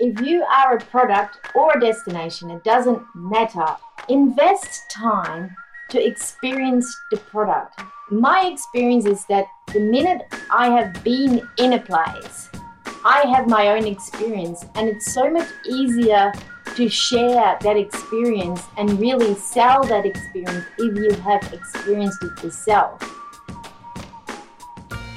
if 0.00 0.20
you 0.20 0.44
are 0.44 0.76
a 0.76 0.80
product 0.80 1.38
or 1.54 1.72
a 1.76 1.80
destination, 1.80 2.50
it 2.50 2.62
doesn't 2.62 3.02
matter. 3.14 3.66
Invest 4.08 4.88
time 4.90 5.54
to 5.90 6.04
experience 6.04 6.96
the 7.10 7.16
product. 7.16 7.80
My 8.10 8.48
experience 8.52 9.06
is 9.06 9.24
that 9.26 9.46
the 9.72 9.80
minute 9.80 10.22
I 10.50 10.70
have 10.70 11.02
been 11.02 11.42
in 11.58 11.72
a 11.72 11.80
place, 11.80 12.48
I 13.04 13.26
have 13.26 13.48
my 13.48 13.68
own 13.68 13.86
experience, 13.86 14.64
and 14.76 14.88
it's 14.88 15.12
so 15.12 15.30
much 15.30 15.48
easier 15.68 16.32
to 16.76 16.88
share 16.88 17.58
that 17.60 17.76
experience 17.76 18.62
and 18.76 19.00
really 19.00 19.34
sell 19.34 19.82
that 19.84 20.06
experience 20.06 20.64
if 20.78 20.96
you 20.96 21.20
have 21.22 21.52
experienced 21.52 22.22
it 22.22 22.44
yourself. 22.44 23.17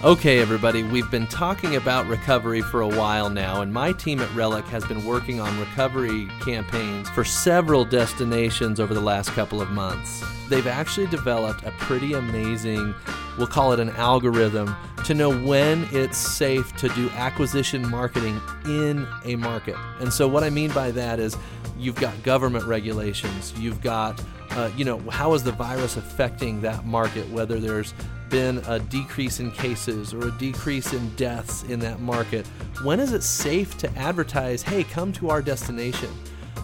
Okay, 0.03 0.39
everybody, 0.39 0.81
we've 0.81 1.11
been 1.11 1.27
talking 1.27 1.75
about 1.75 2.07
recovery 2.07 2.61
for 2.61 2.81
a 2.81 2.87
while 2.87 3.29
now, 3.29 3.61
and 3.61 3.71
my 3.71 3.91
team 3.91 4.19
at 4.19 4.33
Relic 4.33 4.65
has 4.65 4.83
been 4.83 5.05
working 5.05 5.39
on 5.39 5.59
recovery 5.59 6.27
campaigns 6.43 7.07
for 7.11 7.23
several 7.23 7.85
destinations 7.85 8.79
over 8.79 8.95
the 8.95 8.99
last 8.99 9.29
couple 9.29 9.61
of 9.61 9.69
months. 9.69 10.23
They've 10.49 10.65
actually 10.65 11.05
developed 11.05 11.65
a 11.65 11.71
pretty 11.73 12.13
amazing, 12.13 12.95
we'll 13.37 13.45
call 13.45 13.73
it 13.73 13.79
an 13.79 13.91
algorithm, 13.91 14.75
to 15.05 15.13
know 15.13 15.29
when 15.29 15.87
it's 15.91 16.17
safe 16.17 16.75
to 16.77 16.89
do 16.89 17.07
acquisition 17.11 17.87
marketing 17.87 18.41
in 18.65 19.07
a 19.23 19.35
market. 19.35 19.75
And 19.99 20.11
so, 20.11 20.27
what 20.27 20.43
I 20.43 20.49
mean 20.49 20.71
by 20.71 20.89
that 20.89 21.19
is 21.19 21.37
you've 21.77 21.97
got 21.97 22.23
government 22.23 22.65
regulations, 22.65 23.53
you've 23.59 23.81
got 23.81 24.19
uh, 24.51 24.69
you 24.75 24.83
know, 24.83 24.99
how 25.09 25.33
is 25.33 25.43
the 25.43 25.51
virus 25.51 25.95
affecting 25.95 26.59
that 26.61 26.85
market? 26.85 27.29
Whether 27.29 27.59
there's 27.59 27.93
been 28.31 28.59
a 28.67 28.79
decrease 28.79 29.39
in 29.39 29.51
cases 29.51 30.13
or 30.13 30.29
a 30.29 30.31
decrease 30.31 30.93
in 30.93 31.09
deaths 31.15 31.63
in 31.63 31.79
that 31.81 31.99
market, 31.99 32.47
when 32.83 32.99
is 32.99 33.11
it 33.11 33.21
safe 33.21 33.77
to 33.77 33.97
advertise, 33.97 34.63
hey, 34.63 34.83
come 34.83 35.11
to 35.13 35.29
our 35.29 35.41
destination? 35.41 36.09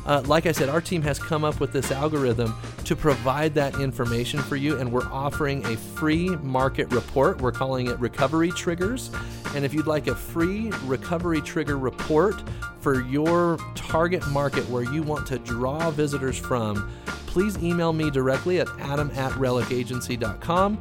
Uh, 0.06 0.24
like 0.26 0.46
I 0.46 0.54
said, 0.54 0.70
our 0.70 0.80
team 0.80 1.02
has 1.02 1.20
come 1.20 1.44
up 1.44 1.60
with 1.60 1.74
this 1.74 1.92
algorithm 1.92 2.56
to 2.86 2.96
provide 2.96 3.54
that 3.56 3.76
information 3.76 4.40
for 4.40 4.56
you, 4.56 4.80
and 4.80 4.90
we're 4.90 5.12
offering 5.12 5.66
a 5.66 5.76
free 5.76 6.30
market 6.38 6.90
report. 6.94 7.42
We're 7.42 7.52
calling 7.52 7.88
it 7.88 8.00
Recovery 8.00 8.52
Triggers. 8.52 9.12
And 9.54 9.66
if 9.66 9.74
you'd 9.74 9.88
like 9.88 10.08
a 10.08 10.16
free 10.16 10.72
Recovery 10.86 11.42
Trigger 11.42 11.78
report 11.78 12.42
for 12.80 13.02
your 13.02 13.58
target 13.76 14.26
market 14.30 14.68
where 14.70 14.84
you 14.84 15.04
want 15.04 15.28
to 15.28 15.40
draw 15.40 15.92
visitors 15.92 16.38
from, 16.38 16.90
please 17.26 17.58
email 17.58 17.92
me 17.92 18.10
directly 18.10 18.62
at 18.62 18.70
adam 18.80 19.12
at 19.12 19.34
relicagency.com 19.34 20.78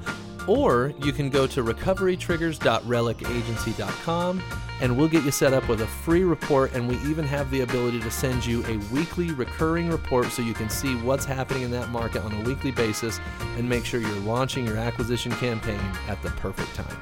or 0.47 0.93
you 1.03 1.13
can 1.13 1.31
go 1.31 1.47
to 1.47 1.63
recoverytriggers.relicagency.com 1.63 4.43
and 4.81 4.97
we'll 4.97 5.09
get 5.09 5.25
you 5.25 5.31
set 5.31 5.55
up 5.55 5.69
with 5.69 5.81
a 5.81 5.87
free 5.87 6.25
report. 6.25 6.73
And 6.75 6.89
we 6.89 6.97
even 6.99 7.25
have 7.25 7.51
the 7.51 7.63
ability 7.63 8.01
to 8.01 8.11
send 8.11 8.45
you 8.45 8.65
a 8.67 8.77
weekly 8.93 9.33
recurring 9.33 9.89
report 9.89 10.27
so 10.27 10.43
you 10.43 10.55
can 10.55 10.69
see 10.69 10.95
what's 10.97 11.25
happening 11.25 11.63
in 11.63 11.71
that 11.71 11.89
market 11.89 12.23
on 12.23 12.33
a 12.33 12.43
weekly 12.43 12.71
basis 12.71 13.21
and 13.57 13.69
make 13.69 13.85
sure 13.85 14.01
you're 14.01 14.11
launching 14.21 14.67
your 14.67 14.77
acquisition 14.77 15.33
campaign 15.33 15.81
at 16.09 16.23
the 16.23 16.31
perfect 16.31 16.75
time. 16.75 16.97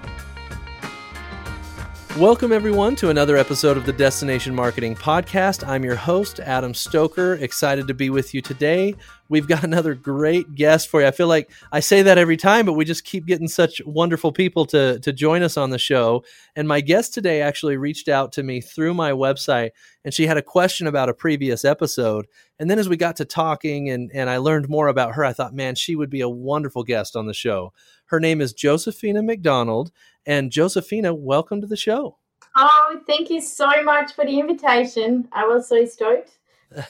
Welcome, 2.18 2.52
everyone, 2.52 2.94
to 2.96 3.10
another 3.10 3.36
episode 3.36 3.76
of 3.76 3.86
the 3.86 3.92
Destination 3.92 4.54
Marketing 4.54 4.94
Podcast. 4.94 5.66
I'm 5.66 5.82
your 5.82 5.96
host, 5.96 6.38
Adam 6.38 6.72
Stoker. 6.72 7.34
Excited 7.34 7.88
to 7.88 7.94
be 7.94 8.08
with 8.08 8.32
you 8.32 8.40
today. 8.40 8.94
We've 9.28 9.48
got 9.48 9.64
another 9.64 9.96
great 9.96 10.54
guest 10.54 10.88
for 10.88 11.00
you. 11.00 11.08
I 11.08 11.10
feel 11.10 11.26
like 11.26 11.50
I 11.72 11.80
say 11.80 12.02
that 12.02 12.16
every 12.16 12.36
time, 12.36 12.66
but 12.66 12.74
we 12.74 12.84
just 12.84 13.04
keep 13.04 13.26
getting 13.26 13.48
such 13.48 13.82
wonderful 13.84 14.30
people 14.30 14.64
to, 14.66 15.00
to 15.00 15.12
join 15.12 15.42
us 15.42 15.56
on 15.56 15.70
the 15.70 15.78
show. 15.78 16.22
And 16.54 16.68
my 16.68 16.80
guest 16.80 17.14
today 17.14 17.42
actually 17.42 17.76
reached 17.76 18.08
out 18.08 18.30
to 18.34 18.44
me 18.44 18.60
through 18.60 18.94
my 18.94 19.10
website, 19.10 19.70
and 20.04 20.14
she 20.14 20.28
had 20.28 20.36
a 20.36 20.42
question 20.42 20.86
about 20.86 21.08
a 21.08 21.14
previous 21.14 21.64
episode. 21.64 22.28
And 22.60 22.70
then 22.70 22.78
as 22.78 22.88
we 22.88 22.96
got 22.96 23.16
to 23.16 23.24
talking 23.24 23.90
and, 23.90 24.12
and 24.14 24.30
I 24.30 24.36
learned 24.36 24.68
more 24.68 24.86
about 24.86 25.16
her, 25.16 25.24
I 25.24 25.32
thought, 25.32 25.52
man, 25.52 25.74
she 25.74 25.96
would 25.96 26.10
be 26.10 26.20
a 26.20 26.28
wonderful 26.28 26.84
guest 26.84 27.16
on 27.16 27.26
the 27.26 27.34
show. 27.34 27.72
Her 28.06 28.20
name 28.20 28.40
is 28.40 28.52
Josephina 28.52 29.22
McDonald. 29.22 29.90
And 30.26 30.50
Josephina, 30.50 31.14
welcome 31.14 31.60
to 31.60 31.66
the 31.66 31.76
show. 31.76 32.18
Oh, 32.56 33.00
thank 33.06 33.30
you 33.30 33.40
so 33.40 33.82
much 33.82 34.12
for 34.14 34.24
the 34.24 34.38
invitation. 34.38 35.28
I 35.32 35.46
was 35.46 35.68
so 35.68 35.84
stoked. 35.84 36.38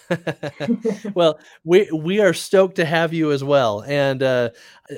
well, 1.15 1.39
we 1.65 1.91
we 1.91 2.21
are 2.21 2.33
stoked 2.33 2.77
to 2.77 2.85
have 2.85 3.13
you 3.13 3.33
as 3.33 3.43
well, 3.43 3.83
and 3.83 4.23
uh, 4.23 4.51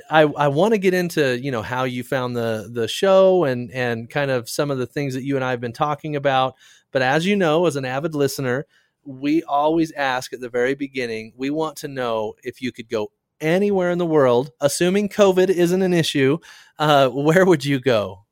I 0.09 0.21
I 0.21 0.47
want 0.49 0.73
to 0.73 0.77
get 0.77 0.93
into 0.93 1.39
you 1.39 1.51
know 1.51 1.61
how 1.61 1.83
you 1.83 2.03
found 2.03 2.35
the 2.35 2.69
the 2.71 2.87
show 2.87 3.43
and 3.43 3.71
and 3.71 4.09
kind 4.09 4.31
of 4.31 4.49
some 4.49 4.71
of 4.71 4.77
the 4.77 4.87
things 4.87 5.13
that 5.13 5.23
you 5.23 5.35
and 5.35 5.43
I 5.43 5.51
have 5.51 5.61
been 5.61 5.73
talking 5.73 6.15
about. 6.15 6.55
But 6.91 7.01
as 7.01 7.25
you 7.25 7.35
know, 7.35 7.65
as 7.65 7.75
an 7.75 7.85
avid 7.85 8.15
listener, 8.15 8.65
we 9.03 9.43
always 9.43 9.91
ask 9.93 10.31
at 10.33 10.39
the 10.39 10.49
very 10.49 10.75
beginning. 10.75 11.33
We 11.35 11.49
want 11.49 11.77
to 11.77 11.87
know 11.87 12.35
if 12.43 12.61
you 12.61 12.71
could 12.71 12.89
go 12.89 13.11
anywhere 13.41 13.91
in 13.91 13.97
the 13.97 14.05
world, 14.05 14.51
assuming 14.61 15.09
COVID 15.09 15.49
isn't 15.49 15.81
an 15.81 15.93
issue. 15.93 16.37
Uh, 16.79 17.09
where 17.09 17.45
would 17.45 17.65
you 17.65 17.79
go? 17.79 18.25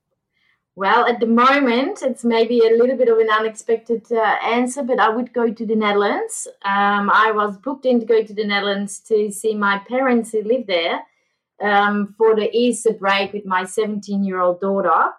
Well, 0.77 1.05
at 1.05 1.21
the 1.21 1.25
moment, 1.25 2.01
it's 2.01 2.25
maybe 2.25 2.59
a 2.59 2.75
little 2.75 2.97
bit 2.97 3.07
of 3.07 3.17
an 3.17 3.29
unexpected 3.29 4.11
uh, 4.11 4.35
answer, 4.43 4.83
but 4.83 4.99
I 4.99 5.07
would 5.07 5.31
go 5.31 5.49
to 5.49 5.65
the 5.65 5.75
Netherlands. 5.75 6.49
Um, 6.65 7.09
I 7.09 7.31
was 7.33 7.57
booked 7.57 7.85
in 7.85 8.01
to 8.01 8.05
go 8.05 8.21
to 8.21 8.33
the 8.33 8.43
Netherlands 8.43 8.99
to 9.07 9.31
see 9.31 9.55
my 9.55 9.79
parents 9.79 10.33
who 10.33 10.41
live 10.43 10.67
there 10.67 11.01
um, 11.61 12.13
for 12.17 12.35
the 12.35 12.49
Easter 12.53 12.91
break 12.91 13.31
with 13.31 13.45
my 13.45 13.63
17 13.63 14.25
year 14.25 14.41
old 14.41 14.59
daughter. 14.59 15.11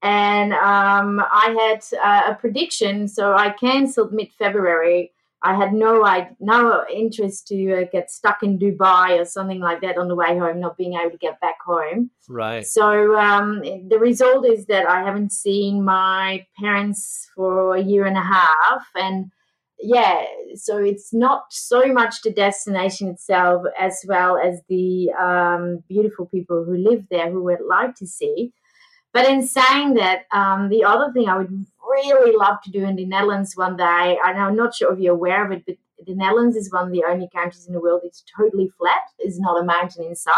And 0.00 0.54
um, 0.54 1.20
I 1.20 1.54
had 1.60 1.84
uh, 2.02 2.32
a 2.32 2.34
prediction, 2.36 3.06
so 3.06 3.34
I 3.34 3.50
cancelled 3.50 4.12
mid 4.12 4.32
February 4.32 5.12
I 5.44 5.54
had 5.54 5.74
no 5.74 6.04
I 6.04 6.30
no 6.40 6.84
interest 6.92 7.46
to 7.48 7.82
uh, 7.82 7.84
get 7.92 8.10
stuck 8.10 8.42
in 8.42 8.58
Dubai 8.58 9.20
or 9.20 9.26
something 9.26 9.60
like 9.60 9.82
that 9.82 9.98
on 9.98 10.08
the 10.08 10.14
way 10.14 10.38
home, 10.38 10.58
not 10.58 10.78
being 10.78 10.94
able 10.94 11.10
to 11.10 11.18
get 11.18 11.38
back 11.40 11.58
home. 11.64 12.10
Right. 12.28 12.66
So 12.66 13.16
um, 13.18 13.60
the 13.60 13.98
result 14.00 14.46
is 14.46 14.64
that 14.66 14.88
I 14.88 15.04
haven't 15.04 15.32
seen 15.32 15.84
my 15.84 16.46
parents 16.58 17.28
for 17.36 17.76
a 17.76 17.82
year 17.82 18.06
and 18.06 18.16
a 18.16 18.22
half, 18.22 18.86
and 18.94 19.30
yeah, 19.78 20.24
so 20.54 20.78
it's 20.78 21.12
not 21.12 21.44
so 21.50 21.92
much 21.92 22.22
the 22.22 22.32
destination 22.32 23.08
itself 23.08 23.64
as 23.78 24.02
well 24.08 24.38
as 24.38 24.62
the 24.70 25.12
um, 25.12 25.84
beautiful 25.88 26.24
people 26.26 26.64
who 26.64 26.76
live 26.78 27.04
there 27.10 27.30
who 27.30 27.42
would 27.44 27.60
like 27.68 27.94
to 27.96 28.06
see. 28.06 28.54
But 29.12 29.28
in 29.28 29.46
saying 29.46 29.94
that, 29.94 30.22
um, 30.32 30.70
the 30.70 30.84
other 30.84 31.12
thing 31.12 31.28
I 31.28 31.38
would 31.38 31.66
really 31.88 32.36
love 32.36 32.60
to 32.64 32.70
do 32.70 32.84
in 32.84 32.96
the 32.96 33.06
Netherlands 33.06 33.56
one 33.56 33.76
day. 33.76 34.18
I'm 34.24 34.56
not 34.56 34.74
sure 34.74 34.92
if 34.92 34.98
you're 34.98 35.14
aware 35.14 35.44
of 35.44 35.52
it, 35.52 35.64
but 35.66 35.76
the 36.06 36.14
Netherlands 36.14 36.56
is 36.56 36.72
one 36.72 36.86
of 36.86 36.92
the 36.92 37.04
only 37.04 37.28
countries 37.34 37.66
in 37.66 37.74
the 37.74 37.80
world 37.80 38.00
that's 38.04 38.24
totally 38.36 38.70
flat. 38.78 39.02
There's 39.18 39.38
not 39.38 39.60
a 39.60 39.64
mountain 39.64 40.04
inside. 40.04 40.32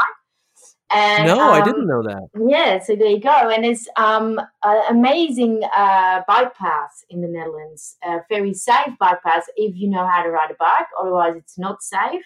And, 0.92 1.26
no, 1.26 1.40
um, 1.40 1.62
I 1.62 1.64
didn't 1.64 1.88
know 1.88 2.02
that. 2.02 2.28
Yeah, 2.48 2.78
so 2.78 2.94
there 2.94 3.08
you 3.08 3.20
go. 3.20 3.50
And 3.50 3.64
it's 3.64 3.88
um, 3.96 4.40
an 4.62 4.82
amazing 4.88 5.62
uh, 5.76 6.22
bike 6.28 6.54
path 6.54 7.04
in 7.10 7.22
the 7.22 7.28
Netherlands, 7.28 7.96
a 8.04 8.18
very 8.28 8.54
safe 8.54 8.94
bike 9.00 9.22
path 9.22 9.44
if 9.56 9.74
you 9.74 9.90
know 9.90 10.06
how 10.06 10.22
to 10.22 10.30
ride 10.30 10.52
a 10.52 10.54
bike. 10.58 10.86
Otherwise, 11.00 11.34
it's 11.36 11.58
not 11.58 11.82
safe. 11.82 12.22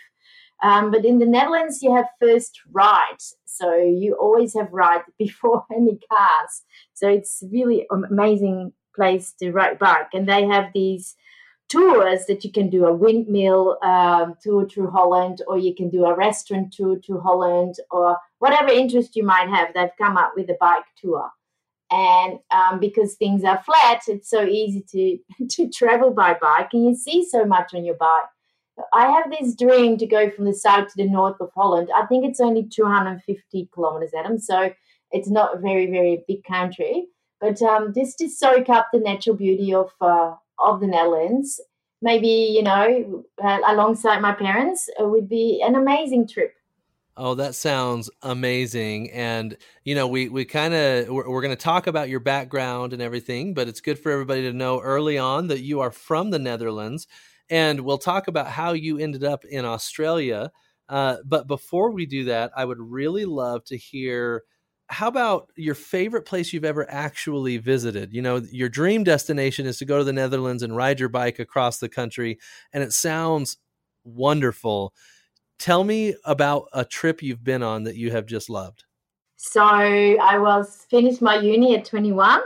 Um, 0.62 0.91
but 0.91 1.06
in 1.06 1.19
the 1.19 1.26
Netherlands, 1.26 1.80
you 1.80 1.94
have 1.94 2.06
first 2.20 2.60
rides. 2.70 3.34
So 3.47 3.76
you 3.76 4.14
always 4.14 4.54
have 4.54 4.70
rides 4.72 5.04
before 5.19 5.64
any 5.75 5.98
cars. 6.12 6.62
So 6.92 7.09
it's 7.09 7.42
really 7.50 7.86
amazing 7.91 8.75
place 8.94 9.32
to 9.40 9.52
ride 9.52 9.78
bike, 9.78 10.08
and 10.12 10.28
they 10.28 10.46
have 10.46 10.72
these 10.72 11.16
tours 11.68 12.26
that 12.26 12.44
you 12.44 12.50
can 12.50 12.68
do 12.68 12.84
a 12.84 12.92
windmill 12.92 13.78
um, 13.82 14.34
tour 14.42 14.68
through 14.68 14.90
Holland, 14.90 15.42
or 15.46 15.56
you 15.56 15.74
can 15.74 15.88
do 15.88 16.04
a 16.04 16.16
restaurant 16.16 16.72
tour 16.72 16.96
to 17.06 17.20
Holland, 17.20 17.76
or 17.90 18.18
whatever 18.38 18.68
interest 18.68 19.16
you 19.16 19.24
might 19.24 19.48
have. 19.48 19.72
They've 19.72 19.88
come 19.98 20.16
up 20.16 20.32
with 20.36 20.50
a 20.50 20.56
bike 20.60 20.84
tour, 21.00 21.30
and 21.90 22.38
um, 22.50 22.80
because 22.80 23.14
things 23.14 23.44
are 23.44 23.62
flat, 23.62 24.02
it's 24.08 24.28
so 24.28 24.44
easy 24.44 24.84
to 24.90 25.46
to 25.48 25.70
travel 25.70 26.10
by 26.10 26.36
bike, 26.40 26.70
and 26.72 26.84
you 26.84 26.94
see 26.94 27.24
so 27.24 27.44
much 27.44 27.72
on 27.74 27.84
your 27.84 27.97
bike. 27.97 28.26
I 28.92 29.10
have 29.10 29.30
this 29.30 29.54
dream 29.54 29.98
to 29.98 30.06
go 30.06 30.30
from 30.30 30.47
the 30.47 30.54
south 30.54 30.88
to 30.88 30.94
the 30.97 31.09
north 31.09 31.36
of 31.41 31.50
Holland. 31.54 31.91
I 31.94 32.06
think 32.06 32.24
it's 32.24 32.41
only 32.41 32.66
250 32.66 33.68
kilometers, 33.74 34.12
Adam. 34.16 34.38
So 34.38 34.72
it's 35.12 35.28
not 35.28 35.56
a 35.56 35.60
very, 35.60 35.91
very 35.91 36.24
big 36.26 36.44
country. 36.44 37.06
But 37.41 37.60
um, 37.63 37.95
just 37.95 38.19
to 38.19 38.28
soak 38.28 38.69
up 38.69 38.89
the 38.92 39.01
natural 39.01 39.37
beauty 39.37 39.72
of 39.72 39.91
uh, 40.01 40.34
of 40.59 40.81
the 40.81 40.87
Netherlands, 40.87 41.60
maybe 42.03 42.28
you 42.28 42.63
know, 42.63 43.25
uh, 43.42 43.59
alongside 43.66 44.21
my 44.21 44.33
parents, 44.33 44.89
it 44.98 45.09
would 45.09 45.28
be 45.28 45.63
an 45.65 45.75
amazing 45.75 46.28
trip. 46.28 46.54
Oh, 47.16 47.34
that 47.34 47.54
sounds 47.54 48.09
amazing. 48.22 49.10
And, 49.10 49.57
you 49.84 49.95
know, 49.95 50.07
we, 50.07 50.31
we 50.31 50.47
kind 50.47 50.72
of, 50.72 51.09
we're, 51.09 51.28
we're 51.28 51.42
going 51.42 51.54
to 51.54 51.63
talk 51.63 51.87
about 51.87 52.09
your 52.09 52.21
background 52.21 52.95
and 52.95 53.03
everything, 53.03 53.53
but 53.53 53.69
it's 53.69 53.83
good 53.83 53.98
for 53.98 54.10
everybody 54.10 54.42
to 54.42 54.54
know 54.54 54.81
early 54.81 55.19
on 55.19 55.48
that 55.48 55.60
you 55.60 55.81
are 55.81 55.91
from 55.91 56.31
the 56.31 56.39
Netherlands. 56.39 57.07
And 57.51 57.81
we'll 57.81 57.98
talk 57.98 58.28
about 58.28 58.47
how 58.47 58.72
you 58.72 58.97
ended 58.97 59.25
up 59.25 59.45
in 59.45 59.66
Australia. 59.66 60.51
Uh, 60.89 61.16
but 61.27 61.47
before 61.47 61.91
we 61.91 62.07
do 62.07 62.25
that, 62.25 62.53
I 62.57 62.65
would 62.65 62.81
really 62.81 63.27
love 63.27 63.65
to 63.65 63.77
hear 63.77 64.45
how 64.91 65.07
about 65.07 65.48
your 65.57 65.77
favorite 65.77 66.27
place 66.27 66.53
you've 66.53 66.65
ever 66.65 66.91
actually 66.91 67.59
visited? 67.59 68.13
You 68.13 68.22
know, 68.22 68.42
your 68.51 68.69
dream 68.69 69.04
destination 69.04 69.65
is 69.66 69.78
to 69.78 69.84
go 69.84 69.98
to 69.98 70.04
the 70.04 70.13
Netherlands 70.13 70.65
and 70.65 70.77
ride 70.77 70.98
your 70.98 71.09
bike 71.09 71.39
across 71.39 71.78
the 71.78 71.89
country, 71.89 72.39
and 72.72 72.83
it 72.83 72.92
sounds 72.92 73.57
wonderful. 74.04 74.92
Tell 75.59 75.84
me 75.84 76.16
about 76.25 76.66
a 76.72 76.84
trip 76.84 77.22
you've 77.22 77.45
been 77.45 77.63
on 77.63 77.84
that 77.84 77.97
you 77.97 78.10
have 78.10 78.27
just 78.27 78.51
loved. 78.51 78.84
So 79.37 79.63
I 79.63 80.39
was 80.39 80.87
finished 80.91 81.22
my 81.22 81.37
uni 81.37 81.77
at 81.77 81.84
21 81.84 82.41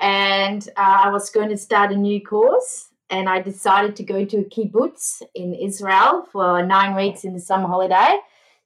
and 0.00 0.68
uh, 0.76 1.02
I 1.04 1.10
was 1.10 1.30
going 1.30 1.48
to 1.50 1.56
start 1.56 1.92
a 1.92 1.96
new 1.96 2.20
course 2.20 2.88
and 3.10 3.28
I 3.28 3.40
decided 3.40 3.96
to 3.96 4.02
go 4.02 4.24
to 4.24 4.38
a 4.38 4.44
kibbutz 4.44 5.22
in 5.34 5.54
Israel 5.54 6.26
for 6.30 6.62
nine 6.64 6.94
weeks 6.94 7.24
in 7.24 7.32
the 7.32 7.40
summer 7.40 7.68
holiday. 7.68 8.18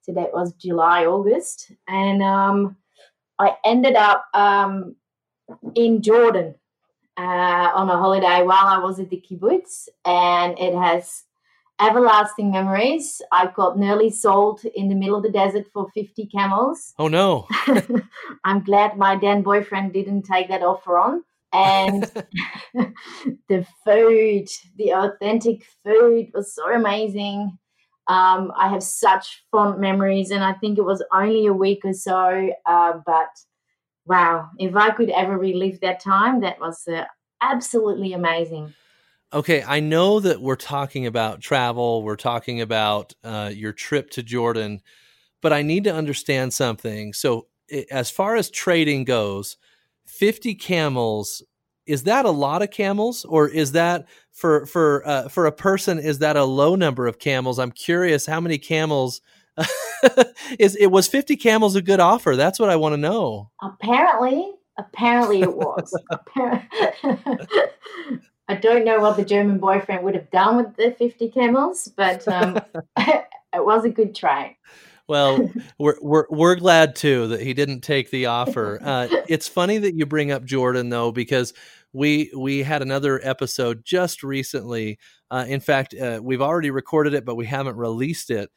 So 0.03 0.13
that 0.13 0.33
was 0.33 0.53
July, 0.55 1.07
August. 1.07 1.73
And 1.87 2.23
um, 2.23 2.77
I 3.39 3.57
ended 3.65 3.97
up 3.97 4.27
um, 4.35 4.97
in 5.75 6.03
Jordan 6.03 6.55
uh, 7.17 7.71
on 7.75 7.91
a 7.91 7.97
holiday 7.97 8.43
while 8.43 8.67
I 8.67 8.79
was 8.79 8.99
at 9.01 9.11
the 9.11 9.23
kibbutz. 9.29 9.89
And 10.05 10.59
it 10.59 10.75
has 10.75 11.25
everlasting 11.81 12.51
memories. 12.51 13.21
I 13.33 13.49
got 13.49 13.79
nearly 13.79 14.11
sold 14.11 14.65
in 14.75 14.89
the 14.89 14.95
middle 14.95 15.17
of 15.17 15.23
the 15.23 15.31
desert 15.31 15.67
for 15.73 15.89
50 15.95 16.27
camels. 16.27 16.95
Oh, 16.99 17.09
no. 17.09 17.49
I'm 18.45 18.63
glad 18.65 18.97
my 18.97 19.17
then 19.17 19.43
boyfriend 19.43 19.93
didn't 19.93 20.23
take 20.23 20.49
that 20.49 20.63
offer 20.63 20.99
on. 20.99 21.25
And 21.53 22.05
the 23.49 23.67
food, 23.85 24.49
the 24.77 24.93
authentic 24.93 25.65
food 25.85 26.31
was 26.35 26.55
so 26.55 26.73
amazing. 26.73 27.59
Um, 28.07 28.53
I 28.57 28.69
have 28.69 28.83
such 28.83 29.45
fond 29.51 29.81
memories, 29.81 30.31
and 30.31 30.45
I 30.45 30.53
think 30.53 30.79
it 30.79 30.85
was 30.85 31.03
only 31.13 31.47
a 31.47 31.53
week 31.53 31.81
or 31.85 31.95
so. 31.95 32.51
Uh, 32.67 32.93
but 33.07 33.29
wow, 34.07 34.51
if 34.59 34.77
I 34.77 34.91
could 34.91 35.11
ever 35.11 35.39
relive 35.39 35.81
that 35.81 36.01
time, 36.01 36.41
that 36.41 36.61
was 36.61 36.87
uh, 36.87 37.05
absolutely 37.41 38.13
amazing. 38.13 38.75
Okay, 39.33 39.65
I 39.67 39.81
know 39.81 40.21
that 40.21 40.41
we're 40.41 40.55
talking 40.55 41.07
about 41.07 41.41
travel, 41.41 42.03
we're 42.03 42.17
talking 42.17 42.61
about 42.61 43.15
uh, 43.25 43.51
your 43.53 43.73
trip 43.73 44.11
to 44.11 44.23
Jordan, 44.23 44.81
but 45.43 45.53
I 45.53 45.63
need 45.63 45.85
to 45.85 45.95
understand 45.95 46.55
something. 46.55 47.13
So, 47.13 47.49
as 47.91 48.11
far 48.11 48.37
as 48.37 48.51
trading 48.51 49.05
goes, 49.05 49.57
50 50.07 50.55
camels 50.55 51.43
is 51.87 52.05
that 52.05 52.25
a 52.25 52.31
lot 52.31 52.63
of 52.63 52.71
camels? 52.71 53.25
Or 53.25 53.49
is 53.49 53.73
that 53.73 54.07
for 54.33 54.67
for 54.67 55.07
uh, 55.07 55.29
for 55.29 55.47
a 55.47 55.53
person 55.53 55.99
is 55.99 56.19
that 56.19 56.37
a 56.37 56.45
low 56.45 56.75
number 56.75 57.07
of 57.07 57.19
camels? 57.19 57.59
I'm 57.59 57.73
curious 57.73 58.27
how 58.27 58.41
many 58.41 58.59
camels 58.59 59.21
is 60.59 60.77
it 60.77 60.89
was 60.89 61.07
50 61.07 61.37
camels 61.37 61.77
a 61.77 61.83
good 61.83 62.01
offer? 62.01 62.37
That's 62.37 62.59
what 62.59 62.71
i 62.71 62.77
want 62.77 62.95
to 62.95 62.97
know. 62.97 63.51
Apparently 63.63 64.53
apparently 64.79 65.43
it 65.43 65.55
was. 65.55 65.97
I 68.49 68.57
don't 68.57 68.85
know 68.85 69.01
what 69.01 69.17
the 69.17 69.25
German 69.25 69.59
boyfriend 69.59 70.05
would 70.05 70.15
have 70.15 70.31
done 70.31 70.57
with 70.57 70.77
the 70.77 70.95
50 70.99 71.31
camels, 71.31 71.91
but 71.97 72.27
um, 72.29 72.61
it 72.97 73.65
was 73.65 73.85
a 73.85 73.91
good 73.91 74.15
try. 74.15 74.57
Well, 75.09 75.51
we're, 75.79 75.97
we're 76.01 76.27
we're 76.31 76.57
glad 76.57 76.97
too 76.97 77.29
that 77.29 77.41
he 77.41 77.55
didn't 77.55 77.81
take 77.81 78.11
the 78.11 78.27
offer. 78.27 78.81
Uh, 78.85 79.09
it's 79.29 79.49
funny 79.49 79.79
that 79.79 79.95
you 79.95 80.05
bring 80.05 80.31
up 80.31 80.45
Jordan 80.45 80.89
though, 80.89 81.11
because 81.11 81.55
we 81.93 82.31
we 82.37 82.63
had 82.63 82.83
another 82.83 83.21
episode 83.23 83.85
just 83.85 84.23
recently. 84.23 84.99
Uh, 85.31 85.47
in 85.49 85.61
fact, 85.61 85.95
uh, 85.95 86.21
we've 86.23 86.43
already 86.43 86.71
recorded 86.71 87.15
it, 87.15 87.25
but 87.25 87.37
we 87.37 87.47
haven't 87.47 87.77
released 87.77 88.31
it. 88.31 88.51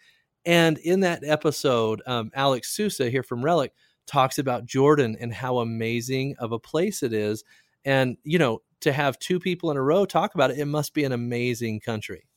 And 0.46 0.78
in 0.80 1.02
that 1.02 1.24
episode, 1.24 2.02
um, 2.06 2.32
Alex 2.34 2.76
Sousa 2.76 3.10
here 3.10 3.24
from 3.24 3.44
Relic 3.44 3.74
talks 4.06 4.38
about 4.38 4.66
Jordan 4.66 5.16
and 5.20 5.34
how 5.34 5.60
amazing 5.60 6.36
of 6.40 6.52
a 6.52 6.60
place 6.60 7.04
it 7.04 7.14
is. 7.14 7.44
And 7.86 8.18
you 8.24 8.40
know, 8.40 8.62
to 8.82 8.92
have 8.92 9.18
two 9.20 9.40
people 9.40 9.72
in 9.72 9.78
a 9.78 9.82
row 9.82 10.06
talk 10.06 10.36
about 10.36 10.52
it, 10.52 10.60
it 10.60 10.66
must 10.66 10.94
be 10.94 11.04
an 11.04 11.12
amazing 11.12 11.80
country. 11.80 12.28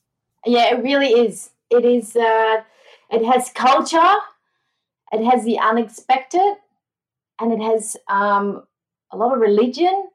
Yeah, 0.47 0.75
it 0.75 0.83
really 0.83 1.11
is. 1.11 1.51
It 1.71 1.85
is. 1.85 2.17
Uh, 2.17 2.63
it 3.11 3.25
has 3.25 3.51
culture. 3.51 4.15
It 5.13 5.25
has 5.25 5.45
the 5.45 5.59
unexpected, 5.59 6.55
and 7.41 7.53
it 7.53 7.61
has 7.61 7.97
um, 8.09 8.63
a 9.11 9.17
lot 9.17 9.35
of 9.35 9.41
religion. 9.41 10.09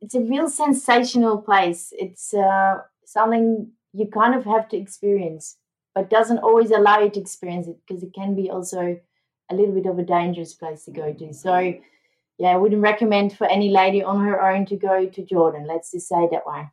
It's 0.00 0.14
a 0.14 0.20
real 0.20 0.48
sensational 0.48 1.38
place. 1.38 1.92
It's 1.92 2.32
uh, 2.32 2.78
something 3.04 3.72
you 3.92 4.06
kind 4.06 4.34
of 4.34 4.44
have 4.44 4.68
to 4.68 4.76
experience, 4.76 5.56
but 5.94 6.08
doesn't 6.08 6.38
always 6.38 6.70
allow 6.70 7.00
you 7.00 7.10
to 7.10 7.20
experience 7.20 7.66
it 7.66 7.78
because 7.86 8.02
it 8.02 8.14
can 8.14 8.36
be 8.36 8.48
also 8.48 8.98
a 9.50 9.54
little 9.54 9.74
bit 9.74 9.86
of 9.86 9.98
a 9.98 10.04
dangerous 10.04 10.54
place 10.54 10.84
to 10.84 10.92
go 10.92 11.12
to. 11.12 11.34
So 11.34 11.74
yeah, 12.38 12.48
I 12.48 12.56
wouldn't 12.56 12.80
recommend 12.80 13.36
for 13.36 13.46
any 13.46 13.68
lady 13.68 14.02
on 14.02 14.24
her 14.24 14.40
own 14.40 14.64
to 14.66 14.76
go 14.76 15.06
to 15.06 15.24
Jordan. 15.24 15.66
Let's 15.66 15.90
just 15.90 16.08
say 16.08 16.28
that 16.30 16.46
way. 16.46 16.68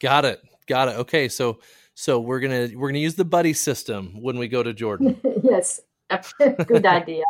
Got 0.00 0.24
it. 0.24 0.42
Got 0.66 0.88
it. 0.88 0.96
Okay, 0.96 1.28
so 1.28 1.60
so 1.94 2.20
we're 2.20 2.40
gonna 2.40 2.68
we're 2.74 2.88
gonna 2.88 2.98
use 2.98 3.14
the 3.14 3.24
buddy 3.24 3.52
system 3.52 4.20
when 4.20 4.38
we 4.38 4.48
go 4.48 4.62
to 4.62 4.72
Jordan. 4.72 5.20
yes, 5.42 5.80
good 6.38 6.86
idea. 6.86 7.24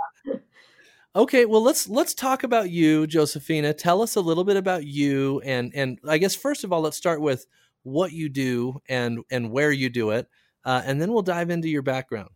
Okay, 1.14 1.44
well 1.44 1.62
let's 1.62 1.88
let's 1.88 2.14
talk 2.14 2.42
about 2.42 2.70
you, 2.70 3.06
Josephina. 3.06 3.74
Tell 3.74 4.02
us 4.02 4.16
a 4.16 4.20
little 4.20 4.44
bit 4.44 4.56
about 4.56 4.84
you, 4.84 5.40
and 5.44 5.72
and 5.74 5.98
I 6.08 6.18
guess 6.18 6.34
first 6.34 6.64
of 6.64 6.72
all, 6.72 6.80
let's 6.80 6.96
start 6.96 7.20
with 7.20 7.46
what 7.82 8.12
you 8.12 8.28
do 8.28 8.80
and 8.88 9.20
and 9.30 9.50
where 9.50 9.72
you 9.72 9.90
do 9.90 10.10
it, 10.10 10.28
uh, 10.64 10.82
and 10.84 11.00
then 11.00 11.12
we'll 11.12 11.22
dive 11.22 11.50
into 11.50 11.68
your 11.68 11.82
background. 11.82 12.30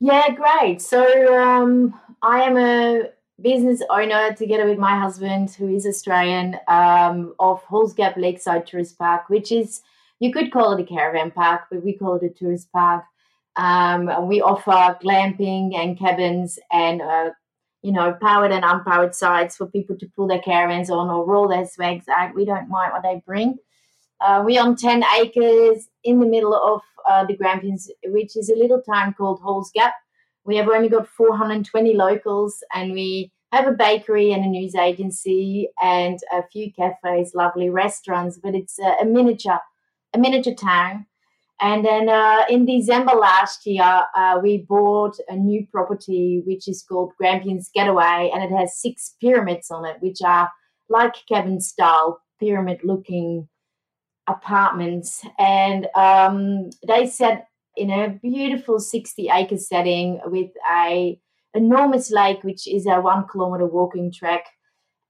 Yeah, 0.00 0.28
great. 0.30 0.80
So 0.80 1.36
um, 1.36 1.98
I 2.22 2.42
am 2.42 2.56
a 2.56 3.10
business 3.40 3.82
owner 3.90 4.32
together 4.34 4.66
with 4.66 4.78
my 4.78 4.98
husband, 4.98 5.50
who 5.50 5.68
is 5.68 5.86
Australian, 5.86 6.56
um, 6.68 7.34
of 7.38 7.62
Halls 7.64 7.94
Gap 7.94 8.16
Lakeside 8.16 8.66
Tourist 8.66 8.98
Park, 8.98 9.28
which 9.28 9.52
is, 9.52 9.82
you 10.20 10.32
could 10.32 10.52
call 10.52 10.72
it 10.72 10.80
a 10.80 10.86
caravan 10.86 11.30
park, 11.30 11.62
but 11.70 11.84
we 11.84 11.96
call 11.96 12.16
it 12.16 12.22
a 12.24 12.28
tourist 12.28 12.70
park. 12.72 13.04
Um, 13.56 14.28
we 14.28 14.40
offer 14.40 14.96
glamping 15.02 15.74
and 15.76 15.98
cabins 15.98 16.58
and, 16.72 17.02
uh, 17.02 17.30
you 17.82 17.92
know, 17.92 18.16
powered 18.20 18.52
and 18.52 18.64
unpowered 18.64 19.14
sites 19.14 19.56
for 19.56 19.66
people 19.66 19.96
to 19.98 20.10
pull 20.14 20.28
their 20.28 20.40
caravans 20.40 20.90
on 20.90 21.08
or 21.10 21.26
roll 21.26 21.48
their 21.48 21.66
swags 21.66 22.06
out. 22.08 22.34
We 22.34 22.44
don't 22.44 22.68
mind 22.68 22.92
what 22.92 23.02
they 23.02 23.22
bring. 23.26 23.56
Uh, 24.20 24.42
we 24.44 24.58
own 24.58 24.76
10 24.76 25.04
acres 25.20 25.88
in 26.04 26.18
the 26.18 26.26
middle 26.26 26.54
of 26.54 26.82
uh, 27.08 27.24
the 27.24 27.36
Grampians, 27.36 27.90
which 28.04 28.36
is 28.36 28.50
a 28.50 28.56
little 28.56 28.82
town 28.82 29.14
called 29.14 29.40
Halls 29.40 29.70
Gap 29.74 29.94
we 30.48 30.56
have 30.56 30.68
only 30.70 30.88
got 30.88 31.06
420 31.06 31.94
locals 31.94 32.64
and 32.74 32.92
we 32.92 33.30
have 33.52 33.66
a 33.66 33.72
bakery 33.72 34.32
and 34.32 34.42
a 34.42 34.48
news 34.48 34.74
agency 34.74 35.68
and 35.82 36.18
a 36.32 36.42
few 36.50 36.72
cafes, 36.72 37.34
lovely 37.34 37.68
restaurants, 37.68 38.38
but 38.42 38.54
it's 38.54 38.78
a, 38.78 38.96
a 39.02 39.04
miniature, 39.04 39.60
a 40.14 40.18
miniature 40.18 40.54
town. 40.54 41.06
And 41.60 41.84
then 41.84 42.08
uh, 42.08 42.44
in 42.48 42.66
December 42.66 43.14
last 43.14 43.66
year, 43.66 44.02
uh, 44.16 44.38
we 44.40 44.58
bought 44.58 45.16
a 45.28 45.34
new 45.34 45.66
property 45.72 46.42
which 46.46 46.68
is 46.68 46.84
called 46.88 47.12
Grampians 47.18 47.68
Getaway, 47.74 48.30
and 48.32 48.44
it 48.44 48.56
has 48.56 48.80
six 48.80 49.16
pyramids 49.20 49.70
on 49.70 49.84
it, 49.84 49.96
which 50.00 50.18
are 50.24 50.50
like 50.88 51.14
cabin 51.28 51.60
style 51.60 52.20
pyramid 52.38 52.80
looking 52.84 53.48
apartments. 54.28 55.24
And 55.38 55.88
um, 55.96 56.70
they 56.86 57.06
said 57.06 57.44
in 57.76 57.90
a 57.90 58.10
beautiful 58.10 58.78
60 58.78 59.28
acre 59.32 59.56
setting 59.56 60.20
with 60.26 60.50
a 60.70 61.18
enormous 61.54 62.10
lake, 62.10 62.44
which 62.44 62.68
is 62.68 62.86
a 62.86 63.00
one 63.00 63.26
kilometer 63.26 63.66
walking 63.66 64.12
track. 64.12 64.46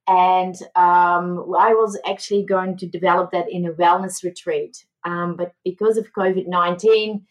And 0.07 0.55
um, 0.75 1.53
I 1.57 1.73
was 1.73 1.99
actually 2.07 2.43
going 2.43 2.77
to 2.77 2.87
develop 2.87 3.31
that 3.31 3.51
in 3.51 3.65
a 3.65 3.73
wellness 3.73 4.23
retreat. 4.23 4.85
Um, 5.09 5.35
but 5.35 5.53
because 5.63 5.97
of 5.97 6.13
COVID 6.13 6.47
19, 6.47 7.25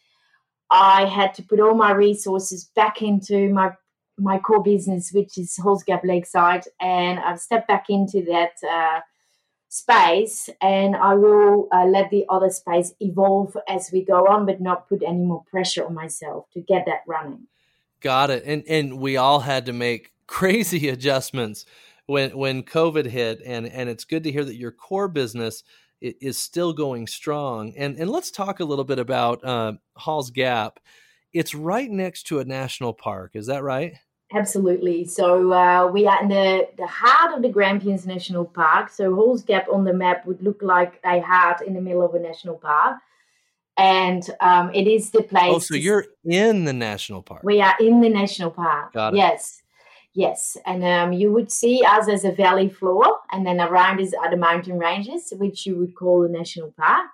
I 0.70 1.06
had 1.06 1.34
to 1.34 1.42
put 1.42 1.60
all 1.60 1.74
my 1.74 1.92
resources 1.92 2.70
back 2.74 3.02
into 3.02 3.48
my 3.50 3.72
my 4.20 4.38
core 4.38 4.62
business, 4.62 5.12
which 5.12 5.38
is 5.38 5.56
Halls 5.56 5.84
Gap 5.84 6.02
Lakeside, 6.04 6.64
and 6.80 7.20
I've 7.20 7.40
stepped 7.40 7.68
back 7.68 7.86
into 7.88 8.24
that 8.24 8.54
uh, 8.68 9.00
space 9.68 10.48
and 10.62 10.96
I 10.96 11.14
will 11.14 11.68
uh, 11.72 11.84
let 11.84 12.10
the 12.10 12.24
other 12.28 12.50
space 12.50 12.92
evolve 13.00 13.56
as 13.68 13.90
we 13.92 14.02
go 14.04 14.26
on, 14.26 14.46
but 14.46 14.60
not 14.60 14.88
put 14.88 15.02
any 15.02 15.24
more 15.24 15.44
pressure 15.50 15.86
on 15.86 15.94
myself 15.94 16.46
to 16.54 16.60
get 16.60 16.86
that 16.86 17.02
running. 17.06 17.46
Got 18.00 18.30
it. 18.30 18.42
And 18.46 18.64
and 18.68 18.98
we 18.98 19.16
all 19.16 19.40
had 19.40 19.66
to 19.66 19.72
make 19.72 20.12
crazy 20.26 20.88
adjustments 20.88 21.64
when 22.06 22.36
when 22.36 22.62
COVID 22.62 23.06
hit, 23.06 23.42
and 23.44 23.66
and 23.66 23.88
it's 23.88 24.04
good 24.04 24.24
to 24.24 24.32
hear 24.32 24.44
that 24.44 24.56
your 24.56 24.72
core 24.72 25.08
business 25.08 25.62
is 26.00 26.38
still 26.38 26.72
going 26.72 27.06
strong. 27.06 27.72
And 27.76 27.96
and 27.96 28.10
let's 28.10 28.30
talk 28.30 28.60
a 28.60 28.64
little 28.64 28.84
bit 28.84 28.98
about 28.98 29.44
uh, 29.44 29.74
Halls 29.96 30.30
Gap. 30.30 30.80
It's 31.32 31.54
right 31.54 31.90
next 31.90 32.24
to 32.28 32.38
a 32.38 32.44
national 32.44 32.94
park. 32.94 33.32
Is 33.34 33.46
that 33.46 33.62
right? 33.62 33.94
Absolutely. 34.34 35.06
So 35.06 35.52
uh, 35.52 35.86
we 35.90 36.06
are 36.06 36.22
in 36.22 36.28
the, 36.28 36.68
the 36.76 36.86
heart 36.86 37.34
of 37.34 37.42
the 37.42 37.48
Grampians 37.48 38.06
National 38.06 38.44
Park. 38.44 38.90
So 38.90 39.14
Halls 39.14 39.42
Gap 39.42 39.68
on 39.72 39.84
the 39.84 39.94
map 39.94 40.26
would 40.26 40.42
look 40.42 40.60
like 40.60 41.00
a 41.04 41.20
heart 41.20 41.62
in 41.62 41.72
the 41.72 41.80
middle 41.80 42.02
of 42.02 42.14
a 42.14 42.18
national 42.18 42.56
park. 42.56 42.98
And 43.78 44.28
um, 44.40 44.70
it 44.74 44.86
is 44.86 45.10
the 45.10 45.22
place. 45.22 45.54
Oh, 45.54 45.60
so 45.60 45.74
you're 45.74 46.06
in 46.24 46.64
the 46.64 46.72
national 46.72 47.22
park. 47.22 47.42
We 47.42 47.62
are 47.62 47.74
in 47.80 48.00
the 48.00 48.08
national 48.10 48.50
park. 48.50 48.92
Got 48.92 49.14
it. 49.14 49.18
Yes. 49.18 49.62
Yes, 50.18 50.56
and 50.66 50.82
um, 50.82 51.12
you 51.12 51.30
would 51.30 51.52
see 51.52 51.84
us 51.84 52.08
as 52.08 52.24
a 52.24 52.32
valley 52.32 52.68
floor, 52.68 53.20
and 53.30 53.46
then 53.46 53.60
around 53.60 54.00
us 54.00 54.12
are 54.12 54.28
the 54.28 54.36
mountain 54.36 54.76
ranges, 54.76 55.32
which 55.38 55.64
you 55.64 55.76
would 55.76 55.94
call 55.94 56.24
a 56.24 56.28
national 56.28 56.72
park. 56.72 57.06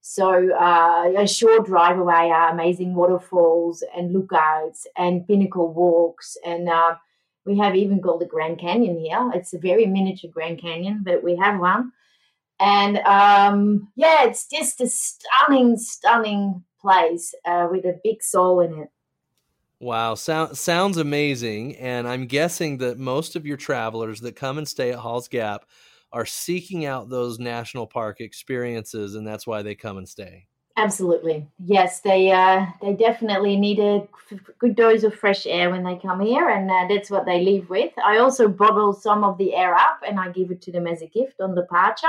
So 0.00 0.52
uh, 0.52 1.12
a 1.16 1.28
short 1.28 1.66
drive 1.66 1.96
away 1.96 2.32
are 2.32 2.50
amazing 2.50 2.96
waterfalls 2.96 3.84
and 3.96 4.12
lookouts 4.12 4.88
and 4.96 5.24
pinnacle 5.28 5.72
walks, 5.72 6.36
and 6.44 6.68
uh, 6.68 6.96
we 7.46 7.56
have 7.58 7.76
even 7.76 8.02
called 8.02 8.20
the 8.20 8.26
Grand 8.26 8.58
Canyon 8.58 8.98
here. 8.98 9.30
It's 9.32 9.54
a 9.54 9.58
very 9.58 9.86
miniature 9.86 10.32
Grand 10.34 10.60
Canyon, 10.60 11.02
but 11.04 11.22
we 11.22 11.36
have 11.36 11.60
one. 11.60 11.92
And 12.58 12.98
um, 12.98 13.92
yeah, 13.94 14.24
it's 14.24 14.48
just 14.48 14.80
a 14.80 14.88
stunning, 14.88 15.76
stunning 15.76 16.64
place 16.80 17.32
uh, 17.44 17.68
with 17.70 17.84
a 17.84 18.00
big 18.02 18.24
soul 18.24 18.58
in 18.58 18.76
it. 18.76 18.88
Wow, 19.80 20.14
sound, 20.14 20.58
sounds 20.58 20.98
amazing. 20.98 21.76
And 21.76 22.06
I'm 22.06 22.26
guessing 22.26 22.78
that 22.78 22.98
most 22.98 23.34
of 23.34 23.46
your 23.46 23.56
travelers 23.56 24.20
that 24.20 24.36
come 24.36 24.58
and 24.58 24.68
stay 24.68 24.92
at 24.92 24.98
Halls 24.98 25.26
Gap 25.26 25.64
are 26.12 26.26
seeking 26.26 26.84
out 26.84 27.08
those 27.08 27.38
national 27.38 27.86
park 27.86 28.20
experiences, 28.20 29.14
and 29.14 29.26
that's 29.26 29.46
why 29.46 29.62
they 29.62 29.74
come 29.74 29.96
and 29.96 30.08
stay. 30.08 30.46
Absolutely, 30.76 31.46
yes. 31.64 32.00
They 32.00 32.30
uh, 32.30 32.66
they 32.80 32.92
definitely 32.94 33.56
need 33.56 33.78
a 33.78 34.06
good 34.58 34.76
dose 34.76 35.02
of 35.02 35.14
fresh 35.14 35.46
air 35.46 35.70
when 35.70 35.82
they 35.82 35.96
come 35.96 36.20
here, 36.20 36.48
and 36.48 36.70
uh, 36.70 36.86
that's 36.88 37.10
what 37.10 37.26
they 37.26 37.42
leave 37.42 37.68
with. 37.70 37.92
I 38.04 38.18
also 38.18 38.48
bottle 38.48 38.92
some 38.92 39.24
of 39.24 39.38
the 39.38 39.54
air 39.54 39.74
up, 39.74 40.00
and 40.06 40.18
I 40.20 40.30
give 40.30 40.50
it 40.50 40.62
to 40.62 40.72
them 40.72 40.86
as 40.86 41.02
a 41.02 41.06
gift 41.06 41.40
on 41.40 41.54
departure 41.54 42.08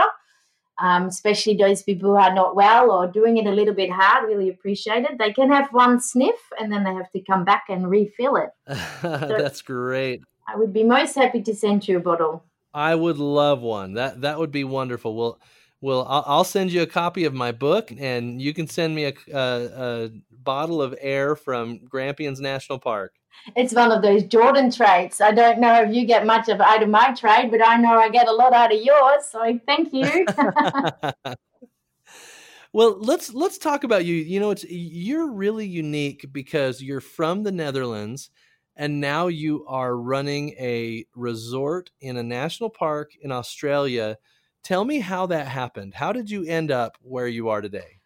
um, 0.81 1.05
especially 1.05 1.55
those 1.55 1.83
people 1.83 2.09
who 2.09 2.15
are 2.15 2.33
not 2.33 2.55
well 2.55 2.91
or 2.91 3.07
doing 3.07 3.37
it 3.37 3.45
a 3.45 3.51
little 3.51 3.73
bit 3.73 3.91
hard, 3.91 4.27
really 4.27 4.49
appreciate 4.49 5.05
it. 5.05 5.17
They 5.19 5.31
can 5.31 5.51
have 5.51 5.69
one 5.71 6.01
sniff 6.01 6.39
and 6.59 6.71
then 6.71 6.83
they 6.83 6.93
have 6.93 7.11
to 7.11 7.21
come 7.21 7.45
back 7.45 7.65
and 7.69 7.89
refill 7.89 8.35
it. 8.35 8.49
so 9.01 9.35
That's 9.37 9.61
great. 9.61 10.21
I 10.47 10.55
would 10.55 10.73
be 10.73 10.83
most 10.83 11.15
happy 11.15 11.41
to 11.43 11.55
send 11.55 11.87
you 11.87 11.97
a 11.97 11.99
bottle. 11.99 12.43
I 12.73 12.95
would 12.95 13.17
love 13.17 13.61
one. 13.61 13.93
That 13.93 14.21
that 14.21 14.39
would 14.39 14.51
be 14.51 14.63
wonderful. 14.63 15.15
Well, 15.15 15.39
well, 15.81 16.05
I'll, 16.07 16.43
send 16.43 16.71
you 16.71 16.83
a 16.83 16.87
copy 16.87 17.25
of 17.25 17.33
my 17.33 17.51
book, 17.51 17.91
and 17.97 18.39
you 18.39 18.53
can 18.53 18.67
send 18.67 18.93
me 18.93 19.05
a, 19.05 19.13
a, 19.33 19.39
a 19.39 20.09
bottle 20.29 20.79
of 20.79 20.95
air 21.01 21.35
from 21.35 21.79
Grampians 21.85 22.39
National 22.39 22.77
Park 22.77 23.15
it's 23.55 23.73
one 23.73 23.91
of 23.91 24.01
those 24.01 24.23
Jordan 24.23 24.71
traits. 24.71 25.21
I 25.21 25.31
don't 25.31 25.59
know 25.59 25.83
if 25.83 25.93
you 25.93 26.05
get 26.05 26.25
much 26.25 26.49
of 26.49 26.61
out 26.61 26.83
of 26.83 26.89
my 26.89 27.13
trade, 27.13 27.51
but 27.51 27.65
I 27.65 27.77
know 27.77 27.97
I 27.97 28.09
get 28.09 28.27
a 28.27 28.31
lot 28.31 28.53
out 28.53 28.73
of 28.73 28.81
yours. 28.81 29.25
So 29.29 29.59
thank 29.65 29.93
you. 29.93 30.25
well, 32.73 32.97
let's 32.99 33.33
let's 33.33 33.57
talk 33.57 33.83
about 33.83 34.05
you. 34.05 34.15
You 34.15 34.39
know, 34.39 34.51
it's 34.51 34.65
you're 34.69 35.31
really 35.31 35.67
unique 35.67 36.27
because 36.31 36.81
you're 36.81 37.01
from 37.01 37.43
the 37.43 37.51
Netherlands 37.51 38.29
and 38.75 38.99
now 39.01 39.27
you 39.27 39.65
are 39.67 39.95
running 39.95 40.49
a 40.59 41.05
resort 41.15 41.91
in 41.99 42.17
a 42.17 42.23
national 42.23 42.69
park 42.69 43.11
in 43.21 43.31
Australia. 43.31 44.17
Tell 44.63 44.85
me 44.85 44.99
how 44.99 45.25
that 45.27 45.47
happened. 45.47 45.93
How 45.93 46.13
did 46.13 46.29
you 46.29 46.45
end 46.45 46.71
up 46.71 46.97
where 47.01 47.27
you 47.27 47.49
are 47.49 47.61
today? 47.61 48.00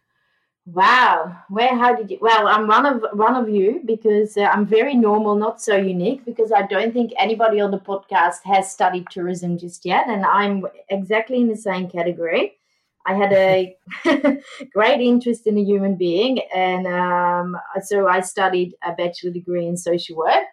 Wow, 0.66 1.44
where 1.48 1.76
how 1.76 1.94
did 1.94 2.10
you? 2.10 2.18
Well, 2.20 2.48
I'm 2.48 2.66
one 2.66 2.86
of 2.86 3.04
one 3.12 3.36
of 3.36 3.48
you 3.48 3.82
because 3.84 4.36
uh, 4.36 4.42
I'm 4.42 4.66
very 4.66 4.96
normal, 4.96 5.36
not 5.36 5.62
so 5.62 5.76
unique. 5.76 6.24
Because 6.24 6.50
I 6.50 6.62
don't 6.66 6.92
think 6.92 7.12
anybody 7.20 7.60
on 7.60 7.70
the 7.70 7.78
podcast 7.78 8.42
has 8.44 8.72
studied 8.72 9.06
tourism 9.08 9.58
just 9.58 9.84
yet, 9.86 10.08
and 10.08 10.24
I'm 10.26 10.66
exactly 10.90 11.36
in 11.40 11.48
the 11.48 11.56
same 11.56 11.88
category. 11.88 12.56
I 13.06 13.14
had 13.14 13.32
a 13.32 13.76
great 14.74 15.00
interest 15.00 15.46
in 15.46 15.56
a 15.56 15.62
human 15.62 15.94
being, 15.94 16.40
and 16.52 16.88
um, 16.88 17.56
so 17.84 18.08
I 18.08 18.20
studied 18.20 18.74
a 18.82 18.92
bachelor 18.92 19.30
degree 19.30 19.66
in 19.68 19.76
social 19.76 20.16
work. 20.16 20.46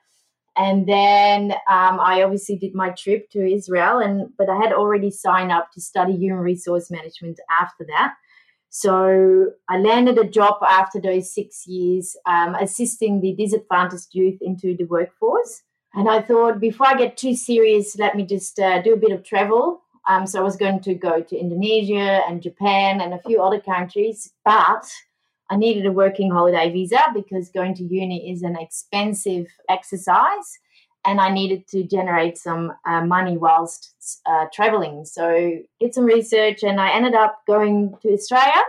And 0.56 0.88
then 0.88 1.54
um, 1.68 2.00
I 2.00 2.22
obviously 2.22 2.58
did 2.58 2.76
my 2.76 2.92
trip 2.92 3.32
to 3.32 3.44
Israel, 3.44 3.98
and 3.98 4.30
but 4.38 4.48
I 4.50 4.58
had 4.58 4.74
already 4.74 5.10
signed 5.10 5.52
up 5.52 5.72
to 5.72 5.82
study 5.82 6.16
human 6.16 6.44
resource 6.44 6.92
management 6.92 7.40
after 7.50 7.84
that. 7.88 8.14
So 8.76 9.52
I 9.70 9.78
landed 9.78 10.18
a 10.18 10.28
job 10.28 10.56
after 10.68 11.00
those 11.00 11.32
six 11.32 11.68
years 11.68 12.18
um, 12.26 12.56
assisting 12.56 13.22
the 13.22 13.36
disadvantaged 13.36 14.08
youth 14.14 14.40
into 14.42 14.76
the 14.76 14.86
workforce. 14.86 15.62
And 15.94 16.10
I 16.10 16.24
thought, 16.24 16.60
before 16.60 16.88
I 16.88 16.98
get 16.98 17.16
too 17.16 17.36
serious, 17.36 17.96
let 18.00 18.16
me 18.16 18.26
just 18.26 18.58
uh, 18.58 18.82
do 18.82 18.94
a 18.94 18.98
bit 18.98 19.12
of 19.12 19.24
travel. 19.24 19.84
Um, 20.10 20.26
so 20.26 20.40
I 20.40 20.44
was 20.44 20.56
going 20.56 20.80
to 20.82 20.96
go 20.96 21.22
to 21.22 21.38
Indonesia 21.38 22.22
and 22.28 22.42
Japan 22.42 23.00
and 23.00 23.14
a 23.14 23.22
few 23.28 23.44
other 23.44 23.62
countries, 23.62 24.34
but 24.44 24.92
I 25.52 25.56
needed 25.56 25.86
a 25.86 25.92
working 25.92 26.32
holiday 26.32 26.72
visa 26.72 27.00
because 27.14 27.50
going 27.50 27.76
to 27.76 27.84
uni 27.84 28.32
is 28.32 28.42
an 28.42 28.58
expensive 28.60 29.46
exercise 29.70 30.58
and 31.06 31.20
I 31.20 31.30
needed 31.30 31.68
to 31.70 31.84
generate 31.84 32.38
some 32.38 32.74
uh, 32.86 33.06
money 33.06 33.38
whilst 33.38 34.22
uh, 34.26 34.46
traveling. 34.54 35.06
So 35.06 35.60
did 35.80 35.94
some 35.94 36.06
research, 36.06 36.64
and 36.64 36.80
I 36.80 36.92
ended 36.92 37.16
up 37.16 37.42
going 37.48 37.96
to 38.02 38.14
Australia. 38.14 38.64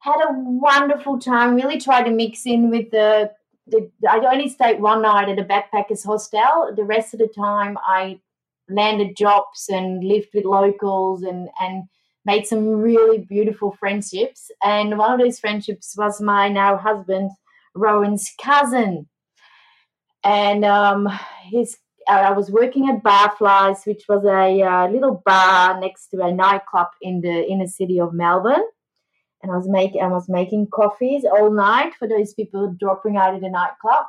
Had 0.00 0.20
a 0.20 0.32
wonderful 0.32 1.18
time. 1.18 1.54
Really 1.54 1.80
tried 1.80 2.04
to 2.04 2.10
mix 2.10 2.46
in 2.46 2.70
with 2.70 2.90
the. 2.90 3.32
the 3.66 3.90
I 4.08 4.18
only 4.18 4.48
stayed 4.48 4.80
one 4.80 5.02
night 5.02 5.28
at 5.28 5.38
a 5.38 5.44
backpackers 5.44 6.04
hostel. 6.04 6.74
The 6.74 6.84
rest 6.84 7.12
of 7.12 7.20
the 7.20 7.28
time, 7.28 7.76
I 7.86 8.20
landed 8.68 9.16
jobs 9.16 9.68
and 9.68 10.02
lived 10.02 10.28
with 10.34 10.44
locals 10.44 11.22
and 11.22 11.48
and 11.60 11.84
made 12.24 12.46
some 12.46 12.66
really 12.66 13.18
beautiful 13.18 13.76
friendships. 13.78 14.50
And 14.62 14.98
one 14.98 15.12
of 15.12 15.20
those 15.20 15.38
friendships 15.38 15.94
was 15.96 16.20
my 16.20 16.48
now 16.48 16.76
husband, 16.76 17.30
Rowan's 17.74 18.32
cousin 18.42 19.06
and 20.26 20.64
um, 20.64 21.08
his 21.44 21.78
uh, 22.08 22.12
I 22.12 22.32
was 22.32 22.50
working 22.50 22.88
at 22.88 23.02
Barflies, 23.02 23.86
which 23.86 24.04
was 24.08 24.24
a 24.24 24.62
uh, 24.62 24.88
little 24.88 25.22
bar 25.24 25.80
next 25.80 26.08
to 26.08 26.22
a 26.22 26.32
nightclub 26.32 26.88
in 27.00 27.20
the 27.20 27.48
inner 27.48 27.66
city 27.66 28.00
of 28.00 28.12
Melbourne. 28.12 28.64
And 29.42 29.52
I 29.52 29.56
was 29.56 29.68
making 29.68 30.02
I 30.02 30.08
was 30.08 30.28
making 30.28 30.68
coffees 30.72 31.24
all 31.24 31.50
night 31.52 31.94
for 31.94 32.08
those 32.08 32.34
people 32.34 32.74
dropping 32.78 33.16
out 33.16 33.34
of 33.34 33.40
the 33.40 33.48
nightclub. 33.48 34.04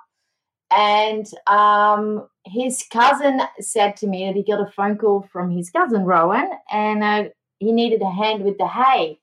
And 0.71 1.27
um, 1.45 2.27
his 2.45 2.83
cousin 2.91 3.41
said 3.59 3.95
to 3.97 4.07
me 4.07 4.25
that 4.25 4.36
he 4.36 4.43
got 4.43 4.67
a 4.67 4.71
phone 4.71 4.97
call 4.97 5.27
from 5.31 5.50
his 5.50 5.69
cousin 5.69 6.03
Rowan, 6.03 6.50
and 6.71 7.03
uh, 7.03 7.24
he 7.59 7.71
needed 7.71 8.01
a 8.01 8.09
hand 8.09 8.43
with 8.43 8.57
the 8.57 8.67
hay, 8.67 9.19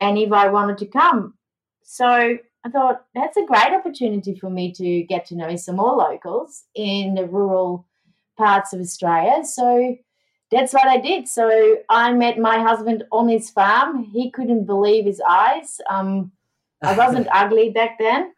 and 0.00 0.18
if 0.18 0.30
I 0.30 0.48
wanted 0.48 0.78
to 0.78 0.86
come. 0.86 1.34
So 1.82 2.38
I 2.64 2.70
thought 2.70 3.04
that's 3.14 3.36
a 3.36 3.46
great 3.46 3.72
opportunity 3.72 4.34
for 4.34 4.50
me 4.50 4.72
to 4.72 5.02
get 5.04 5.26
to 5.26 5.36
know 5.36 5.56
some 5.56 5.76
more 5.76 5.96
locals 5.96 6.64
in 6.74 7.14
the 7.14 7.26
rural 7.26 7.86
parts 8.36 8.72
of 8.72 8.80
Australia. 8.80 9.44
So 9.44 9.96
that's 10.50 10.72
what 10.72 10.86
I 10.86 10.98
did. 10.98 11.28
So 11.28 11.78
I 11.88 12.12
met 12.12 12.38
my 12.38 12.60
husband 12.60 13.04
on 13.12 13.28
his 13.28 13.50
farm. 13.50 14.04
He 14.04 14.30
couldn't 14.30 14.64
believe 14.64 15.04
his 15.04 15.20
eyes. 15.28 15.80
Um, 15.90 16.32
I 16.82 16.96
wasn't 16.96 17.28
ugly 17.32 17.70
back 17.70 17.98
then. 17.98 18.32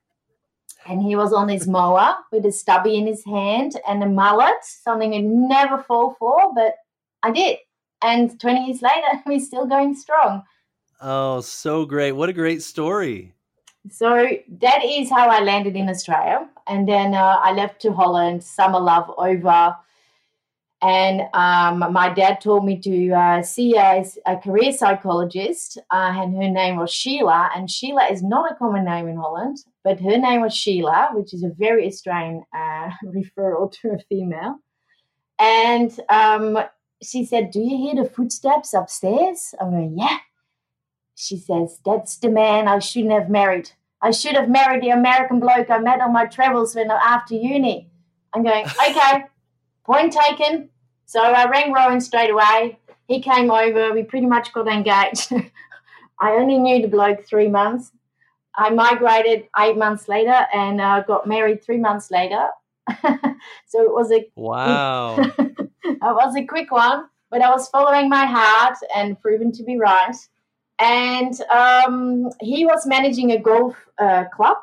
And 0.87 1.03
he 1.03 1.15
was 1.15 1.33
on 1.33 1.49
his 1.49 1.69
mower 1.69 2.17
with 2.33 2.47
a 2.47 2.53
stubby 2.53 2.97
in 2.97 3.07
his 3.07 3.25
hand 3.25 3.79
and 3.87 4.03
a 4.03 4.07
mullet, 4.07 4.63
something 4.63 5.15
I'd 5.15 5.25
never 5.25 5.83
fall 5.83 6.17
for, 6.19 6.53
but 6.55 6.75
I 7.23 7.31
did. 7.31 7.59
And 8.03 8.41
20 8.41 8.67
years 8.67 8.83
later, 8.83 9.23
we're 9.27 9.41
still 9.41 9.67
going 9.67 9.95
strong. 9.95 10.43
Oh, 11.03 11.41
so 11.41 11.85
great. 11.85 12.13
What 12.13 12.29
a 12.29 12.35
great 12.35 12.63
story. 12.63 13.35
So 13.89 14.29
that 14.61 14.85
is 14.85 15.09
how 15.09 15.29
I 15.29 15.41
landed 15.41 15.75
in 15.75 15.89
Australia. 15.89 16.49
And 16.67 16.87
then 16.87 17.15
uh, 17.15 17.39
I 17.41 17.53
left 17.53 17.81
to 17.83 17.93
Holland, 17.93 18.45
summer 18.45 18.79
love 18.79 19.11
over. 19.17 19.75
And 20.83 21.23
um, 21.35 21.93
my 21.93 22.13
dad 22.13 22.41
told 22.41 22.65
me 22.65 22.79
to 22.81 23.13
uh, 23.13 23.43
see 23.43 23.77
a, 23.77 24.05
a, 24.27 24.37
career 24.39 24.73
psychologist, 24.73 25.77
uh, 25.91 26.15
and 26.17 26.35
her 26.37 26.49
name 26.49 26.77
was 26.77 26.91
Sheila. 26.91 27.51
And 27.55 27.71
Sheila 27.71 28.07
is 28.11 28.23
not 28.23 28.51
a 28.51 28.55
common 28.55 28.87
name 28.87 29.07
in 29.07 29.17
Holland, 29.17 29.59
but 29.85 30.01
her 30.01 30.17
name 30.17 30.41
was 30.41 30.57
Sheila, 30.57 31.11
which 31.13 31.35
is 31.35 31.43
a 31.43 31.51
very 31.51 31.87
Australian 31.87 32.45
uh, 32.55 32.91
referral 33.05 33.71
to 33.73 33.91
a 33.91 33.99
female. 34.09 34.57
And 35.39 35.91
um, 36.09 36.59
she 37.03 37.27
said, 37.27 37.51
Do 37.51 37.61
you 37.61 37.77
hear 37.77 38.03
the 38.03 38.09
footsteps 38.09 38.73
upstairs? 38.73 39.55
I'm 39.61 39.71
going, 39.71 39.99
Yeah 39.99 40.19
she 41.21 41.37
says, 41.37 41.79
That's 41.85 42.17
the 42.17 42.31
man 42.31 42.67
I 42.67 42.79
shouldn't 42.79 43.13
have 43.13 43.29
married. 43.29 43.71
I 44.03 44.11
should 44.11 44.37
have 44.37 44.49
married 44.49 44.83
the 44.83 44.91
American 44.91 45.39
bloke 45.39 45.69
I 45.69 45.79
met 45.79 46.01
on 46.01 46.13
my 46.13 46.25
travels 46.25 46.75
when 46.75 46.91
after 46.91 47.35
uni. 47.35 47.91
I'm 48.33 48.43
going, 48.43 48.65
okay, 48.89 49.25
point 49.85 50.13
taken. 50.13 50.71
So 51.05 51.21
I 51.21 51.49
rang 51.49 51.73
Rowan 51.73 52.01
straight 52.01 52.31
away. 52.31 52.79
He 53.07 53.21
came 53.21 53.51
over. 53.51 53.93
We 53.93 54.05
pretty 54.05 54.27
much 54.27 54.53
got 54.53 54.69
engaged. 54.69 55.33
I 56.21 56.33
only 56.33 56.59
knew 56.59 56.83
the 56.83 56.89
bloke 56.89 57.27
three 57.27 57.49
months. 57.49 57.93
I 58.55 58.71
migrated 58.71 59.47
eight 59.59 59.77
months 59.77 60.09
later 60.09 60.47
and 60.55 60.81
uh, 60.81 61.03
got 61.03 61.27
married 61.27 61.63
three 61.63 61.79
months 61.79 62.11
later. 62.11 62.49
so 63.67 63.83
it 63.83 63.93
was 63.93 64.11
a 64.11 64.29
wow. 64.35 65.17
it 65.19 65.71
was 66.01 66.37
a 66.37 66.45
quick 66.45 66.73
one, 66.73 67.05
but 67.31 67.43
I 67.43 67.51
was 67.51 67.69
following 67.69 68.09
my 68.09 68.27
heart 68.27 68.77
and 68.95 69.21
proven 69.21 69.53
to 69.53 69.63
be 69.63 69.77
right 69.79 70.17
and 70.81 71.41
um, 71.51 72.31
he 72.41 72.65
was 72.65 72.87
managing 72.87 73.33
a 73.33 73.39
golf 73.39 73.77
uh, 73.99 74.25
club, 74.35 74.57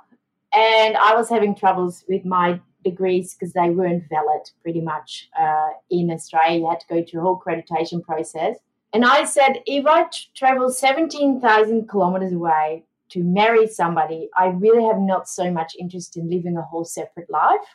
and 0.53 0.97
I 0.97 1.15
was 1.15 1.29
having 1.29 1.55
troubles 1.55 2.03
with 2.09 2.25
my 2.25 2.59
degrees 2.83 3.35
because 3.35 3.53
they 3.53 3.69
weren't 3.69 4.03
valid 4.09 4.49
pretty 4.63 4.81
much 4.81 5.29
uh, 5.39 5.69
in 5.89 6.09
Australia. 6.11 6.59
You 6.59 6.69
had 6.69 6.79
to 6.79 6.87
go 6.87 7.03
through 7.03 7.21
a 7.21 7.23
whole 7.23 7.39
accreditation 7.39 8.03
process. 8.03 8.57
And 8.93 9.05
I 9.05 9.25
said, 9.25 9.61
if 9.65 9.85
I 9.85 10.03
t- 10.03 10.27
travel 10.35 10.69
17,000 10.69 11.87
kilometers 11.89 12.33
away 12.33 12.85
to 13.09 13.23
marry 13.23 13.67
somebody, 13.67 14.29
I 14.35 14.47
really 14.47 14.85
have 14.85 14.99
not 14.99 15.27
so 15.27 15.51
much 15.51 15.75
interest 15.77 16.17
in 16.17 16.29
living 16.29 16.57
a 16.57 16.61
whole 16.61 16.85
separate 16.85 17.29
life. 17.29 17.67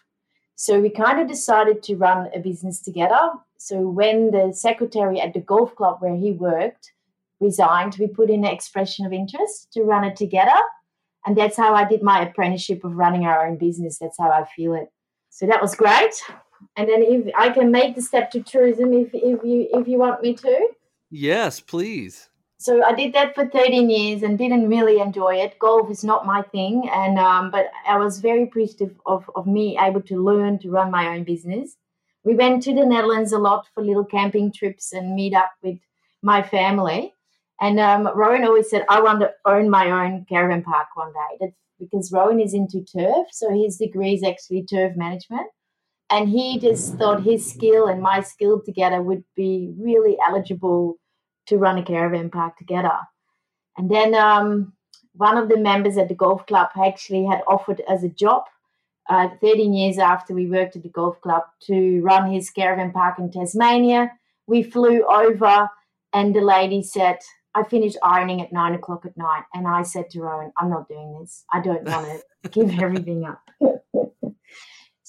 So 0.57 0.81
we 0.81 0.91
kind 0.91 1.21
of 1.21 1.29
decided 1.29 1.83
to 1.85 1.97
run 1.97 2.31
a 2.35 2.39
business 2.39 2.81
together. 2.81 3.31
So 3.59 3.89
when 3.89 4.31
the 4.31 4.53
secretary 4.53 5.21
at 5.21 5.35
the 5.35 5.41
golf 5.41 5.75
club 5.77 5.99
where 6.01 6.17
he 6.17 6.33
worked 6.33 6.92
resigned, 7.43 7.97
we 7.99 8.07
put 8.07 8.31
in 8.31 8.45
an 8.45 8.53
expression 8.53 9.05
of 9.05 9.13
interest 9.13 9.73
to 9.73 9.83
run 9.83 10.05
it 10.05 10.17
together. 10.17 10.59
And 11.27 11.37
that's 11.37 11.57
how 11.57 11.75
I 11.75 11.85
did 11.85 12.03
my 12.03 12.23
apprenticeship 12.23 12.85
of 12.85 12.97
running 12.97 13.27
our 13.27 13.47
own 13.47 13.57
business. 13.57 13.99
That's 13.99 14.19
how 14.19 14.31
I 14.31 14.45
feel 14.57 14.75
it. 14.75 14.89
So 15.31 15.47
that 15.47 15.63
was 15.63 15.75
great. 15.75 16.15
And 16.77 16.89
then 16.89 17.03
if 17.03 17.33
I 17.37 17.51
can 17.51 17.71
make 17.71 17.95
the 17.95 18.03
step 18.03 18.31
to 18.33 18.43
tourism 18.43 18.93
if, 18.93 19.11
if 19.13 19.41
you 19.45 19.69
if 19.73 19.89
you 19.89 19.99
want 19.99 20.23
me 20.23 20.35
to. 20.35 20.69
Yes, 21.11 21.61
please 21.61 22.29
so 22.63 22.83
I 22.85 22.95
did 22.95 23.13
that 23.15 23.35
for 23.35 23.47
13 23.47 23.91
years 23.91 24.23
and 24.23 24.39
didn't 24.39 24.69
really 24.69 25.01
enjoy 25.01 25.35
it. 25.37 25.59
Golf 25.59 25.91
is 25.91 26.05
not 26.05 26.27
my 26.27 26.43
thing, 26.43 26.89
and 26.93 27.19
um, 27.19 27.51
but 27.51 27.67
I 27.87 27.97
was 27.97 28.21
very 28.21 28.45
appreciative 28.45 28.95
of, 29.05 29.29
of 29.35 29.47
me 29.47 29.77
able 29.79 30.03
to 30.03 30.23
learn 30.23 30.59
to 30.61 30.71
run 30.71 30.91
my 30.91 31.09
own 31.09 31.25
business. 31.25 31.77
We 32.25 32.35
went 32.37 32.63
to 32.65 32.75
the 32.75 32.87
Netherlands 32.87 33.33
a 33.33 33.39
lot 33.39 33.67
for 33.75 33.83
little 33.83 34.05
camping 34.05 34.53
trips 34.53 34.93
and 34.93 35.17
meet 35.17 35.35
up 35.35 35.51
with 35.63 35.79
my 36.23 36.43
family. 36.43 37.15
And 37.63 37.79
um, 37.79 38.09
Rowan 38.17 38.45
always 38.45 38.69
said, 38.69 38.85
I 38.89 39.01
want 39.01 39.21
to 39.21 39.31
own 39.47 39.71
my 39.71 39.89
own 39.89 40.27
caravan 40.29 40.65
park 40.65 40.89
one 40.95 41.13
day. 41.13 41.37
That's 41.41 41.57
because 41.79 42.11
Rowan 42.11 42.41
is 42.41 42.55
into 42.55 42.85
turf, 42.85 43.29
so 43.31 43.55
his 43.55 43.77
degree 43.77 44.15
is 44.15 44.25
actually 44.25 44.65
turf 44.65 44.97
management. 44.97 45.47
And 46.11 46.29
he 46.29 46.59
just 46.59 46.97
thought 46.97 47.23
his 47.23 47.49
skill 47.49 47.87
and 47.87 48.03
my 48.03 48.21
skill 48.21 48.61
together 48.61 49.01
would 49.01 49.23
be 49.37 49.73
really 49.79 50.19
eligible 50.27 50.99
to 51.47 51.57
run 51.57 51.79
a 51.79 51.85
caravan 51.85 52.31
park 52.31 52.57
together. 52.59 52.99
And 53.77 53.89
then 53.89 54.17
um, 54.17 54.73
one 55.15 55.39
of 55.39 55.49
the 55.49 55.57
members 55.57 55.97
at 55.97 56.09
the 56.09 56.17
golf 56.17 56.45
club 56.47 56.71
actually 56.77 57.25
had 57.25 57.43
offered 57.47 57.81
as 57.89 58.03
a 58.03 58.09
job 58.09 58.43
uh, 59.09 59.29
13 59.41 59.73
years 59.73 59.99
after 59.99 60.35
we 60.35 60.51
worked 60.51 60.75
at 60.75 60.83
the 60.83 60.89
golf 60.89 61.21
club 61.21 61.45
to 61.67 62.01
run 62.03 62.33
his 62.33 62.51
caravan 62.51 62.91
park 62.91 63.21
in 63.21 63.31
Tasmania. 63.31 64.11
We 64.49 64.65
flew 64.65 65.05
over, 65.05 65.69
and 66.13 66.35
the 66.35 66.41
lady 66.41 66.83
said, 66.83 67.19
I 67.55 67.65
finished 67.65 67.99
ironing 68.03 68.41
at 68.41 68.53
nine 68.53 68.75
o'clock 68.75 69.05
at 69.05 69.17
night. 69.17 69.45
And 69.55 69.67
I 69.67 69.83
said 69.83 70.11
to 70.11 70.21
Rowan, 70.21 70.53
I'm 70.59 70.71
not 70.71 70.89
doing 70.89 71.19
this. 71.21 71.45
I 71.53 71.61
don't 71.61 71.85
want 71.85 72.23
to 72.43 72.49
give 72.51 72.79
everything 72.81 73.25
up. 73.25 73.43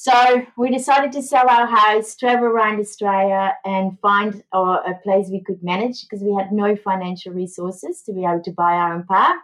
So 0.04 0.46
we 0.58 0.70
decided 0.70 1.14
to 1.14 1.22
sell 1.22 1.50
our 1.50 1.66
house, 1.66 2.18
travel 2.18 2.48
around 2.48 2.82
Australia, 2.82 3.56
and 3.64 3.98
find 4.02 4.44
uh, 4.54 4.80
a 4.86 4.96
place 5.02 5.30
we 5.32 5.42
could 5.42 5.64
manage 5.64 6.02
because 6.02 6.22
we 6.22 6.34
had 6.34 6.52
no 6.52 6.76
financial 6.76 7.32
resources 7.32 8.02
to 8.02 8.12
be 8.12 8.26
able 8.26 8.44
to 8.44 8.52
buy 8.52 8.74
our 8.74 8.96
own 8.96 9.04
park. 9.06 9.38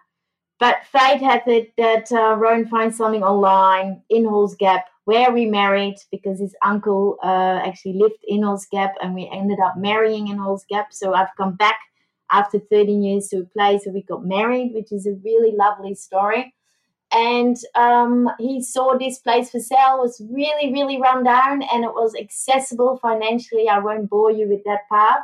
But 0.60 0.84
fate 0.92 1.22
had 1.22 1.44
it 1.48 1.72
that 1.78 2.12
uh, 2.12 2.36
Rowan 2.36 2.68
finds 2.68 2.98
something 2.98 3.24
online 3.24 4.02
in 4.10 4.26
Halls 4.26 4.56
Gap 4.56 4.86
where 5.06 5.32
we 5.32 5.46
married 5.46 5.96
because 6.12 6.42
his 6.42 6.54
uncle 6.62 7.18
uh, 7.24 7.62
actually 7.66 7.94
lived 7.94 8.20
in 8.28 8.44
Halls 8.44 8.68
Gap 8.70 8.96
and 9.02 9.16
we 9.16 9.30
ended 9.32 9.60
up 9.64 9.78
marrying 9.78 10.28
in 10.28 10.38
Halls 10.38 10.66
Gap. 10.70 10.88
So 10.92 11.14
I've 11.14 11.34
come 11.38 11.56
back 11.56 11.80
after 12.32 12.60
13 12.60 13.02
years 13.02 13.28
to 13.30 13.40
a 13.40 13.46
place 13.46 13.86
where 13.86 13.94
we 13.94 14.04
got 14.04 14.26
married, 14.26 14.74
which 14.74 14.92
is 14.92 15.06
a 15.06 15.20
really 15.24 15.56
lovely 15.56 15.96
story. 15.96 16.54
And 17.12 17.58
um, 17.74 18.30
he 18.38 18.62
saw 18.62 18.98
this 18.98 19.18
place 19.20 19.50
for 19.50 19.60
sale 19.60 19.98
was 19.98 20.22
really 20.32 20.72
really 20.72 21.02
run 21.02 21.24
down 21.24 21.64
and 21.64 21.84
it 21.84 21.94
was 21.94 22.16
accessible 22.16 23.00
financially. 23.02 23.68
I 23.68 23.80
won't 23.80 24.10
bore 24.10 24.32
you 24.32 24.48
with 24.48 24.64
that 24.66 24.88
part 24.90 25.22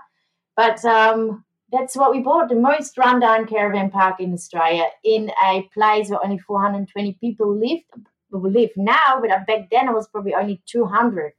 but 0.56 0.84
um, 0.86 1.44
that's 1.72 1.96
what 1.96 2.12
we 2.12 2.20
bought 2.20 2.50
the 2.50 2.56
most 2.56 2.98
rundown 2.98 3.46
caravan 3.46 3.90
park 3.90 4.20
in 4.20 4.34
australia 4.34 4.86
in 5.04 5.32
a 5.44 5.68
place 5.74 6.10
where 6.10 6.24
only 6.24 6.40
420 6.40 7.14
people 7.20 7.54
lived 7.54 7.84
live 8.32 8.72
now 8.76 9.22
but 9.22 9.30
back 9.48 9.70
then 9.72 9.88
it 9.88 9.94
was 9.94 10.08
probably 10.08 10.34
only 10.34 10.62
200 10.66 11.34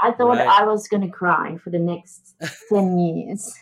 i 0.00 0.10
thought 0.12 0.36
right. 0.36 0.46
i 0.46 0.64
was 0.64 0.88
going 0.88 1.02
to 1.02 1.08
cry 1.08 1.56
for 1.62 1.70
the 1.70 1.78
next 1.78 2.34
10 2.68 2.98
years. 2.98 3.58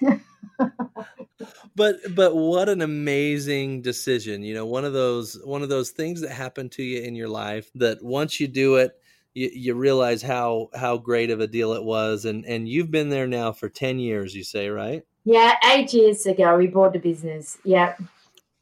But 1.74 1.96
but 2.14 2.34
what 2.34 2.70
an 2.70 2.80
amazing 2.80 3.82
decision 3.82 4.42
you 4.42 4.54
know 4.54 4.64
one 4.64 4.86
of 4.86 4.94
those 4.94 5.38
one 5.44 5.62
of 5.62 5.68
those 5.68 5.90
things 5.90 6.22
that 6.22 6.30
happen 6.30 6.70
to 6.70 6.82
you 6.82 7.02
in 7.02 7.14
your 7.14 7.28
life 7.28 7.70
that 7.74 8.02
once 8.02 8.40
you 8.40 8.48
do 8.48 8.76
it 8.76 8.92
you, 9.34 9.50
you 9.52 9.74
realize 9.74 10.22
how 10.22 10.70
how 10.74 10.96
great 10.96 11.30
of 11.30 11.40
a 11.40 11.46
deal 11.46 11.74
it 11.74 11.84
was 11.84 12.24
and 12.24 12.46
and 12.46 12.66
you've 12.66 12.90
been 12.90 13.10
there 13.10 13.26
now 13.26 13.52
for 13.52 13.68
10 13.68 13.98
years 13.98 14.34
you 14.34 14.42
say 14.42 14.68
right? 14.70 15.02
Yeah 15.24 15.56
eight 15.64 15.92
years 15.92 16.24
ago 16.24 16.56
we 16.56 16.68
bought 16.68 16.94
the 16.94 16.98
business. 16.98 17.58
Yeah 17.64 17.94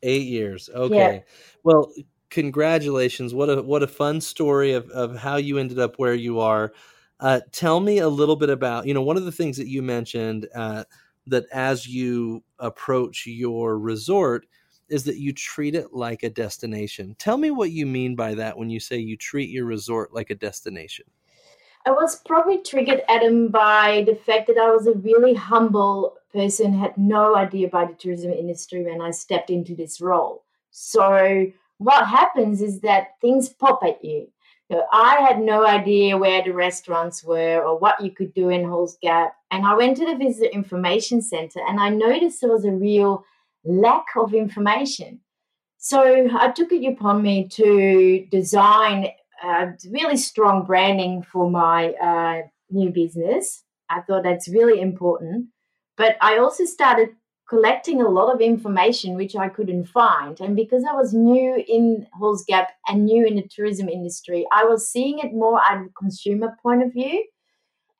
eight 0.02 0.26
years 0.26 0.68
okay. 0.74 0.96
Yeah. 0.96 1.20
well 1.62 1.92
congratulations. 2.34 3.32
What 3.32 3.48
a 3.48 3.62
what 3.62 3.84
a 3.84 3.86
fun 3.86 4.20
story 4.20 4.72
of, 4.72 4.90
of 4.90 5.16
how 5.16 5.36
you 5.36 5.58
ended 5.58 5.78
up 5.78 6.00
where 6.00 6.14
you 6.14 6.40
are 6.40 6.72
uh, 7.20 7.40
tell 7.52 7.80
me 7.80 7.98
a 7.98 8.08
little 8.08 8.36
bit 8.36 8.50
about 8.50 8.86
you 8.86 8.94
know 8.94 9.02
one 9.02 9.16
of 9.16 9.24
the 9.24 9.32
things 9.32 9.56
that 9.56 9.68
you 9.68 9.82
mentioned 9.82 10.48
uh, 10.54 10.84
that 11.26 11.44
as 11.52 11.86
you 11.86 12.42
approach 12.58 13.26
your 13.26 13.78
resort 13.78 14.46
is 14.88 15.04
that 15.04 15.16
you 15.16 15.32
treat 15.32 15.74
it 15.74 15.92
like 15.92 16.22
a 16.22 16.30
destination. 16.30 17.16
Tell 17.18 17.38
me 17.38 17.50
what 17.50 17.70
you 17.70 17.86
mean 17.86 18.14
by 18.14 18.34
that 18.34 18.56
when 18.56 18.68
you 18.68 18.80
say 18.80 18.98
you 18.98 19.16
treat 19.16 19.48
your 19.48 19.64
resort 19.64 20.12
like 20.12 20.30
a 20.30 20.34
destination. 20.34 21.06
I 21.86 21.90
was 21.90 22.20
probably 22.22 22.58
triggered, 22.62 23.02
Adam, 23.08 23.48
by 23.48 24.04
the 24.06 24.14
fact 24.14 24.46
that 24.46 24.56
I 24.56 24.70
was 24.70 24.86
a 24.86 24.92
really 24.92 25.34
humble 25.34 26.16
person, 26.32 26.72
had 26.72 26.96
no 26.96 27.36
idea 27.36 27.66
about 27.66 27.88
the 27.88 27.94
tourism 27.94 28.32
industry 28.32 28.82
when 28.84 29.02
I 29.02 29.10
stepped 29.10 29.50
into 29.50 29.74
this 29.74 30.00
role. 30.00 30.44
So, 30.70 31.46
what 31.78 32.06
happens 32.06 32.62
is 32.62 32.80
that 32.80 33.20
things 33.20 33.50
pop 33.50 33.80
at 33.82 34.02
you. 34.04 34.28
So 34.74 34.84
I 34.90 35.20
had 35.20 35.38
no 35.38 35.64
idea 35.64 36.18
where 36.18 36.42
the 36.42 36.52
restaurants 36.52 37.22
were 37.22 37.62
or 37.62 37.78
what 37.78 38.00
you 38.00 38.10
could 38.10 38.34
do 38.34 38.48
in 38.48 38.64
Halls 38.64 38.98
Gap. 39.00 39.36
And 39.52 39.64
I 39.64 39.76
went 39.76 39.96
to 39.98 40.04
the 40.04 40.16
Visitor 40.16 40.50
Information 40.50 41.22
Center 41.22 41.60
and 41.68 41.78
I 41.78 41.90
noticed 41.90 42.40
there 42.40 42.50
was 42.50 42.64
a 42.64 42.72
real 42.72 43.24
lack 43.64 44.06
of 44.16 44.34
information. 44.34 45.20
So 45.78 46.28
I 46.36 46.50
took 46.50 46.72
it 46.72 46.84
upon 46.92 47.22
me 47.22 47.46
to 47.50 48.26
design 48.32 49.10
uh, 49.44 49.66
really 49.92 50.16
strong 50.16 50.64
branding 50.66 51.22
for 51.22 51.48
my 51.48 51.92
uh, 51.92 52.42
new 52.68 52.90
business. 52.90 53.62
I 53.88 54.00
thought 54.00 54.24
that's 54.24 54.48
really 54.48 54.80
important. 54.80 55.50
But 55.96 56.16
I 56.20 56.38
also 56.38 56.64
started 56.64 57.10
collecting 57.48 58.00
a 58.00 58.08
lot 58.08 58.34
of 58.34 58.40
information 58.40 59.14
which 59.14 59.36
I 59.36 59.48
couldn't 59.48 59.86
find. 59.86 60.40
And 60.40 60.56
because 60.56 60.84
I 60.84 60.94
was 60.94 61.12
new 61.12 61.62
in 61.68 62.06
Halls 62.14 62.44
Gap 62.46 62.70
and 62.88 63.04
new 63.04 63.26
in 63.26 63.36
the 63.36 63.48
tourism 63.48 63.88
industry, 63.88 64.46
I 64.52 64.64
was 64.64 64.88
seeing 64.88 65.18
it 65.18 65.32
more 65.32 65.60
at 65.60 65.78
a 65.78 65.88
consumer 65.98 66.56
point 66.62 66.82
of 66.82 66.92
view. 66.92 67.24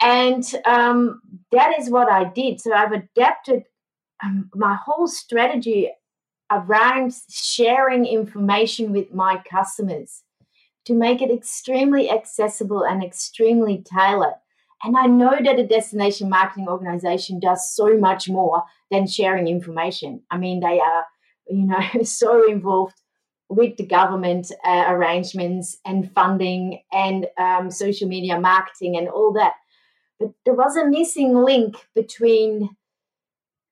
And 0.01 0.45
um, 0.65 1.21
that 1.53 1.79
is 1.79 1.91
what 1.91 2.11
I 2.11 2.25
did. 2.25 2.61
So 2.61 2.73
I've 2.73 2.93
adapted 2.93 3.65
um, 4.23 4.51
my 4.55 4.77
whole 4.83 5.09
strategy 5.09 5.91
around 6.51 7.15
sharing 7.31 8.07
information 8.07 8.93
with 8.93 9.13
my 9.13 9.43
customers 9.51 10.23
to 10.87 10.95
make 10.95 11.23
it 11.23 11.31
extremely 11.31 12.11
accessible 12.11 12.85
and 12.85 13.03
extremely 13.03 13.83
tailored. 13.83 14.35
And 14.85 14.99
I 14.99 15.07
know 15.07 15.35
that 15.43 15.59
a 15.59 15.67
destination 15.67 16.29
marketing 16.29 16.69
organization 16.69 17.41
does 17.41 17.75
so 17.75 17.97
much 17.97 18.29
more 18.29 18.65
than 18.91 19.07
sharing 19.07 19.49
information. 19.49 20.23
I 20.31 20.37
mean, 20.37 20.61
they 20.61 20.79
are, 20.79 21.07
you 21.49 21.67
know, 21.67 21.81
so 22.05 22.47
involved 22.47 23.01
with 23.49 23.79
the 23.79 23.87
government 23.87 24.53
uh, 24.65 24.85
arrangements 24.89 25.79
and 25.87 26.13
funding 26.13 26.83
and 26.93 27.27
um, 27.39 27.71
social 27.71 28.09
media 28.09 28.39
marketing 28.39 28.97
and 28.97 29.09
all 29.09 29.33
that. 29.33 29.55
But 30.21 30.33
there 30.45 30.55
was 30.55 30.77
a 30.77 30.87
missing 30.87 31.35
link 31.35 31.77
between 31.95 32.69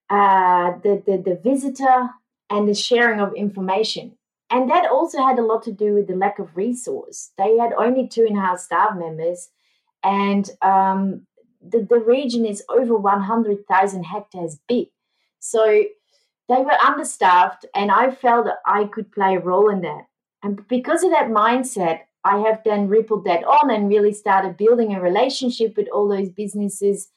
uh, 0.09 0.71
the, 0.83 1.01
the, 1.05 1.17
the 1.17 1.39
visitor 1.43 2.09
and 2.49 2.67
the 2.67 2.73
sharing 2.73 3.19
of 3.19 3.33
information. 3.35 4.17
And 4.49 4.69
that 4.69 4.89
also 4.89 5.23
had 5.23 5.39
a 5.39 5.45
lot 5.45 5.63
to 5.63 5.71
do 5.71 5.93
with 5.93 6.07
the 6.07 6.15
lack 6.15 6.39
of 6.39 6.55
resource. 6.57 7.31
They 7.37 7.57
had 7.57 7.73
only 7.73 8.07
two 8.07 8.25
and 8.27 8.37
a 8.37 8.41
half 8.41 8.59
staff 8.59 8.95
members 8.95 9.49
and 10.03 10.49
um, 10.61 11.25
the, 11.61 11.85
the 11.89 11.99
region 11.99 12.45
is 12.45 12.63
over 12.69 12.95
100,000 12.95 14.03
hectares 14.03 14.59
big. 14.67 14.87
So 15.39 15.85
they 16.49 16.61
were 16.61 16.71
understaffed, 16.85 17.65
and 17.73 17.91
I 17.91 18.11
felt 18.11 18.45
that 18.45 18.59
I 18.65 18.85
could 18.85 19.11
play 19.11 19.35
a 19.35 19.39
role 19.39 19.69
in 19.69 19.81
that. 19.81 20.05
And 20.43 20.67
because 20.67 21.03
of 21.03 21.11
that 21.11 21.29
mindset, 21.29 22.01
I 22.25 22.37
have 22.39 22.61
then 22.63 22.87
rippled 22.87 23.25
that 23.25 23.43
on 23.43 23.69
and 23.69 23.89
really 23.89 24.13
started 24.13 24.57
building 24.57 24.93
a 24.93 25.01
relationship 25.01 25.75
with 25.75 25.87
all 25.89 26.07
those 26.07 26.29
businesses 26.29 27.09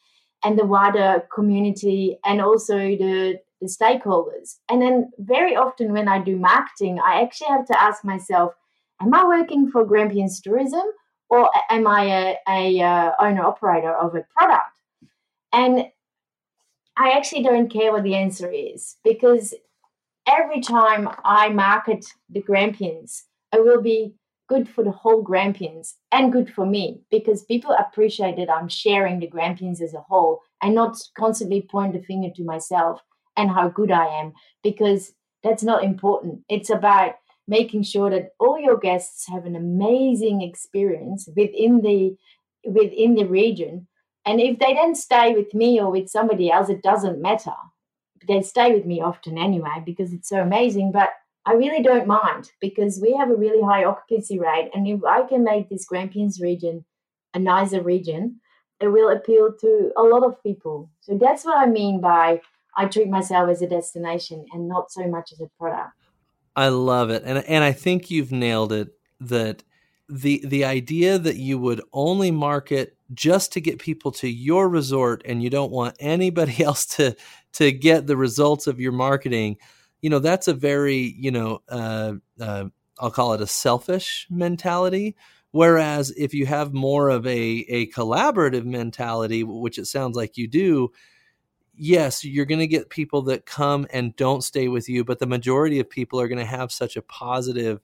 and 0.44 0.58
the 0.58 0.64
wider 0.64 1.22
community 1.34 2.18
and 2.24 2.40
also 2.40 2.76
the, 2.76 3.40
the 3.60 3.66
stakeholders. 3.66 4.56
And 4.68 4.82
then 4.82 5.10
very 5.18 5.56
often 5.56 5.92
when 5.92 6.08
I 6.08 6.20
do 6.20 6.36
marketing, 6.36 6.98
I 7.04 7.22
actually 7.22 7.48
have 7.48 7.66
to 7.66 7.80
ask 7.80 8.04
myself, 8.04 8.54
am 9.00 9.14
I 9.14 9.24
working 9.24 9.70
for 9.70 9.84
Grampians 9.84 10.40
Tourism 10.40 10.84
or 11.28 11.48
am 11.70 11.86
I 11.86 12.04
a, 12.04 12.36
a 12.48 12.82
uh, 12.82 13.12
owner 13.20 13.44
operator 13.44 13.92
of 13.92 14.14
a 14.14 14.24
product? 14.36 14.70
And 15.52 15.86
I 16.96 17.10
actually 17.10 17.42
don't 17.42 17.70
care 17.70 17.92
what 17.92 18.04
the 18.04 18.14
answer 18.14 18.50
is 18.50 18.96
because 19.04 19.54
every 20.26 20.60
time 20.60 21.08
I 21.24 21.50
market 21.50 22.06
the 22.30 22.40
Grampians, 22.40 23.24
it 23.52 23.62
will 23.64 23.82
be 23.82 24.14
good 24.48 24.68
for 24.68 24.84
the 24.84 24.92
whole 24.92 25.22
Grampians 25.22 25.96
and 26.12 26.32
good 26.32 26.52
for 26.52 26.64
me 26.64 27.00
because 27.10 27.44
people 27.44 27.72
appreciate 27.78 28.36
that 28.36 28.50
I'm 28.50 28.68
sharing 28.68 29.18
the 29.18 29.26
Grampians 29.26 29.80
as 29.82 29.94
a 29.94 30.00
whole 30.00 30.40
and 30.62 30.74
not 30.74 30.96
constantly 31.18 31.62
point 31.62 31.92
the 31.92 32.02
finger 32.02 32.28
to 32.34 32.44
myself 32.44 33.00
and 33.36 33.50
how 33.50 33.68
good 33.68 33.90
I 33.90 34.06
am 34.06 34.32
because 34.62 35.12
that's 35.42 35.62
not 35.62 35.84
important. 35.84 36.42
It's 36.48 36.70
about 36.70 37.16
making 37.48 37.82
sure 37.82 38.10
that 38.10 38.30
all 38.38 38.58
your 38.58 38.76
guests 38.76 39.28
have 39.28 39.44
an 39.44 39.56
amazing 39.56 40.42
experience 40.42 41.28
within 41.36 41.80
the 41.82 42.16
within 42.64 43.14
the 43.14 43.24
region 43.24 43.86
and 44.26 44.40
if 44.40 44.58
they 44.58 44.74
then 44.74 44.96
stay 44.96 45.34
with 45.34 45.54
me 45.54 45.80
or 45.80 45.90
with 45.90 46.10
somebody 46.10 46.50
else, 46.50 46.68
it 46.68 46.82
doesn't 46.82 47.22
matter. 47.22 47.54
They 48.26 48.42
stay 48.42 48.74
with 48.74 48.84
me 48.84 49.00
often 49.00 49.38
anyway 49.38 49.82
because 49.86 50.12
it's 50.12 50.28
so 50.28 50.40
amazing. 50.40 50.90
But 50.90 51.10
I 51.46 51.52
really 51.52 51.80
don't 51.80 52.08
mind 52.08 52.50
because 52.60 52.98
we 53.00 53.14
have 53.14 53.30
a 53.30 53.36
really 53.36 53.62
high 53.62 53.84
occupancy 53.84 54.40
rate. 54.40 54.72
And 54.74 54.88
if 54.88 55.04
I 55.04 55.22
can 55.22 55.44
make 55.44 55.68
this 55.68 55.86
Grampians 55.86 56.40
region 56.40 56.84
a 57.34 57.38
nicer 57.38 57.80
region, 57.80 58.40
it 58.80 58.88
will 58.88 59.10
appeal 59.10 59.52
to 59.60 59.92
a 59.96 60.02
lot 60.02 60.24
of 60.24 60.42
people. 60.42 60.90
So 61.02 61.16
that's 61.16 61.44
what 61.44 61.56
I 61.56 61.66
mean 61.66 62.00
by 62.00 62.40
I 62.76 62.86
treat 62.86 63.08
myself 63.08 63.48
as 63.48 63.62
a 63.62 63.68
destination 63.68 64.44
and 64.52 64.68
not 64.68 64.90
so 64.90 65.06
much 65.06 65.32
as 65.32 65.40
a 65.40 65.48
product. 65.56 65.95
I 66.56 66.68
love 66.68 67.10
it. 67.10 67.22
And 67.24 67.38
and 67.44 67.62
I 67.64 67.72
think 67.72 68.10
you've 68.10 68.32
nailed 68.32 68.72
it 68.72 68.88
that 69.20 69.62
the 70.08 70.42
the 70.46 70.64
idea 70.64 71.18
that 71.18 71.36
you 71.36 71.58
would 71.58 71.82
only 71.92 72.30
market 72.30 72.96
just 73.14 73.52
to 73.52 73.60
get 73.60 73.78
people 73.78 74.10
to 74.12 74.28
your 74.28 74.68
resort 74.68 75.22
and 75.26 75.42
you 75.42 75.50
don't 75.50 75.72
want 75.72 75.96
anybody 76.00 76.62
else 76.64 76.86
to 76.86 77.14
to 77.54 77.72
get 77.72 78.06
the 78.06 78.16
results 78.16 78.66
of 78.66 78.80
your 78.80 78.92
marketing 78.92 79.56
you 80.02 80.10
know 80.10 80.18
that's 80.20 80.48
a 80.48 80.54
very 80.54 81.14
you 81.18 81.30
know 81.30 81.60
uh, 81.68 82.12
uh, 82.40 82.64
i'll 83.00 83.10
call 83.10 83.32
it 83.32 83.40
a 83.40 83.46
selfish 83.46 84.26
mentality 84.30 85.16
whereas 85.52 86.12
if 86.16 86.34
you 86.34 86.46
have 86.46 86.72
more 86.72 87.08
of 87.08 87.26
a 87.26 87.64
a 87.68 87.86
collaborative 87.88 88.64
mentality 88.64 89.42
which 89.44 89.78
it 89.78 89.86
sounds 89.86 90.16
like 90.16 90.36
you 90.36 90.46
do 90.46 90.90
yes 91.76 92.24
you're 92.24 92.46
going 92.46 92.58
to 92.58 92.66
get 92.66 92.90
people 92.90 93.22
that 93.22 93.46
come 93.46 93.86
and 93.92 94.16
don't 94.16 94.42
stay 94.42 94.68
with 94.68 94.88
you 94.88 95.04
but 95.04 95.18
the 95.18 95.26
majority 95.26 95.78
of 95.78 95.88
people 95.88 96.20
are 96.20 96.28
going 96.28 96.38
to 96.38 96.44
have 96.44 96.72
such 96.72 96.96
a 96.96 97.02
positive 97.02 97.80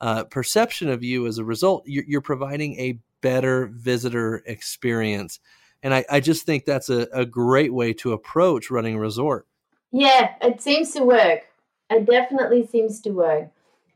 uh, 0.00 0.24
perception 0.24 0.88
of 0.88 1.02
you 1.02 1.26
as 1.26 1.38
a 1.38 1.44
result. 1.44 1.82
You're, 1.86 2.04
you're, 2.06 2.20
providing 2.20 2.78
a 2.78 2.98
better 3.20 3.70
visitor 3.72 4.42
experience. 4.46 5.40
And 5.82 5.94
I, 5.94 6.04
I 6.10 6.20
just 6.20 6.44
think 6.44 6.64
that's 6.64 6.90
a, 6.90 7.08
a 7.12 7.24
great 7.24 7.72
way 7.72 7.92
to 7.94 8.12
approach 8.12 8.70
running 8.70 8.96
a 8.96 9.00
resort. 9.00 9.46
Yeah, 9.92 10.34
it 10.42 10.60
seems 10.60 10.92
to 10.92 11.04
work. 11.04 11.46
It 11.90 12.06
definitely 12.06 12.66
seems 12.66 13.00
to 13.02 13.10
work. 13.10 13.50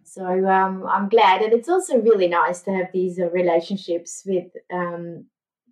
So 0.04 0.48
um, 0.48 0.86
I'm 0.86 1.08
glad. 1.08 1.42
And 1.42 1.52
it's 1.52 1.68
also 1.68 1.98
really 1.98 2.28
nice 2.28 2.62
to 2.62 2.72
have 2.72 2.88
these 2.92 3.18
uh, 3.18 3.28
relationships 3.30 4.22
with 4.24 4.46
um, 4.72 5.26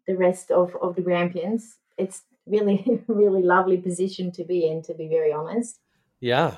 the 0.06 0.16
rest 0.16 0.50
of, 0.50 0.76
of 0.82 0.96
the 0.96 1.02
Grampians. 1.02 1.76
It's 1.96 2.22
really, 2.46 3.02
really 3.08 3.42
lovely 3.42 3.76
position 3.76 4.32
to 4.32 4.44
be 4.44 4.66
in, 4.66 4.82
to 4.82 4.94
be 4.94 5.08
very 5.08 5.32
honest. 5.32 5.80
Yeah. 6.20 6.56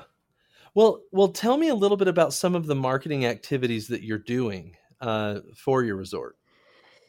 Well, 0.75 1.01
well, 1.11 1.29
tell 1.29 1.57
me 1.57 1.69
a 1.69 1.75
little 1.75 1.97
bit 1.97 2.07
about 2.07 2.33
some 2.33 2.55
of 2.55 2.67
the 2.67 2.75
marketing 2.75 3.25
activities 3.25 3.87
that 3.87 4.03
you're 4.03 4.17
doing 4.17 4.75
uh, 5.01 5.39
for 5.55 5.83
your 5.83 5.95
resort. 5.95 6.37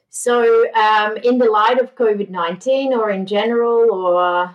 So, 0.08 0.64
um, 0.74 1.16
in 1.18 1.38
the 1.38 1.44
light 1.44 1.78
of 1.78 1.94
COVID 1.94 2.30
nineteen, 2.30 2.92
or 2.92 3.10
in 3.10 3.26
general, 3.26 3.92
or 3.92 4.54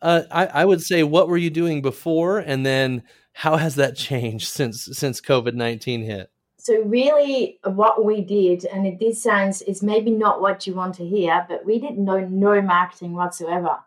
uh, 0.00 0.22
I, 0.30 0.46
I 0.46 0.64
would 0.64 0.80
say, 0.80 1.02
what 1.02 1.28
were 1.28 1.36
you 1.36 1.50
doing 1.50 1.82
before, 1.82 2.38
and 2.38 2.64
then 2.64 3.02
how 3.32 3.56
has 3.56 3.74
that 3.76 3.96
changed 3.96 4.48
since 4.48 4.88
since 4.92 5.20
COVID 5.20 5.54
nineteen 5.54 6.02
hit? 6.02 6.30
So, 6.64 6.80
really, 6.82 7.58
what 7.64 8.04
we 8.04 8.20
did, 8.20 8.66
and 8.66 8.86
it 8.86 9.00
this 9.00 9.20
sounds 9.20 9.62
is 9.62 9.82
maybe 9.82 10.12
not 10.12 10.40
what 10.40 10.64
you 10.64 10.74
want 10.74 10.94
to 10.94 11.04
hear, 11.04 11.44
but 11.48 11.66
we 11.66 11.80
didn't 11.80 12.04
know 12.04 12.20
no 12.20 12.62
marketing 12.62 13.14
whatsoever. 13.14 13.80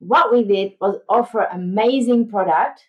What 0.00 0.30
we 0.30 0.44
did 0.44 0.74
was 0.82 0.98
offer 1.08 1.48
amazing 1.50 2.28
product 2.28 2.84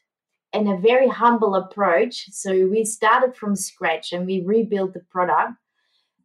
and 0.52 0.68
a 0.68 0.76
very 0.76 1.08
humble 1.08 1.56
approach. 1.56 2.26
So 2.34 2.68
we 2.68 2.84
started 2.84 3.34
from 3.38 3.56
scratch 3.56 4.12
and 4.12 4.26
we 4.26 4.42
rebuilt 4.42 4.92
the 4.94 5.00
product. 5.00 5.54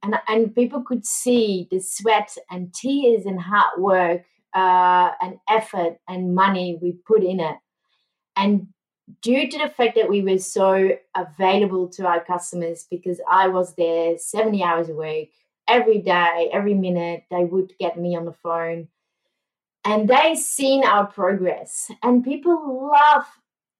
And, 0.02 0.16
and 0.26 0.52
people 0.52 0.82
could 0.82 1.06
see 1.06 1.68
the 1.70 1.78
sweat 1.78 2.36
and 2.50 2.74
tears 2.74 3.24
and 3.24 3.40
hard 3.40 3.80
work 3.80 4.24
uh, 4.52 5.12
and 5.20 5.38
effort 5.48 5.98
and 6.08 6.34
money 6.34 6.76
we 6.82 6.98
put 7.06 7.22
in 7.22 7.38
it. 7.38 7.56
And 8.34 8.66
due 9.22 9.48
to 9.48 9.58
the 9.58 9.68
fact 9.68 9.96
that 9.96 10.08
we 10.08 10.22
were 10.22 10.38
so 10.38 10.90
available 11.14 11.88
to 11.88 12.06
our 12.06 12.24
customers, 12.24 12.86
because 12.90 13.20
I 13.30 13.48
was 13.48 13.74
there 13.74 14.18
70 14.18 14.62
hours 14.62 14.88
a 14.88 14.94
week, 14.94 15.32
every 15.68 15.98
day, 15.98 16.48
every 16.52 16.74
minute, 16.74 17.24
they 17.30 17.44
would 17.44 17.72
get 17.78 17.98
me 17.98 18.16
on 18.16 18.24
the 18.24 18.32
phone. 18.32 18.88
And 19.84 20.08
they 20.08 20.34
seen 20.34 20.84
our 20.84 21.06
progress. 21.06 21.90
And 22.02 22.24
people 22.24 22.90
love 22.92 23.26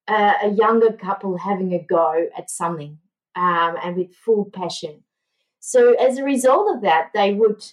a 0.09 0.51
younger 0.51 0.93
couple 0.93 1.37
having 1.37 1.73
a 1.75 1.83
go 1.83 2.29
at 2.37 2.51
something 2.51 2.99
um, 3.35 3.77
and 3.83 3.97
with 3.97 4.15
full 4.15 4.45
passion. 4.53 5.03
So, 5.59 5.95
as 5.95 6.19
a 6.19 6.25
result 6.25 6.77
of 6.77 6.83
that, 6.83 7.11
they 7.13 7.33
would 7.33 7.65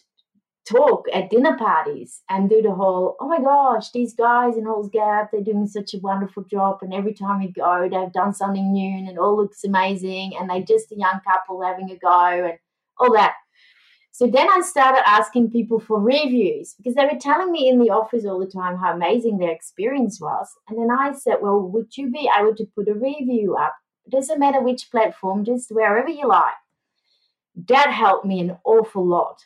talk 0.65 1.05
at 1.13 1.29
dinner 1.29 1.57
parties 1.57 2.21
and 2.29 2.49
do 2.49 2.61
the 2.61 2.73
whole, 2.73 3.15
oh 3.19 3.27
my 3.27 3.41
gosh, 3.41 3.91
these 3.91 4.13
guys 4.13 4.55
in 4.55 4.65
Halls 4.65 4.89
Gap, 4.89 5.31
they're 5.31 5.41
doing 5.41 5.67
such 5.67 5.93
a 5.93 5.99
wonderful 5.99 6.43
job. 6.43 6.79
And 6.81 6.93
every 6.93 7.13
time 7.13 7.41
we 7.41 7.51
go, 7.51 7.89
they've 7.89 8.13
done 8.13 8.33
something 8.33 8.71
new 8.71 8.97
and 8.97 9.09
it 9.09 9.17
all 9.17 9.35
looks 9.35 9.63
amazing. 9.63 10.33
And 10.39 10.49
they're 10.49 10.61
just 10.61 10.91
a 10.91 10.97
young 10.97 11.19
couple 11.27 11.61
having 11.61 11.91
a 11.91 11.97
go 11.97 12.45
and 12.45 12.57
all 12.97 13.13
that. 13.13 13.33
So 14.11 14.27
then 14.27 14.47
I 14.47 14.61
started 14.61 15.01
asking 15.09 15.49
people 15.49 15.79
for 15.79 15.99
reviews 15.99 16.75
because 16.77 16.93
they 16.93 17.05
were 17.05 17.19
telling 17.19 17.51
me 17.51 17.67
in 17.67 17.79
the 17.79 17.89
office 17.89 18.25
all 18.25 18.39
the 18.39 18.45
time 18.45 18.77
how 18.77 18.93
amazing 18.93 19.39
their 19.39 19.49
experience 19.49 20.21
was. 20.21 20.47
And 20.69 20.77
then 20.77 20.95
I 20.95 21.13
said, 21.13 21.37
Well, 21.41 21.59
would 21.59 21.97
you 21.97 22.11
be 22.11 22.29
able 22.37 22.55
to 22.55 22.65
put 22.75 22.87
a 22.87 22.93
review 22.93 23.55
up? 23.59 23.73
It 24.05 24.11
doesn't 24.11 24.39
matter 24.39 24.61
which 24.61 24.91
platform, 24.91 25.43
just 25.43 25.71
wherever 25.71 26.09
you 26.09 26.27
like. 26.27 26.53
That 27.69 27.91
helped 27.91 28.25
me 28.25 28.39
an 28.39 28.57
awful 28.63 29.03
lot. 29.03 29.39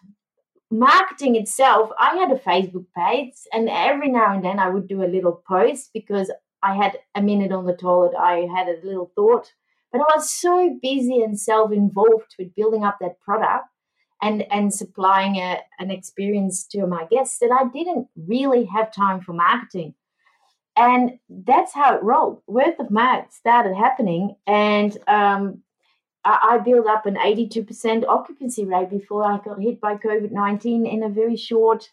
Marketing 0.69 1.36
itself, 1.36 1.91
I 1.97 2.17
had 2.17 2.32
a 2.32 2.39
Facebook 2.39 2.86
page, 2.95 3.34
and 3.53 3.69
every 3.69 4.10
now 4.10 4.34
and 4.34 4.43
then 4.43 4.60
I 4.60 4.69
would 4.69 4.88
do 4.88 5.01
a 5.03 5.08
little 5.08 5.41
post 5.47 5.91
because 5.93 6.30
I 6.62 6.75
had 6.75 6.97
a 7.15 7.21
minute 7.21 7.51
on 7.53 7.65
the 7.65 7.75
toilet, 7.75 8.15
I 8.17 8.47
had 8.53 8.67
a 8.67 8.86
little 8.86 9.12
thought. 9.15 9.51
But 9.91 10.01
I 10.01 10.15
was 10.15 10.30
so 10.30 10.77
busy 10.82 11.21
and 11.21 11.39
self 11.39 11.71
involved 11.71 12.36
with 12.38 12.56
building 12.56 12.84
up 12.84 12.97
that 12.99 13.19
product 13.21 13.67
and 14.21 14.45
and 14.51 14.73
supplying 14.73 15.38
a, 15.38 15.60
an 15.80 15.91
experience 15.91 16.65
to 16.67 16.86
my 16.88 17.06
guests 17.06 17.39
that 17.39 17.51
I 17.51 17.69
didn't 17.69 18.08
really 18.15 18.65
have 18.65 18.91
time 18.91 19.21
for 19.21 19.34
marketing. 19.34 19.93
And 20.75 21.19
that's 21.30 21.73
how 21.73 21.95
it 21.95 22.03
rolled. 22.03 22.41
Word 22.45 22.75
of 22.80 22.91
mouth 22.91 23.34
started 23.34 23.75
happening, 23.75 24.36
and 24.45 24.95
um, 25.08 25.63
I, 26.23 26.49
I 26.51 26.58
built 26.60 26.88
up 26.88 27.06
an 27.06 27.15
82% 27.15 28.06
occupancy 28.08 28.65
rate 28.65 28.89
before 28.89 29.23
I 29.23 29.39
got 29.43 29.62
hit 29.62 29.80
by 29.80 29.95
COVID 29.95 30.32
19 30.32 30.86
in 30.86 31.03
a 31.03 31.10
very 31.10 31.36
short 31.36 31.89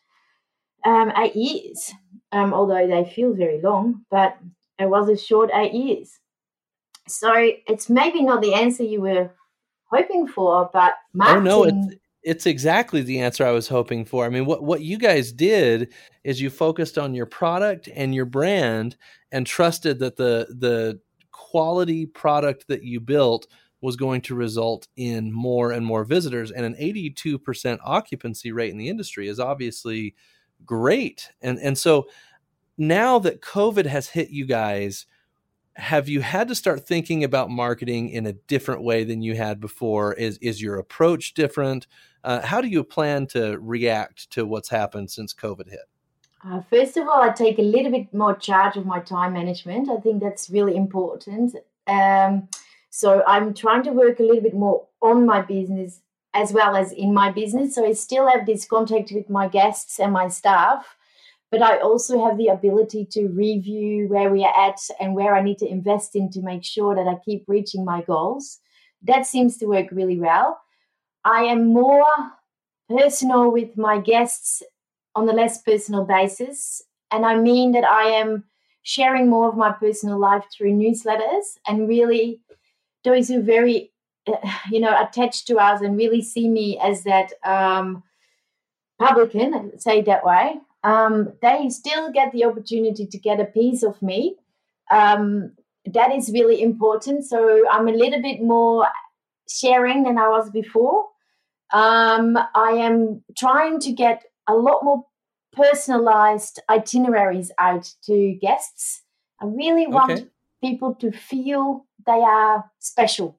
um, 0.84 1.12
eight 1.16 1.36
years. 1.36 1.92
Um, 2.32 2.52
although 2.52 2.86
they 2.86 3.08
feel 3.08 3.32
very 3.32 3.60
long, 3.60 4.04
but 4.10 4.36
it 4.78 4.86
was 4.86 5.08
a 5.08 5.16
short 5.16 5.50
eight 5.54 5.72
years. 5.72 6.18
So 7.06 7.30
it's 7.68 7.88
maybe 7.88 8.22
not 8.22 8.42
the 8.42 8.54
answer 8.54 8.82
you 8.82 9.02
were 9.02 9.30
hoping 9.84 10.26
for, 10.26 10.68
but 10.72 10.94
marketing. 11.12 11.48
Oh 11.48 11.62
no, 11.62 11.64
it's 11.64 11.96
it's 12.24 12.46
exactly 12.46 13.02
the 13.02 13.20
answer 13.20 13.46
I 13.46 13.52
was 13.52 13.68
hoping 13.68 14.04
for. 14.04 14.24
I 14.24 14.30
mean, 14.30 14.46
what 14.46 14.62
what 14.62 14.80
you 14.80 14.98
guys 14.98 15.32
did 15.32 15.92
is 16.24 16.40
you 16.40 16.50
focused 16.50 16.98
on 16.98 17.14
your 17.14 17.26
product 17.26 17.88
and 17.94 18.14
your 18.14 18.24
brand 18.24 18.96
and 19.30 19.46
trusted 19.46 19.98
that 20.00 20.16
the 20.16 20.48
the 20.58 21.00
quality 21.30 22.06
product 22.06 22.66
that 22.68 22.82
you 22.82 22.98
built 23.00 23.46
was 23.84 23.96
going 23.96 24.22
to 24.22 24.34
result 24.34 24.88
in 24.96 25.30
more 25.30 25.70
and 25.70 25.84
more 25.84 26.04
visitors 26.04 26.50
and 26.50 26.64
an 26.64 26.74
82% 26.74 27.78
occupancy 27.84 28.50
rate 28.50 28.72
in 28.72 28.78
the 28.78 28.88
industry 28.88 29.28
is 29.28 29.38
obviously 29.38 30.14
great. 30.64 31.30
And 31.42 31.58
and 31.58 31.76
so 31.76 32.08
now 32.78 33.18
that 33.18 33.42
COVID 33.42 33.84
has 33.84 34.08
hit 34.08 34.30
you 34.30 34.46
guys, 34.46 35.04
have 35.74 36.08
you 36.08 36.22
had 36.22 36.48
to 36.48 36.54
start 36.54 36.86
thinking 36.86 37.24
about 37.24 37.50
marketing 37.50 38.08
in 38.08 38.26
a 38.26 38.32
different 38.32 38.82
way 38.82 39.04
than 39.04 39.20
you 39.20 39.34
had 39.34 39.60
before? 39.60 40.14
Is 40.14 40.38
is 40.38 40.62
your 40.62 40.78
approach 40.78 41.34
different? 41.34 41.86
Uh, 42.24 42.40
how 42.40 42.62
do 42.62 42.68
you 42.68 42.82
plan 42.82 43.26
to 43.26 43.58
react 43.60 44.30
to 44.30 44.46
what's 44.46 44.70
happened 44.70 45.10
since 45.10 45.34
COVID 45.34 45.68
hit? 45.68 45.86
Uh, 46.42 46.62
first 46.70 46.96
of 46.96 47.06
all, 47.06 47.22
I 47.22 47.30
take 47.30 47.58
a 47.58 47.62
little 47.62 47.92
bit 47.92 48.14
more 48.14 48.34
charge 48.34 48.78
of 48.78 48.86
my 48.86 49.00
time 49.00 49.34
management. 49.34 49.90
I 49.90 49.98
think 49.98 50.22
that's 50.22 50.48
really 50.48 50.74
important. 50.74 51.54
Um, 51.86 52.48
so 52.96 53.24
I'm 53.26 53.54
trying 53.54 53.82
to 53.82 53.90
work 53.90 54.20
a 54.20 54.22
little 54.22 54.40
bit 54.40 54.54
more 54.54 54.86
on 55.02 55.26
my 55.26 55.42
business 55.42 56.00
as 56.32 56.52
well 56.52 56.76
as 56.76 56.92
in 56.92 57.12
my 57.12 57.28
business. 57.28 57.74
So 57.74 57.84
I 57.84 57.92
still 57.92 58.28
have 58.28 58.46
this 58.46 58.64
contact 58.64 59.10
with 59.12 59.28
my 59.28 59.48
guests 59.48 59.98
and 59.98 60.12
my 60.12 60.28
staff, 60.28 60.94
but 61.50 61.60
I 61.60 61.78
also 61.78 62.24
have 62.24 62.38
the 62.38 62.46
ability 62.46 63.08
to 63.10 63.26
review 63.26 64.06
where 64.06 64.30
we 64.30 64.44
are 64.44 64.68
at 64.68 64.78
and 65.00 65.16
where 65.16 65.34
I 65.34 65.42
need 65.42 65.58
to 65.58 65.68
invest 65.68 66.14
in 66.14 66.30
to 66.30 66.40
make 66.40 66.62
sure 66.62 66.94
that 66.94 67.08
I 67.08 67.16
keep 67.24 67.42
reaching 67.48 67.84
my 67.84 68.00
goals. 68.02 68.60
That 69.02 69.26
seems 69.26 69.56
to 69.56 69.66
work 69.66 69.88
really 69.90 70.20
well. 70.20 70.60
I 71.24 71.42
am 71.46 71.72
more 71.72 72.06
personal 72.88 73.50
with 73.50 73.76
my 73.76 73.98
guests 73.98 74.62
on 75.16 75.28
a 75.28 75.32
less 75.32 75.60
personal 75.60 76.04
basis. 76.04 76.80
And 77.10 77.26
I 77.26 77.34
mean 77.34 77.72
that 77.72 77.84
I 77.84 78.04
am 78.04 78.44
sharing 78.84 79.28
more 79.28 79.48
of 79.48 79.56
my 79.56 79.72
personal 79.72 80.20
life 80.20 80.44
through 80.56 80.74
newsletters 80.74 81.58
and 81.66 81.88
really 81.88 82.40
those 83.04 83.28
who 83.28 83.38
are 83.40 83.42
very 83.42 83.92
you 84.70 84.80
know 84.80 84.96
attached 85.00 85.46
to 85.46 85.56
us 85.56 85.80
and 85.80 85.96
really 85.96 86.22
see 86.22 86.48
me 86.48 86.78
as 86.82 87.04
that 87.04 87.32
um, 87.44 88.02
publican 88.98 89.78
say 89.78 90.00
it 90.00 90.06
that 90.06 90.24
way 90.24 90.56
um, 90.82 91.32
they 91.40 91.68
still 91.70 92.12
get 92.12 92.32
the 92.32 92.44
opportunity 92.44 93.06
to 93.06 93.18
get 93.18 93.40
a 93.40 93.44
piece 93.44 93.82
of 93.82 94.00
me 94.02 94.36
um, 94.90 95.52
that 95.86 96.12
is 96.12 96.30
really 96.32 96.62
important 96.62 97.24
so 97.24 97.64
i'm 97.70 97.88
a 97.88 97.92
little 97.92 98.22
bit 98.22 98.42
more 98.42 98.86
sharing 99.48 100.02
than 100.04 100.18
i 100.18 100.28
was 100.28 100.50
before 100.50 101.06
um, 101.72 102.38
i 102.54 102.70
am 102.70 103.22
trying 103.36 103.78
to 103.78 103.92
get 103.92 104.24
a 104.48 104.54
lot 104.54 104.84
more 104.84 105.04
personalized 105.54 106.60
itineraries 106.68 107.50
out 107.58 107.92
to 108.04 108.34
guests. 108.40 109.02
I 109.40 109.46
really 109.46 109.86
want 109.86 110.12
okay. 110.12 110.26
people 110.62 110.94
to 110.96 111.12
feel 111.12 111.86
they 112.06 112.12
are 112.12 112.70
special. 112.78 113.38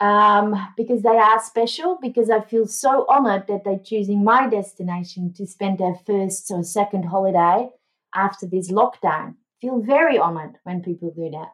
Um, 0.00 0.56
because 0.78 1.02
they 1.02 1.10
are 1.10 1.42
special, 1.42 1.98
because 2.00 2.30
I 2.30 2.40
feel 2.40 2.66
so 2.66 3.04
honored 3.08 3.46
that 3.48 3.64
they're 3.64 3.78
choosing 3.78 4.24
my 4.24 4.48
destination 4.48 5.34
to 5.34 5.46
spend 5.46 5.78
their 5.78 5.94
first 6.06 6.50
or 6.50 6.64
second 6.64 7.04
holiday 7.04 7.68
after 8.14 8.46
this 8.46 8.72
lockdown. 8.72 9.34
Feel 9.60 9.80
very 9.80 10.18
honored 10.18 10.56
when 10.64 10.80
people 10.80 11.10
do 11.10 11.28
that. 11.30 11.52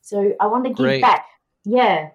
So 0.00 0.34
I 0.40 0.46
want 0.46 0.64
to 0.64 0.70
give 0.70 0.76
Great. 0.76 1.02
back. 1.02 1.26
Yeah. 1.64 2.10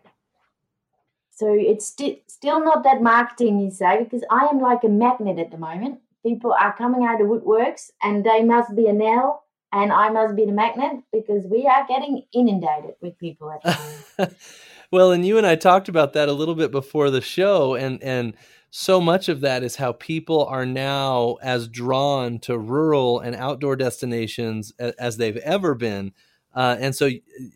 So 1.32 1.54
it's 1.54 1.88
st- 1.88 2.24
still 2.32 2.64
not 2.64 2.84
that 2.86 3.02
marketing, 3.02 3.60
you 3.60 3.70
say, 3.70 4.04
because 4.06 4.24
I 4.32 4.46
am 4.46 4.62
like 4.62 4.86
a 4.86 4.90
magnet 4.90 5.38
at 5.38 5.52
the 5.52 5.58
moment 5.58 6.00
people 6.28 6.54
are 6.60 6.76
coming 6.76 7.06
out 7.06 7.22
of 7.22 7.28
woodworks 7.28 7.92
and 8.02 8.26
they 8.26 8.44
must 8.44 8.76
be 8.76 8.88
a 8.88 8.94
nail 8.94 9.44
and 9.72 9.92
I 9.92 10.10
must 10.10 10.36
be 10.36 10.46
the 10.46 10.52
magnet 10.52 11.04
because 11.12 11.46
we 11.46 11.66
are 11.68 11.86
getting 11.88 12.24
inundated 12.34 12.96
with 13.02 13.18
people 13.18 13.52
at 13.52 13.64
the 13.64 14.36
well, 14.92 15.12
and 15.12 15.26
you 15.26 15.38
and 15.38 15.46
I 15.46 15.56
talked 15.56 15.90
about 15.90 16.14
that 16.14 16.30
a 16.30 16.34
little 16.34 16.56
bit 16.56 16.72
before 16.72 17.10
the 17.10 17.22
show 17.22 17.76
and 17.76 18.02
and 18.02 18.34
so 18.70 19.00
much 19.00 19.30
of 19.30 19.42
that 19.42 19.64
is 19.64 19.78
how 19.78 19.94
people 19.94 20.46
are 20.46 20.66
now 20.66 21.38
as 21.42 21.68
drawn 21.68 22.40
to 22.40 22.58
rural 22.58 23.20
and 23.20 23.36
outdoor 23.36 23.76
destinations 23.76 24.74
as 24.78 25.18
they've 25.18 25.38
ever 25.38 25.74
been. 25.74 26.12
Uh, 26.54 26.76
and 26.80 26.96
so 26.96 27.10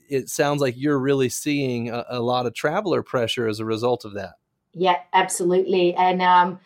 it 0.09 0.29
sounds 0.29 0.61
like 0.61 0.75
you're 0.77 0.99
really 0.99 1.29
seeing 1.29 1.89
a, 1.89 2.05
a, 2.09 2.19
lot 2.19 2.45
of 2.45 2.53
traveler 2.53 3.01
pressure 3.01 3.47
as 3.47 3.59
a 3.59 3.65
result 3.65 4.05
of 4.05 4.13
that. 4.13 4.33
Yeah, 4.73 4.97
absolutely. 5.11 5.93
And 5.95 6.21
um, 6.21 6.59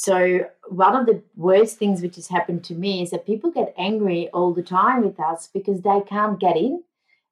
so 0.00 0.46
one 0.70 0.96
of 0.96 1.04
the 1.04 1.22
worst 1.36 1.76
things 1.76 2.00
which 2.00 2.16
has 2.16 2.26
happened 2.26 2.64
to 2.64 2.74
me 2.74 3.02
is 3.02 3.10
that 3.10 3.26
people 3.26 3.50
get 3.50 3.74
angry 3.76 4.30
all 4.30 4.54
the 4.54 4.62
time 4.62 5.04
with 5.04 5.20
us 5.20 5.50
because 5.52 5.82
they 5.82 6.00
can't 6.08 6.40
get 6.40 6.56
in. 6.56 6.82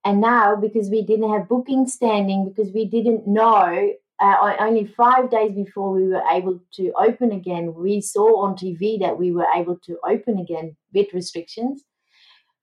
And 0.05 0.21
now, 0.21 0.55
because 0.55 0.91
we 0.91 1.01
didn't 1.01 1.31
have 1.31 1.49
booking 1.49 1.87
standing, 1.87 2.47
because 2.47 2.71
we 2.71 2.85
didn't 2.85 3.27
know, 3.27 3.95
uh, 4.21 4.57
only 4.61 4.85
five 4.85 5.31
days 5.31 5.53
before 5.53 5.93
we 5.93 6.09
were 6.09 6.23
able 6.31 6.61
to 6.75 6.93
open 6.99 7.33
again, 7.33 7.73
we 7.73 8.03
saw 8.03 8.43
on 8.43 8.55
TV 8.55 9.01
that 9.01 9.19
we 9.19 9.33
were 9.33 9.49
able 9.57 9.79
to 9.87 9.99
open 10.07 10.39
again 10.39 10.77
with 10.93 11.15
restrictions. 11.15 11.85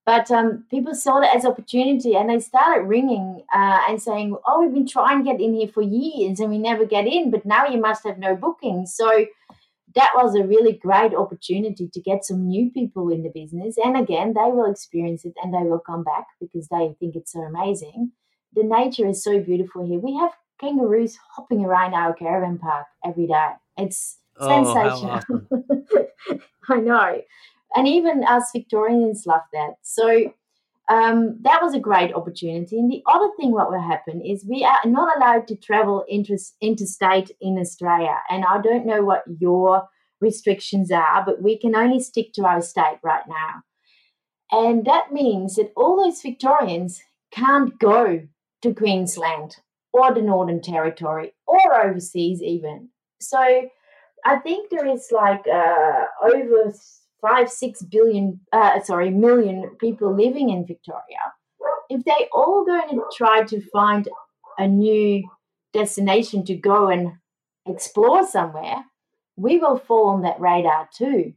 But 0.05 0.29
um, 0.29 0.65
people 0.69 0.93
saw 0.93 1.21
it 1.21 1.35
as 1.35 1.45
opportunity 1.45 2.15
and 2.15 2.29
they 2.29 2.39
started 2.39 2.83
ringing 2.83 3.41
uh, 3.51 3.79
and 3.89 3.99
saying, 3.99 4.37
Oh, 4.45 4.61
we've 4.61 4.71
been 4.71 4.87
trying 4.87 5.23
to 5.23 5.31
get 5.31 5.41
in 5.41 5.55
here 5.55 5.67
for 5.67 5.81
years 5.81 6.39
and 6.39 6.51
we 6.51 6.59
never 6.59 6.85
get 6.85 7.07
in, 7.07 7.31
but 7.31 7.43
now 7.43 7.65
you 7.65 7.81
must 7.81 8.03
have 8.05 8.19
no 8.19 8.35
bookings. 8.35 8.93
So 8.93 9.25
that 9.95 10.11
was 10.15 10.35
a 10.35 10.43
really 10.43 10.73
great 10.73 11.13
opportunity 11.15 11.89
to 11.91 12.01
get 12.01 12.25
some 12.25 12.47
new 12.47 12.69
people 12.71 13.09
in 13.09 13.23
the 13.23 13.29
business. 13.29 13.75
And 13.83 13.97
again, 13.97 14.33
they 14.33 14.51
will 14.51 14.69
experience 14.69 15.23
it 15.23 15.33
and 15.41 15.53
they 15.53 15.69
will 15.69 15.79
come 15.79 16.03
back 16.03 16.27
because 16.39 16.67
they 16.67 16.95
think 16.99 17.15
it's 17.15 17.31
so 17.31 17.41
amazing. 17.41 18.11
The 18.53 18.63
nature 18.63 19.07
is 19.07 19.23
so 19.23 19.39
beautiful 19.39 19.85
here. 19.87 19.99
We 19.99 20.17
have 20.17 20.31
kangaroos 20.59 21.17
hopping 21.35 21.63
around 21.63 21.93
our 21.93 22.13
caravan 22.13 22.57
park 22.57 22.87
every 23.05 23.27
day. 23.27 23.49
It's 23.77 24.17
oh, 24.37 24.63
sensational. 24.63 25.21
I 26.69 26.75
know. 26.77 27.21
And 27.75 27.87
even 27.87 28.23
us 28.23 28.51
Victorians 28.53 29.25
love 29.25 29.41
that. 29.53 29.75
So 29.81 30.33
um, 30.87 31.37
that 31.41 31.61
was 31.61 31.73
a 31.73 31.79
great 31.79 32.13
opportunity. 32.13 32.77
And 32.77 32.91
the 32.91 33.01
other 33.11 33.29
thing 33.37 33.51
what 33.51 33.71
will 33.71 33.81
happen 33.81 34.21
is 34.21 34.45
we 34.47 34.63
are 34.63 34.79
not 34.85 35.17
allowed 35.17 35.47
to 35.47 35.55
travel 35.55 36.05
inter- 36.07 36.35
interstate 36.61 37.31
in 37.41 37.57
Australia. 37.57 38.19
And 38.29 38.45
I 38.45 38.61
don't 38.61 38.85
know 38.85 39.03
what 39.03 39.23
your 39.39 39.87
restrictions 40.21 40.91
are, 40.91 41.23
but 41.25 41.41
we 41.41 41.57
can 41.57 41.75
only 41.75 41.99
stick 41.99 42.33
to 42.33 42.45
our 42.45 42.61
state 42.61 42.99
right 43.03 43.23
now. 43.27 43.63
And 44.51 44.85
that 44.85 45.11
means 45.11 45.55
that 45.55 45.71
all 45.75 46.03
those 46.03 46.21
Victorians 46.21 47.01
can't 47.31 47.77
go 47.79 48.27
to 48.61 48.73
Queensland 48.73 49.57
or 49.91 50.13
the 50.13 50.21
Northern 50.21 50.61
Territory 50.61 51.33
or 51.47 51.83
overseas 51.83 52.41
even. 52.43 52.89
So 53.19 53.39
I 54.23 54.37
think 54.37 54.69
there 54.69 54.87
is 54.87 55.07
like 55.11 55.45
uh, 55.51 56.03
over 56.23 56.73
five, 57.25 57.49
six 57.49 57.81
billion, 57.81 58.39
uh, 58.51 58.79
sorry, 58.81 59.09
million 59.09 59.75
people 59.79 60.15
living 60.15 60.49
in 60.49 60.65
Victoria, 60.65 61.33
if 61.89 62.03
they 62.03 62.27
all 62.31 62.63
going 62.65 62.89
to 62.89 63.03
try 63.15 63.43
to 63.43 63.61
find 63.71 64.07
a 64.57 64.67
new 64.67 65.23
destination 65.73 66.45
to 66.45 66.55
go 66.55 66.89
and 66.89 67.13
explore 67.67 68.25
somewhere, 68.25 68.85
we 69.35 69.57
will 69.57 69.77
fall 69.77 70.09
on 70.09 70.21
that 70.21 70.39
radar 70.39 70.87
too, 70.95 71.33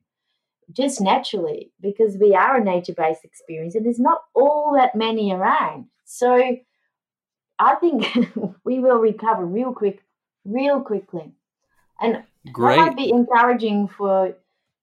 just 0.72 1.00
naturally, 1.00 1.72
because 1.80 2.16
we 2.20 2.34
are 2.34 2.56
a 2.56 2.64
nature 2.64 2.94
based 2.94 3.24
experience 3.24 3.74
and 3.74 3.84
there's 3.84 3.98
not 3.98 4.20
all 4.34 4.74
that 4.76 4.94
many 4.94 5.32
around. 5.32 5.86
So 6.04 6.56
I 7.58 7.74
think 7.76 8.06
we 8.64 8.78
will 8.78 8.98
recover 8.98 9.44
real 9.44 9.72
quick, 9.72 10.00
real 10.44 10.80
quickly. 10.80 11.32
And 12.00 12.22
Great. 12.52 12.76
that 12.76 12.86
might 12.86 12.96
be 12.96 13.10
encouraging 13.10 13.88
for 13.88 14.34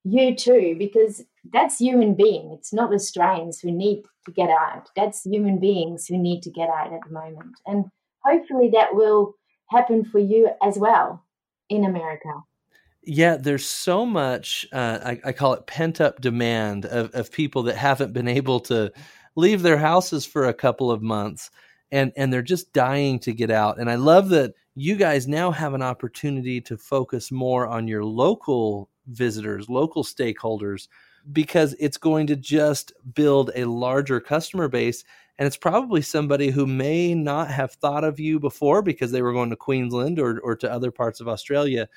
you 0.05 0.35
too, 0.35 0.75
because 0.77 1.23
that's 1.51 1.79
human 1.79 2.13
being. 2.13 2.51
It's 2.51 2.71
not 2.71 2.93
Australians 2.93 3.59
who 3.59 3.71
need 3.71 4.03
to 4.25 4.31
get 4.31 4.49
out. 4.49 4.89
That's 4.95 5.25
human 5.25 5.59
beings 5.59 6.07
who 6.07 6.17
need 6.17 6.43
to 6.43 6.51
get 6.51 6.69
out 6.69 6.93
at 6.93 7.01
the 7.05 7.13
moment. 7.13 7.55
And 7.65 7.85
hopefully 8.23 8.69
that 8.73 8.93
will 8.93 9.33
happen 9.69 10.05
for 10.05 10.19
you 10.19 10.49
as 10.61 10.77
well 10.77 11.25
in 11.69 11.85
America. 11.85 12.29
Yeah, 13.03 13.35
there's 13.35 13.65
so 13.65 14.05
much, 14.05 14.67
uh, 14.71 14.99
I, 15.03 15.19
I, 15.25 15.31
call 15.31 15.53
it 15.53 15.67
pent 15.67 16.01
up 16.01 16.21
demand 16.21 16.85
of, 16.85 17.13
of 17.13 17.31
people 17.31 17.61
that 17.63 17.75
haven't 17.75 18.13
been 18.13 18.27
able 18.27 18.59
to 18.61 18.91
leave 19.35 19.61
their 19.61 19.77
houses 19.77 20.25
for 20.25 20.45
a 20.45 20.53
couple 20.53 20.89
of 20.89 21.03
months 21.03 21.51
and, 21.91 22.11
and 22.15 22.33
they're 22.33 22.41
just 22.41 22.73
dying 22.73 23.19
to 23.19 23.31
get 23.31 23.51
out. 23.51 23.79
And 23.79 23.91
I 23.91 23.95
love 23.95 24.29
that 24.29 24.53
you 24.75 24.95
guys 24.95 25.27
now 25.27 25.51
have 25.51 25.73
an 25.75 25.83
opportunity 25.83 26.59
to 26.61 26.77
focus 26.77 27.31
more 27.31 27.67
on 27.67 27.87
your 27.87 28.03
local 28.03 28.89
visitors, 29.07 29.69
local 29.69 30.03
stakeholders, 30.03 30.87
because 31.31 31.75
it's 31.79 31.97
going 31.97 32.27
to 32.27 32.35
just 32.35 32.93
build 33.13 33.51
a 33.55 33.65
larger 33.65 34.19
customer 34.19 34.67
base. 34.67 35.03
And 35.37 35.47
it's 35.47 35.57
probably 35.57 36.01
somebody 36.01 36.49
who 36.49 36.65
may 36.65 37.13
not 37.13 37.49
have 37.49 37.73
thought 37.73 38.03
of 38.03 38.19
you 38.19 38.39
before 38.39 38.81
because 38.81 39.11
they 39.11 39.21
were 39.21 39.33
going 39.33 39.49
to 39.49 39.55
Queensland 39.55 40.19
or, 40.19 40.39
or 40.39 40.55
to 40.57 40.71
other 40.71 40.91
parts 40.91 41.19
of 41.19 41.27
Australia. 41.27 41.89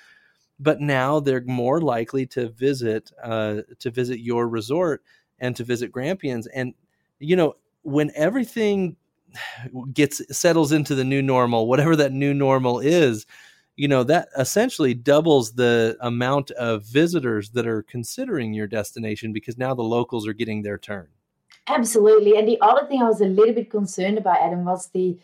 But 0.59 0.81
now 0.81 1.21
they're 1.21 1.45
more 1.45 1.81
likely 1.81 2.27
to 2.27 2.49
visit 2.49 3.13
uh, 3.23 3.63
to 3.79 3.91
visit 3.91 4.19
your 4.19 4.49
resort 4.49 5.05
and 5.39 5.55
to 5.55 5.63
visit 5.63 5.93
Grampians. 5.93 6.49
And 6.49 6.75
you 7.21 7.37
know 7.37 7.55
when 7.83 8.11
everything 8.17 8.97
gets 9.93 10.21
settles 10.37 10.73
into 10.73 10.95
the 10.95 11.05
new 11.05 11.23
normal, 11.23 11.69
whatever 11.69 11.97
that 11.97 12.13
new 12.13 12.35
normal 12.35 12.81
is, 12.81 13.27
you 13.79 13.87
know 13.87 14.03
that 14.03 14.29
essentially 14.37 14.93
doubles 14.93 15.53
the 15.53 15.97
amount 16.01 16.51
of 16.51 16.85
visitors 16.85 17.51
that 17.51 17.67
are 17.67 17.85
considering 17.85 18.53
your 18.53 18.67
destination 18.67 19.33
because 19.33 19.57
now 19.57 19.73
the 19.73 19.83
locals 19.83 20.27
are 20.27 20.33
getting 20.33 20.63
their 20.63 20.77
turn. 20.77 21.07
Absolutely. 21.69 22.37
And 22.37 22.49
the 22.49 22.61
other 22.61 22.87
thing 22.89 23.01
i 23.03 23.05
was 23.05 23.21
a 23.21 23.27
little 23.27 23.55
bit 23.55 23.71
concerned 23.71 24.19
about 24.19 24.41
adam 24.41 24.65
was 24.65 24.89
the 24.89 25.17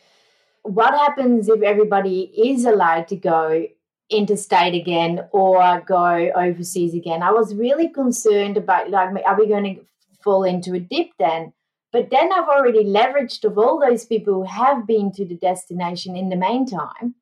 what 0.63 0.95
happens 0.95 1.49
if 1.49 1.63
everybody 1.63 2.21
is 2.51 2.65
allowed 2.65 3.09
to 3.09 3.17
go 3.17 3.67
interstate 4.09 4.75
again 4.75 5.27
or 5.33 5.83
go 5.87 6.31
overseas 6.37 6.95
again? 6.95 7.23
I 7.23 7.33
was 7.33 7.55
really 7.55 7.89
concerned 7.89 8.57
about 8.57 8.89
like 8.89 9.11
are 9.27 9.39
we 9.39 9.49
going 9.49 9.75
to 9.75 9.81
fall 10.23 10.45
into 10.45 10.75
a 10.75 10.81
dip 10.81 11.09
then? 11.19 11.53
But 11.91 12.11
then 12.11 12.33
i've 12.33 12.49
already 12.49 12.85
leveraged 12.85 13.45
of 13.45 13.59
all 13.59 13.81
those 13.81 14.07
people 14.07 14.35
who 14.35 14.45
have 14.45 14.87
been 14.87 15.11
to 15.13 15.25
the 15.25 15.37
destination 15.37 16.17
in 16.17 16.29
the 16.29 16.37
meantime 16.37 17.15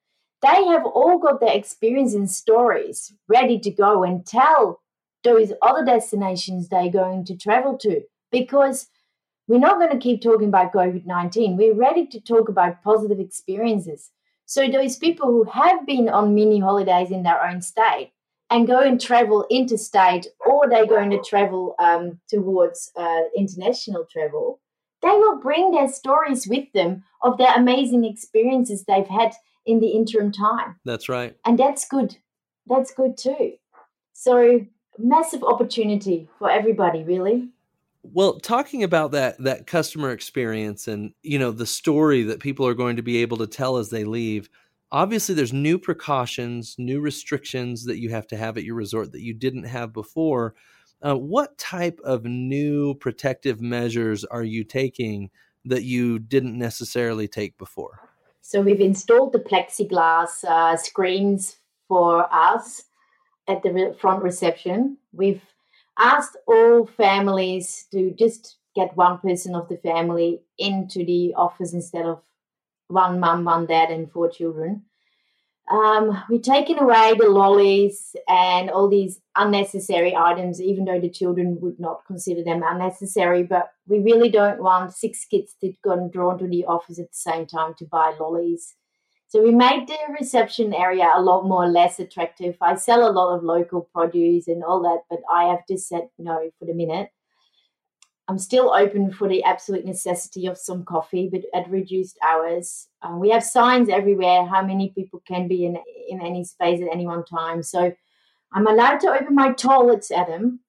they 0.42 0.64
have 0.66 0.85
all 0.85 1.18
got 1.18 1.40
their 1.40 1.57
experience 1.57 2.14
and 2.14 2.31
stories 2.31 3.12
ready 3.28 3.59
to 3.61 3.70
go 3.70 4.02
and 4.02 4.26
tell 4.26 4.81
those 5.24 5.52
other 5.62 5.85
destinations 5.85 6.68
they're 6.68 6.90
going 6.90 7.24
to 7.24 7.37
travel 7.37 7.78
to 7.78 8.02
because 8.31 8.88
we're 9.48 9.59
not 9.59 9.78
going 9.78 9.92
to 9.92 9.98
keep 9.98 10.22
talking 10.22 10.48
about 10.48 10.72
COVID 10.72 11.07
19. 11.07 11.57
We're 11.57 11.74
ready 11.74 12.07
to 12.07 12.20
talk 12.20 12.48
about 12.48 12.83
positive 12.83 13.20
experiences. 13.20 14.11
So, 14.46 14.68
those 14.68 14.96
people 14.96 15.26
who 15.26 15.44
have 15.44 15.87
been 15.87 16.09
on 16.09 16.35
mini 16.35 16.61
holidays 16.61 17.11
in 17.11 17.22
their 17.22 17.42
own 17.44 17.62
state 17.62 18.12
and 18.50 18.66
go 18.66 18.81
and 18.81 19.00
travel 19.00 19.46
interstate 19.50 20.26
or 20.44 20.68
they're 20.68 20.87
going 20.87 21.11
to 21.11 21.22
travel 21.22 21.74
um, 21.78 22.20
towards 22.28 22.90
uh, 22.96 23.22
international 23.37 24.07
travel, 24.11 24.61
they 25.00 25.09
will 25.09 25.40
bring 25.40 25.70
their 25.70 25.88
stories 25.88 26.46
with 26.46 26.70
them 26.72 27.05
of 27.22 27.38
their 27.38 27.55
amazing 27.55 28.05
experiences 28.05 28.85
they've 28.85 29.07
had 29.07 29.33
in 29.66 29.81
the 29.81 29.88
interim 29.88 30.33
time. 30.33 30.77
That's 30.85 31.09
right. 31.09 31.37
And 31.44 31.59
that's 31.59 31.87
good. 31.87 32.16
That's 32.66 32.92
good 32.92 33.16
too. 33.16 33.55
So, 34.12 34.61
massive 34.98 35.42
opportunity 35.42 36.29
for 36.38 36.51
everybody, 36.51 37.03
really. 37.03 37.48
Well, 38.05 38.40
talking 38.40 38.83
about 38.83 39.12
that 39.12 39.38
that 39.38 39.66
customer 39.66 40.11
experience 40.11 40.88
and 40.88 41.12
you 41.22 41.38
know 41.38 41.53
the 41.53 41.66
story 41.66 42.22
that 42.25 42.40
people 42.40 42.66
are 42.66 42.75
going 42.75 42.96
to 42.96 43.03
be 43.03 43.18
able 43.18 43.37
to 43.38 43.46
tell 43.46 43.77
as 43.77 43.90
they 43.90 44.05
leave, 44.05 44.48
obviously 44.90 45.35
there's 45.35 45.53
new 45.53 45.79
precautions, 45.79 46.75
new 46.79 47.01
restrictions 47.01 47.85
that 47.85 47.98
you 47.98 48.11
have 48.11 48.27
to 48.29 48.37
have 48.37 48.57
at 48.57 48.64
your 48.64 48.75
resort 48.75 49.12
that 49.12 49.22
you 49.22 49.35
didn't 49.35 49.64
have 49.64 49.92
before. 49.92 50.55
Uh, 51.01 51.16
what 51.16 51.59
type 51.59 51.98
of 52.05 52.25
new 52.25 52.94
protective 52.94 53.61
measures 53.61 54.25
are 54.25 54.44
you 54.44 54.62
taking 54.62 55.31
that 55.64 55.83
you 55.83 56.18
didn't 56.18 56.59
necessarily 56.59 57.27
take 57.27 57.57
before? 57.59 58.12
So 58.42 58.61
we've 58.61 58.81
installed 58.81 59.33
the 59.33 59.38
plexiglass 59.38 60.44
uh, 60.44 60.76
screens 60.76 61.57
for 61.88 62.26
us 62.35 62.83
at 63.48 63.62
the 63.62 63.96
front 64.00 64.22
reception. 64.22 64.98
We've 65.12 65.42
asked 65.98 66.37
all 66.46 66.87
families 66.87 67.87
to 67.92 68.11
just 68.11 68.57
get 68.74 68.96
one 68.96 69.18
person 69.18 69.55
of 69.55 69.68
the 69.68 69.76
family 69.76 70.42
into 70.59 71.05
the 71.05 71.35
office 71.35 71.72
instead 71.72 72.05
of 72.05 72.20
one 72.88 73.20
mum, 73.20 73.44
one 73.44 73.66
dad, 73.66 73.90
and 73.90 74.11
four 74.11 74.28
children. 74.28 74.83
Um, 75.70 76.22
we've 76.29 76.42
taken 76.42 76.79
away 76.79 77.14
the 77.16 77.29
lollies 77.29 78.14
and 78.29 78.68
all 78.68 78.88
these 78.88 79.20
unnecessary 79.37 80.14
items, 80.14 80.61
even 80.61 80.85
though 80.85 81.01
the 81.01 81.09
children 81.09 81.59
would 81.61 81.79
not 81.79 82.05
consider 82.07 82.42
them 82.42 82.62
unnecessary. 82.64 83.42
But 83.42 83.70
we 83.87 84.01
really 84.01 84.29
don't 84.29 84.62
want 84.62 84.92
six 84.94 85.25
kids 85.25 85.55
to 85.61 85.72
go 85.83 86.11
drawn 86.12 86.38
to 86.38 86.48
the 86.48 86.64
office 86.64 86.98
at 86.98 87.11
the 87.11 87.16
same 87.16 87.46
time 87.46 87.75
to 87.79 87.87
buy 87.87 88.14
lollies. 88.18 88.75
So 89.29 89.42
we 89.42 89.51
made 89.51 89.88
the 89.88 89.96
reception 90.20 90.75
area 90.75 91.11
a 91.14 91.22
lot 91.22 91.46
more 91.46 91.66
less 91.66 91.98
attractive. 91.98 92.57
I 92.61 92.75
sell 92.75 93.09
a 93.09 93.12
lot 93.12 93.35
of 93.35 93.42
local 93.42 93.88
produce 93.94 94.46
and 94.46 94.62
all 94.62 94.83
that, 94.83 95.05
but 95.09 95.20
I 95.33 95.44
have 95.44 95.61
just 95.66 95.88
said 95.88 96.09
no 96.18 96.51
for 96.59 96.66
the 96.66 96.75
minute. 96.75 97.09
I'm 98.29 98.39
still 98.39 98.73
open 98.73 99.13
for 99.13 99.29
the 99.29 99.43
absolute 99.43 99.85
necessity 99.85 100.47
of 100.47 100.57
some 100.57 100.85
coffee, 100.85 101.29
but 101.31 101.43
at 101.55 101.69
reduced 101.71 102.19
hours. 102.25 102.89
Um, 103.03 103.19
we 103.19 103.31
have 103.31 103.43
signs 103.43 103.89
everywhere 103.89 104.47
how 104.47 104.65
many 104.65 104.91
people 104.91 105.23
can 105.27 105.49
be 105.49 105.67
in 105.67 105.77
in 106.09 106.21
any 106.21 106.45
space 106.45 106.81
at 106.81 106.93
any 106.93 107.07
one 107.07 107.25
time. 107.25 107.63
So 107.63 107.93
I'm 108.53 108.67
allowed 108.67 109.01
to 109.01 109.09
open 109.09 109.35
my 109.35 109.53
toilets, 109.53 110.11
Adam, 110.11 110.61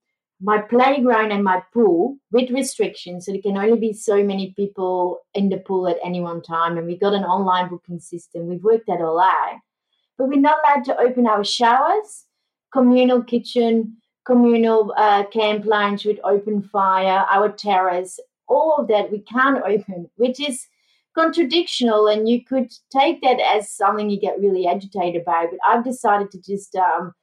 my 0.42 0.60
playground 0.62 1.32
and 1.32 1.44
my 1.44 1.62
pool 1.74 2.18
with 2.32 2.50
restrictions. 2.50 3.26
So 3.26 3.32
there 3.32 3.42
can 3.42 3.58
only 3.58 3.78
be 3.78 3.94
so 3.94 4.24
many 4.24 4.54
people 4.56 5.20
in 5.34 5.50
the 5.50 5.58
pool 5.58 5.88
at 5.88 5.98
any 6.04 6.22
one 6.22 6.42
time. 6.42 6.78
And 6.78 6.88
we've 6.88 7.00
got 7.00 7.14
an 7.14 7.24
online 7.24 7.70
booking 7.70 8.00
system. 8.00 8.48
We've 8.48 8.64
worked 8.64 8.88
that 8.88 9.02
all 9.02 9.20
out. 9.20 9.60
But 10.18 10.28
we're 10.28 10.40
not 10.40 10.58
allowed 10.64 10.86
to 10.86 11.00
open 11.00 11.28
our 11.28 11.44
showers, 11.44 12.26
communal 12.72 13.24
kitchen, 13.24 13.98
communal 14.26 14.94
uh, 14.98 15.26
camp 15.26 15.66
lounge 15.66 16.06
with 16.06 16.20
open 16.24 16.62
fire, 16.62 17.26
our 17.32 17.52
terrace, 17.52 18.20
all 18.48 18.76
of 18.78 18.88
that 18.88 19.12
we 19.12 19.20
can't 19.20 19.64
open, 19.66 20.10
which 20.16 20.40
is 20.40 20.68
contradictional. 21.18 22.12
And 22.12 22.28
you 22.28 22.44
could 22.44 22.72
take 22.92 23.22
that 23.22 23.40
as 23.40 23.72
something 23.72 24.10
you 24.10 24.20
get 24.20 24.40
really 24.40 24.68
agitated 24.68 25.22
about. 25.22 25.50
But 25.52 25.60
I've 25.66 25.84
decided 25.84 26.32
to 26.32 26.42
just 26.42 26.76
um, 26.76 27.14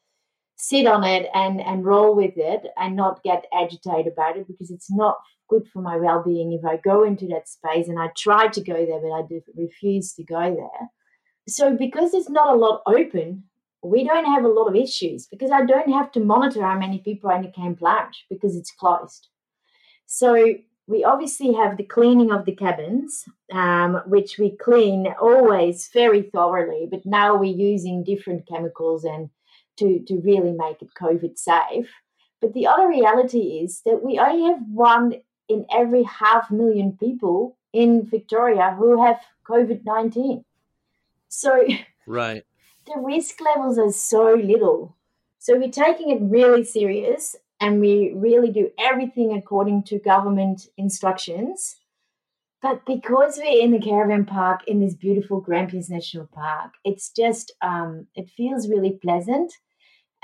sit 0.60 0.86
on 0.86 1.04
it 1.04 1.28
and 1.34 1.60
and 1.60 1.84
roll 1.84 2.14
with 2.14 2.36
it 2.36 2.66
and 2.76 2.94
not 2.94 3.22
get 3.22 3.46
agitated 3.54 4.12
about 4.12 4.36
it 4.36 4.46
because 4.46 4.70
it's 4.70 4.90
not 4.90 5.16
good 5.48 5.66
for 5.72 5.80
my 5.80 5.96
well-being 5.96 6.52
if 6.52 6.64
i 6.64 6.76
go 6.76 7.02
into 7.02 7.26
that 7.26 7.48
space 7.48 7.88
and 7.88 7.98
i 7.98 8.08
tried 8.16 8.52
to 8.52 8.62
go 8.62 8.74
there 8.74 9.00
but 9.00 9.10
i 9.10 9.22
refuse 9.56 10.12
to 10.12 10.22
go 10.22 10.54
there 10.54 10.88
so 11.48 11.74
because 11.74 12.12
there's 12.12 12.28
not 12.28 12.54
a 12.54 12.58
lot 12.58 12.82
open 12.86 13.42
we 13.82 14.04
don't 14.04 14.26
have 14.26 14.44
a 14.44 14.48
lot 14.48 14.66
of 14.66 14.76
issues 14.76 15.26
because 15.26 15.50
i 15.50 15.64
don't 15.64 15.92
have 15.92 16.12
to 16.12 16.20
monitor 16.20 16.62
how 16.62 16.78
many 16.78 16.98
people 16.98 17.30
are 17.30 17.36
in 17.36 17.42
the 17.42 17.50
camp 17.50 17.80
lounge 17.80 18.26
because 18.28 18.56
it's 18.56 18.70
closed 18.70 19.28
so 20.06 20.54
we 20.90 21.04
obviously 21.04 21.52
have 21.52 21.76
the 21.76 21.84
cleaning 21.84 22.32
of 22.32 22.44
the 22.44 22.54
cabins, 22.54 23.24
um, 23.52 24.02
which 24.06 24.38
we 24.38 24.56
clean 24.56 25.06
always 25.20 25.88
very 25.92 26.22
thoroughly, 26.22 26.88
but 26.90 27.06
now 27.06 27.36
we're 27.36 27.54
using 27.54 28.02
different 28.02 28.46
chemicals 28.48 29.04
and 29.04 29.30
to, 29.78 30.00
to 30.08 30.20
really 30.20 30.50
make 30.50 30.82
it 30.82 30.88
COVID 31.00 31.38
safe. 31.38 31.88
But 32.40 32.54
the 32.54 32.66
other 32.66 32.88
reality 32.88 33.60
is 33.62 33.82
that 33.86 34.02
we 34.02 34.18
only 34.18 34.52
have 34.52 34.62
one 34.68 35.14
in 35.48 35.64
every 35.72 36.02
half 36.02 36.50
million 36.50 36.96
people 36.98 37.56
in 37.72 38.04
Victoria 38.04 38.74
who 38.76 39.00
have 39.00 39.20
COVID 39.48 39.84
19. 39.84 40.44
So, 41.28 41.68
right. 42.08 42.44
The 42.92 43.00
risk 43.00 43.40
levels 43.40 43.78
are 43.78 43.92
so 43.92 44.34
little. 44.34 44.96
So, 45.38 45.56
we're 45.56 45.70
taking 45.70 46.10
it 46.10 46.20
really 46.20 46.64
serious 46.64 47.36
and 47.60 47.80
we 47.80 48.12
really 48.16 48.50
do 48.50 48.70
everything 48.78 49.32
according 49.32 49.84
to 49.84 50.00
government 50.00 50.66
instructions. 50.76 51.76
But 52.60 52.84
because 52.86 53.38
we're 53.38 53.62
in 53.62 53.70
the 53.70 53.80
caravan 53.80 54.24
park 54.24 54.62
in 54.66 54.80
this 54.80 54.94
beautiful 54.94 55.40
Grampians 55.40 55.88
National 55.88 56.26
Park, 56.26 56.72
it's 56.84 57.10
just 57.10 57.52
um, 57.62 58.08
it 58.16 58.28
feels 58.36 58.68
really 58.68 58.98
pleasant. 59.00 59.52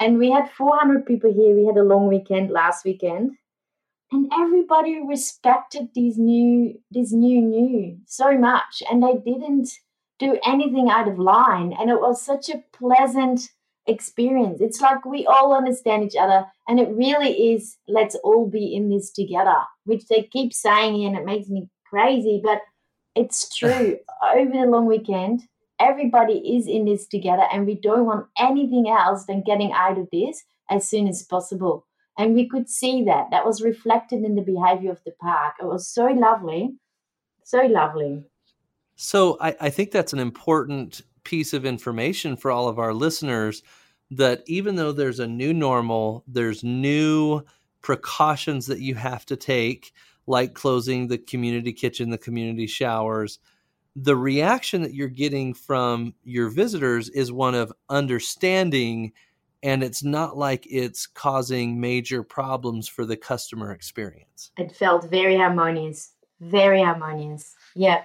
And 0.00 0.18
we 0.18 0.31
had 0.33 0.50
400 0.50 1.07
people 1.07 1.33
here. 1.33 1.55
We 1.55 1.66
had 1.66 1.76
a 1.76 1.85
long 1.85 2.09
weekend 2.09 2.50
last 2.50 2.85
weekend. 2.85 3.37
And 4.11 4.31
everybody 4.33 5.00
respected 5.07 5.90
these 5.94 6.18
new, 6.18 6.81
this 6.90 7.12
new, 7.12 7.40
new 7.40 7.98
so 8.07 8.37
much. 8.37 8.83
And 8.90 9.02
they 9.02 9.14
didn't 9.14 9.70
do 10.18 10.38
anything 10.44 10.88
out 10.90 11.09
of 11.09 11.18
line. 11.18 11.72
And 11.79 11.90
it 11.90 12.00
was 12.00 12.22
such 12.22 12.48
a 12.48 12.62
pleasant 12.72 13.50
experience. 13.87 14.61
It's 14.61 14.81
like 14.81 15.05
we 15.05 15.26
all 15.26 15.55
understand 15.55 16.05
each 16.05 16.16
other. 16.16 16.46
And 16.68 16.81
it 16.81 16.88
really 16.90 17.52
is, 17.52 17.76
let's 17.87 18.16
all 18.16 18.48
be 18.48 18.74
in 18.74 18.90
this 18.90 19.11
together, 19.11 19.57
which 19.85 20.07
they 20.07 20.22
keep 20.22 20.52
saying, 20.52 21.05
and 21.05 21.16
it 21.16 21.24
makes 21.24 21.48
me 21.48 21.68
crazy. 21.88 22.40
But 22.42 22.62
it's 23.14 23.48
true. 23.57 23.98
Over 24.35 24.50
the 24.50 24.66
long 24.66 24.87
weekend, 24.87 25.42
everybody 25.79 26.57
is 26.57 26.66
in 26.66 26.85
this 26.87 27.07
together 27.07 27.44
and 27.52 27.66
we 27.66 27.74
don't 27.74 28.07
want 28.07 28.26
anything 28.38 28.88
else 28.88 29.26
than 29.26 29.42
getting 29.42 29.72
out 29.72 29.98
of 29.98 30.09
this 30.12 30.42
as 30.70 30.88
soon 30.88 31.07
as 31.09 31.22
possible. 31.22 31.87
And 32.18 32.35
we 32.35 32.48
could 32.48 32.68
see 32.68 33.05
that. 33.05 33.26
That 33.31 33.44
was 33.44 33.61
reflected 33.61 34.24
in 34.24 34.37
the 34.37 34.42
behavior 34.42 34.90
of 34.90 35.02
the 35.05 35.12
park. 35.20 35.55
It 35.61 35.66
was 35.66 35.88
so 35.88 36.07
lovely. 36.07 36.76
So 37.44 37.62
lovely. 37.66 38.24
So 38.96 39.37
I, 39.40 39.54
I 39.61 39.70
think 39.70 39.90
that's 39.90 40.12
an 40.12 40.18
important 40.18 41.02
piece 41.24 41.52
of 41.52 41.64
information 41.64 42.37
for 42.37 42.50
all 42.50 42.68
of 42.68 42.78
our 42.78 42.94
listeners 42.94 43.62
that 44.11 44.42
even 44.46 44.76
though 44.76 44.92
there's 44.92 45.20
a 45.20 45.26
new 45.26 45.52
normal, 45.52 46.24
there's 46.26 46.62
new 46.62 47.42
precautions 47.82 48.66
that 48.66 48.80
you 48.80 48.94
have 48.94 49.26
to 49.26 49.37
take, 49.37 49.92
like 50.26 50.54
closing 50.54 51.09
the 51.09 51.18
community 51.18 51.72
kitchen, 51.72 52.11
the 52.11 52.18
community 52.18 52.66
showers 52.66 53.38
the 53.96 54.14
reaction 54.14 54.82
that 54.82 54.92
you're 54.92 55.09
getting 55.09 55.54
from 55.54 56.14
your 56.22 56.50
visitors 56.50 57.09
is 57.09 57.32
one 57.32 57.54
of 57.54 57.72
understanding 57.88 59.12
and 59.62 59.82
it's 59.82 60.04
not 60.04 60.37
like 60.37 60.66
it's 60.70 61.06
causing 61.06 61.80
major 61.80 62.22
problems 62.22 62.87
for 62.87 63.06
the 63.06 63.16
customer 63.16 63.72
experience. 63.72 64.52
It 64.58 64.77
felt 64.77 65.10
very 65.10 65.37
harmonious, 65.37 66.12
very 66.40 66.83
harmonious. 66.83 67.54
Yeah, 67.75 68.02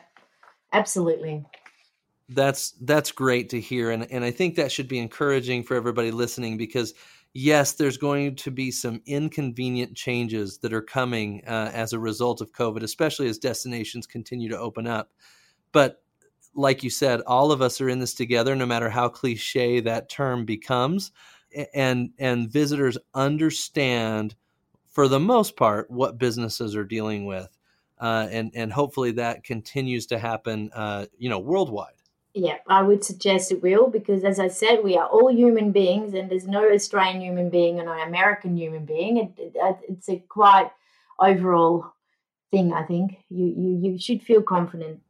absolutely. 0.73 1.45
That's 2.29 2.71
that's 2.81 3.11
great 3.11 3.49
to 3.49 3.59
hear 3.59 3.91
and 3.91 4.09
and 4.09 4.23
I 4.23 4.31
think 4.31 4.55
that 4.55 4.71
should 4.71 4.87
be 4.87 4.99
encouraging 4.99 5.63
for 5.63 5.75
everybody 5.75 6.11
listening 6.11 6.57
because 6.57 6.93
yes, 7.33 7.73
there's 7.73 7.97
going 7.97 8.35
to 8.35 8.51
be 8.51 8.71
some 8.71 9.01
inconvenient 9.05 9.95
changes 9.95 10.57
that 10.59 10.73
are 10.73 10.81
coming 10.81 11.41
uh, 11.47 11.71
as 11.73 11.93
a 11.93 11.99
result 11.99 12.41
of 12.41 12.51
COVID, 12.51 12.83
especially 12.83 13.27
as 13.27 13.37
destinations 13.37 14.07
continue 14.07 14.49
to 14.49 14.59
open 14.59 14.87
up. 14.87 15.11
But 15.71 16.01
like 16.53 16.83
you 16.83 16.89
said, 16.89 17.21
all 17.21 17.51
of 17.51 17.61
us 17.61 17.79
are 17.79 17.89
in 17.89 17.99
this 17.99 18.13
together, 18.13 18.55
no 18.55 18.65
matter 18.65 18.89
how 18.89 19.07
cliche 19.07 19.79
that 19.81 20.09
term 20.09 20.45
becomes. 20.45 21.11
And 21.73 22.11
and 22.17 22.49
visitors 22.49 22.97
understand, 23.13 24.35
for 24.89 25.07
the 25.07 25.19
most 25.19 25.57
part, 25.57 25.89
what 25.91 26.17
businesses 26.17 26.75
are 26.75 26.85
dealing 26.85 27.25
with, 27.25 27.49
uh, 28.01 28.27
and 28.31 28.51
and 28.55 28.73
hopefully 28.73 29.11
that 29.11 29.43
continues 29.43 30.07
to 30.07 30.17
happen, 30.17 30.71
uh, 30.73 31.05
you 31.17 31.29
know, 31.29 31.39
worldwide. 31.39 31.93
Yeah, 32.33 32.57
I 32.67 32.81
would 32.81 33.03
suggest 33.03 33.51
it 33.51 33.61
will 33.61 33.87
because, 33.87 34.23
as 34.23 34.39
I 34.39 34.47
said, 34.47 34.83
we 34.83 34.97
are 34.97 35.07
all 35.07 35.31
human 35.31 35.71
beings, 35.71 36.13
and 36.13 36.31
there's 36.31 36.47
no 36.47 36.69
Australian 36.69 37.21
human 37.21 37.49
being 37.49 37.79
and 37.79 37.87
an 37.87 38.07
American 38.07 38.57
human 38.57 38.85
being. 38.85 39.17
It, 39.17 39.33
it, 39.37 39.77
it's 39.87 40.09
a 40.09 40.17
quite 40.29 40.71
overall 41.19 41.93
thing. 42.49 42.73
I 42.73 42.83
think 42.83 43.17
you 43.29 43.45
you 43.45 43.79
you 43.81 43.99
should 43.99 44.23
feel 44.23 44.41
confident. 44.41 45.01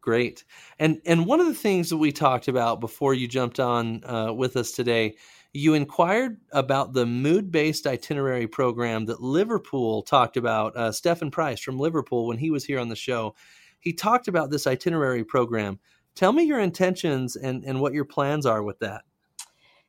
Great, 0.00 0.44
and 0.78 1.00
and 1.06 1.26
one 1.26 1.38
of 1.38 1.46
the 1.46 1.54
things 1.54 1.90
that 1.90 1.98
we 1.98 2.12
talked 2.12 2.48
about 2.48 2.80
before 2.80 3.14
you 3.14 3.28
jumped 3.28 3.60
on 3.60 4.02
uh, 4.04 4.32
with 4.32 4.56
us 4.56 4.72
today, 4.72 5.16
you 5.54 5.74
inquired 5.74 6.36
about 6.52 6.92
the 6.92 7.06
mood 7.06 7.50
based 7.50 7.86
itinerary 7.86 8.48
program 8.48 9.06
that 9.06 9.22
Liverpool 9.22 10.02
talked 10.02 10.36
about. 10.36 10.76
Uh, 10.76 10.90
Stephen 10.90 11.30
Price 11.30 11.60
from 11.60 11.78
Liverpool, 11.78 12.26
when 12.26 12.38
he 12.38 12.50
was 12.50 12.64
here 12.64 12.80
on 12.80 12.88
the 12.88 12.96
show, 12.96 13.34
he 13.78 13.92
talked 13.92 14.28
about 14.28 14.50
this 14.50 14.66
itinerary 14.66 15.24
program 15.24 15.78
Tell 16.14 16.32
me 16.32 16.44
your 16.44 16.60
intentions 16.60 17.34
and, 17.34 17.64
and 17.64 17.80
what 17.80 17.92
your 17.92 18.04
plans 18.04 18.46
are 18.46 18.62
with 18.62 18.78
that. 18.78 19.02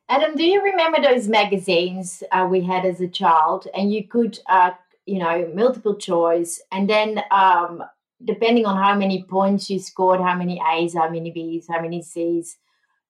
Adam, 0.08 0.36
do 0.36 0.44
you 0.44 0.62
remember 0.62 1.00
those 1.00 1.28
magazines 1.28 2.22
uh, 2.32 2.46
we 2.50 2.62
had 2.62 2.84
as 2.84 3.00
a 3.00 3.08
child? 3.08 3.68
And 3.74 3.92
you 3.92 4.06
could, 4.06 4.38
uh, 4.48 4.72
you 5.04 5.18
know, 5.18 5.50
multiple 5.54 5.94
choice, 5.94 6.60
and 6.72 6.90
then 6.90 7.22
um, 7.30 7.82
depending 8.24 8.66
on 8.66 8.76
how 8.76 8.96
many 8.96 9.24
points 9.24 9.70
you 9.70 9.78
scored, 9.78 10.20
how 10.20 10.34
many 10.34 10.60
A's, 10.72 10.94
how 10.94 11.08
many 11.08 11.30
B's, 11.30 11.68
how 11.68 11.80
many 11.80 12.02
C's, 12.02 12.56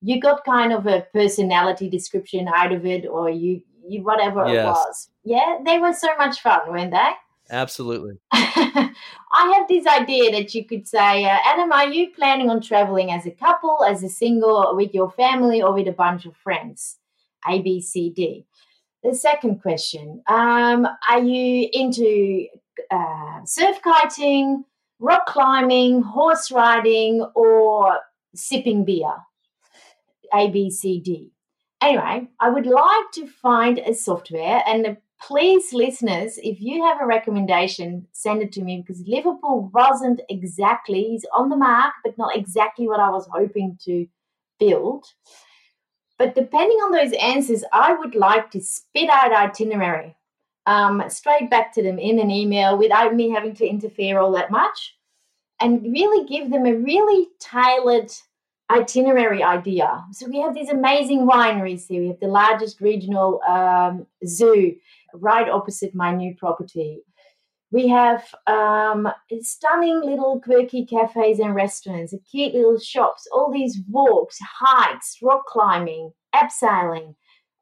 you 0.06 0.20
got 0.20 0.44
kind 0.44 0.72
of 0.72 0.86
a 0.86 1.04
personality 1.12 1.90
description 1.90 2.46
out 2.46 2.70
of 2.70 2.86
it, 2.86 3.06
or 3.06 3.28
you, 3.28 3.60
you 3.88 4.04
whatever 4.04 4.46
yes. 4.46 4.54
it 4.54 4.66
was. 4.66 5.10
Yeah, 5.24 5.58
they 5.66 5.78
were 5.80 5.92
so 5.92 6.16
much 6.16 6.40
fun, 6.40 6.60
weren't 6.68 6.92
they? 6.92 7.10
Absolutely. 7.50 8.14
I 8.32 8.92
have 9.56 9.66
this 9.68 9.84
idea 9.84 10.30
that 10.30 10.54
you 10.54 10.64
could 10.64 10.86
say, 10.86 11.24
uh, 11.24 11.38
Adam, 11.44 11.72
are 11.72 11.88
you 11.88 12.10
planning 12.10 12.50
on 12.50 12.60
traveling 12.60 13.10
as 13.10 13.26
a 13.26 13.32
couple, 13.32 13.82
as 13.82 14.04
a 14.04 14.08
single, 14.08 14.76
with 14.76 14.94
your 14.94 15.10
family, 15.10 15.60
or 15.60 15.72
with 15.74 15.88
a 15.88 15.92
bunch 15.92 16.24
of 16.24 16.36
friends? 16.36 16.98
A, 17.48 17.60
B, 17.60 17.80
C, 17.80 18.10
D. 18.10 18.46
The 19.02 19.12
second 19.12 19.60
question 19.60 20.22
um, 20.28 20.86
Are 21.10 21.22
you 21.22 21.68
into 21.72 22.46
uh, 22.92 23.40
surf 23.44 23.78
kiting, 23.82 24.64
rock 25.00 25.26
climbing, 25.26 26.02
horse 26.02 26.52
riding, 26.52 27.26
or 27.34 27.98
sipping 28.36 28.84
beer? 28.84 29.12
A, 30.34 30.50
B, 30.50 30.70
C, 30.70 31.00
D. 31.00 31.32
Anyway, 31.80 32.28
I 32.40 32.48
would 32.50 32.66
like 32.66 33.10
to 33.14 33.26
find 33.26 33.78
a 33.78 33.94
software 33.94 34.62
and 34.66 34.96
please, 35.22 35.72
listeners, 35.72 36.38
if 36.42 36.60
you 36.60 36.84
have 36.84 37.00
a 37.00 37.06
recommendation, 37.06 38.06
send 38.12 38.42
it 38.42 38.52
to 38.52 38.62
me 38.62 38.82
because 38.82 39.02
Liverpool 39.06 39.70
wasn't 39.72 40.20
exactly, 40.28 41.02
he's 41.04 41.26
on 41.34 41.48
the 41.48 41.56
mark, 41.56 41.94
but 42.04 42.16
not 42.18 42.36
exactly 42.36 42.86
what 42.86 43.00
I 43.00 43.10
was 43.10 43.28
hoping 43.30 43.78
to 43.84 44.06
build. 44.58 45.04
But 46.18 46.34
depending 46.34 46.78
on 46.78 46.92
those 46.92 47.12
answers, 47.20 47.64
I 47.72 47.94
would 47.94 48.14
like 48.14 48.50
to 48.52 48.60
spit 48.60 49.10
out 49.10 49.32
itinerary 49.32 50.16
um, 50.66 51.02
straight 51.08 51.50
back 51.50 51.72
to 51.74 51.82
them 51.82 51.98
in 51.98 52.18
an 52.18 52.30
email 52.30 52.76
without 52.76 53.14
me 53.14 53.30
having 53.30 53.54
to 53.56 53.66
interfere 53.66 54.18
all 54.18 54.32
that 54.32 54.50
much 54.50 54.96
and 55.60 55.82
really 55.82 56.26
give 56.26 56.50
them 56.50 56.66
a 56.66 56.74
really 56.74 57.28
tailored 57.38 58.10
itinerary 58.70 59.42
idea. 59.42 60.04
So 60.12 60.28
we 60.28 60.40
have 60.40 60.54
these 60.54 60.70
amazing 60.70 61.26
wineries 61.26 61.86
here. 61.88 62.02
We 62.02 62.08
have 62.08 62.20
the 62.20 62.26
largest 62.26 62.80
regional 62.80 63.40
um, 63.42 64.06
zoo 64.26 64.74
right 65.14 65.48
opposite 65.48 65.94
my 65.94 66.12
new 66.14 66.34
property. 66.34 67.00
We 67.70 67.88
have 67.88 68.24
um, 68.46 69.08
stunning 69.40 70.00
little 70.00 70.40
quirky 70.40 70.86
cafes 70.86 71.40
and 71.40 71.54
restaurants, 71.54 72.14
cute 72.30 72.54
little 72.54 72.78
shops, 72.78 73.26
all 73.32 73.52
these 73.52 73.80
walks, 73.88 74.38
hikes, 74.40 75.18
rock 75.20 75.46
climbing, 75.46 76.12
abseiling, 76.34 77.14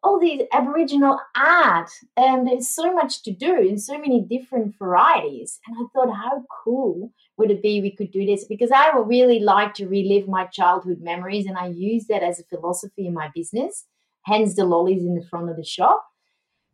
all 0.04 0.20
these 0.20 0.42
Aboriginal 0.52 1.18
art. 1.34 1.90
And 2.16 2.46
there's 2.46 2.68
so 2.68 2.92
much 2.92 3.22
to 3.22 3.32
do 3.32 3.56
in 3.56 3.78
so 3.78 3.98
many 3.98 4.20
different 4.20 4.76
varieties. 4.78 5.58
And 5.66 5.76
I 5.78 5.88
thought, 5.92 6.14
how 6.14 6.44
cool 6.64 7.10
would 7.36 7.50
it 7.50 7.62
be 7.62 7.80
we 7.80 7.90
could 7.90 8.12
do 8.12 8.24
this? 8.24 8.44
Because 8.44 8.70
I 8.70 8.94
would 8.94 9.08
really 9.08 9.40
like 9.40 9.74
to 9.74 9.88
relive 9.88 10.28
my 10.28 10.44
childhood 10.44 11.00
memories, 11.00 11.46
and 11.46 11.58
I 11.58 11.68
use 11.68 12.06
that 12.08 12.22
as 12.22 12.38
a 12.38 12.44
philosophy 12.44 13.06
in 13.06 13.14
my 13.14 13.30
business. 13.34 13.84
Hence 14.24 14.54
the 14.54 14.64
lollies 14.64 15.02
in 15.02 15.14
the 15.14 15.26
front 15.26 15.50
of 15.50 15.56
the 15.56 15.64
shop. 15.64 16.04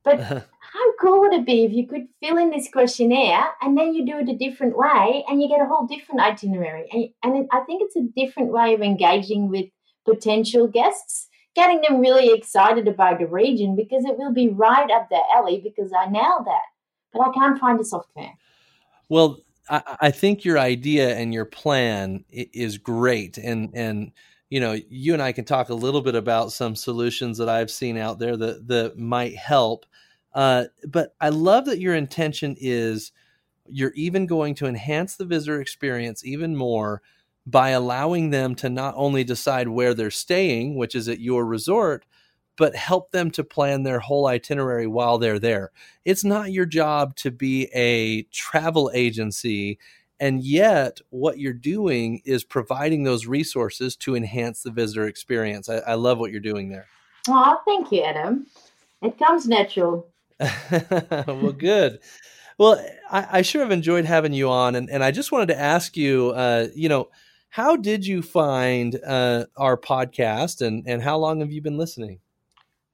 But 0.02 0.20
how 0.20 0.92
cool 1.00 1.20
would 1.20 1.32
it 1.32 1.46
be 1.46 1.64
if 1.64 1.72
you 1.72 1.86
could 1.86 2.08
fill 2.20 2.38
in 2.38 2.50
this 2.50 2.68
questionnaire 2.70 3.44
and 3.60 3.76
then 3.76 3.94
you 3.94 4.06
do 4.06 4.18
it 4.18 4.28
a 4.28 4.36
different 4.36 4.76
way 4.76 5.24
and 5.28 5.40
you 5.42 5.48
get 5.48 5.60
a 5.60 5.66
whole 5.66 5.86
different 5.86 6.20
itinerary? 6.20 6.88
And, 6.92 7.08
and 7.22 7.44
it, 7.44 7.48
I 7.52 7.60
think 7.60 7.82
it's 7.82 7.96
a 7.96 8.08
different 8.16 8.52
way 8.52 8.74
of 8.74 8.82
engaging 8.82 9.48
with 9.48 9.66
potential 10.04 10.66
guests, 10.66 11.28
getting 11.54 11.80
them 11.80 12.00
really 12.00 12.32
excited 12.32 12.88
about 12.88 13.18
the 13.18 13.26
region 13.26 13.76
because 13.76 14.04
it 14.04 14.16
will 14.16 14.32
be 14.32 14.48
right 14.48 14.90
up 14.90 15.08
their 15.10 15.22
alley 15.34 15.60
because 15.62 15.92
I 15.92 16.08
nailed 16.08 16.46
that. 16.46 16.62
But 17.12 17.22
I 17.22 17.32
can't 17.32 17.58
find 17.58 17.78
the 17.78 17.84
software. 17.84 18.32
Well, 19.08 19.40
I, 19.68 19.96
I 20.00 20.10
think 20.10 20.44
your 20.44 20.58
idea 20.58 21.16
and 21.16 21.34
your 21.34 21.44
plan 21.44 22.24
is 22.30 22.78
great. 22.78 23.36
And, 23.36 23.70
and, 23.74 24.12
you 24.48 24.60
know, 24.60 24.76
you 24.88 25.12
and 25.12 25.22
I 25.22 25.32
can 25.32 25.44
talk 25.44 25.68
a 25.68 25.74
little 25.74 26.00
bit 26.00 26.14
about 26.14 26.52
some 26.52 26.76
solutions 26.76 27.38
that 27.38 27.48
I've 27.48 27.70
seen 27.70 27.96
out 27.96 28.18
there 28.18 28.36
that 28.36 28.68
that 28.68 28.98
might 28.98 29.36
help. 29.36 29.86
Uh, 30.32 30.64
but 30.86 31.14
I 31.20 31.30
love 31.30 31.66
that 31.66 31.80
your 31.80 31.94
intention 31.94 32.56
is 32.60 33.12
you're 33.66 33.92
even 33.94 34.26
going 34.26 34.54
to 34.56 34.66
enhance 34.66 35.16
the 35.16 35.24
visitor 35.24 35.60
experience 35.60 36.24
even 36.24 36.56
more 36.56 37.02
by 37.46 37.70
allowing 37.70 38.30
them 38.30 38.54
to 38.56 38.68
not 38.68 38.94
only 38.96 39.24
decide 39.24 39.68
where 39.68 39.94
they're 39.94 40.10
staying, 40.10 40.76
which 40.76 40.94
is 40.94 41.08
at 41.08 41.20
your 41.20 41.44
resort, 41.44 42.04
but 42.56 42.76
help 42.76 43.10
them 43.10 43.30
to 43.30 43.42
plan 43.42 43.82
their 43.82 44.00
whole 44.00 44.26
itinerary 44.26 44.86
while 44.86 45.18
they're 45.18 45.38
there. 45.38 45.70
It's 46.04 46.24
not 46.24 46.52
your 46.52 46.66
job 46.66 47.16
to 47.16 47.30
be 47.30 47.68
a 47.74 48.22
travel 48.24 48.90
agency 48.92 49.78
and 50.20 50.44
yet, 50.44 51.00
what 51.08 51.38
you're 51.38 51.54
doing 51.54 52.20
is 52.26 52.44
providing 52.44 53.04
those 53.04 53.26
resources 53.26 53.96
to 53.96 54.14
enhance 54.14 54.62
the 54.62 54.70
visitor 54.70 55.06
experience. 55.06 55.70
I, 55.70 55.78
I 55.78 55.94
love 55.94 56.18
what 56.18 56.30
you're 56.30 56.40
doing 56.40 56.68
there. 56.68 56.86
Oh, 57.26 57.58
thank 57.64 57.90
you, 57.90 58.02
Adam. 58.02 58.46
It 59.00 59.18
comes 59.18 59.48
natural. 59.48 60.06
well, 61.26 61.52
good. 61.52 62.00
Well, 62.58 62.84
I, 63.10 63.38
I, 63.38 63.42
sure 63.42 63.62
have 63.62 63.70
enjoyed 63.70 64.04
having 64.04 64.34
you 64.34 64.50
on, 64.50 64.74
and, 64.74 64.90
and 64.90 65.02
I 65.02 65.10
just 65.10 65.32
wanted 65.32 65.48
to 65.48 65.58
ask 65.58 65.96
you, 65.96 66.30
uh, 66.30 66.68
you 66.74 66.90
know, 66.90 67.08
how 67.50 67.76
did 67.76 68.06
you 68.06 68.22
find 68.22 68.98
uh, 69.06 69.46
our 69.56 69.76
podcast, 69.76 70.64
and 70.66 70.84
and 70.86 71.02
how 71.02 71.18
long 71.18 71.40
have 71.40 71.52
you 71.52 71.60
been 71.60 71.76
listening? 71.76 72.20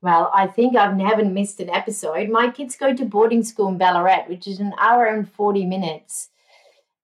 Well, 0.03 0.31
I 0.35 0.47
think 0.47 0.77
I've 0.77 0.97
never 0.97 1.25
missed 1.25 1.61
an 1.61 1.71
episode. 1.71 2.29
My 2.29 2.51
kids 2.51 2.77
go 2.77 2.95
to 2.95 3.05
boarding 3.05 3.45
school 3.45 3.69
in 3.69 3.79
Ballarat, 3.79 4.29
which 4.29 4.47
is 4.47 4.59
an 4.61 4.73
hour 4.79 5.07
and 5.07 5.31
forty 5.31 5.65
minutes. 5.65 6.31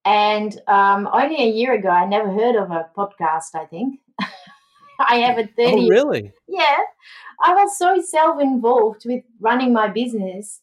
And 0.04 0.60
um, 0.66 1.08
only 1.12 1.36
a 1.36 1.50
year 1.50 1.74
ago, 1.74 1.88
I 1.88 2.06
never 2.06 2.30
heard 2.30 2.56
of 2.56 2.70
a 2.70 2.90
podcast, 2.96 3.54
I 3.54 3.66
think. 3.66 4.00
I 4.98 5.16
have 5.16 5.38
a 5.38 5.46
30. 5.46 5.56
Oh, 5.56 5.88
really? 5.88 6.32
Yeah. 6.48 6.78
I 7.44 7.54
was 7.54 7.76
so 7.76 8.00
self 8.00 8.40
involved 8.40 9.02
with 9.04 9.24
running 9.40 9.72
my 9.72 9.88
business. 9.88 10.60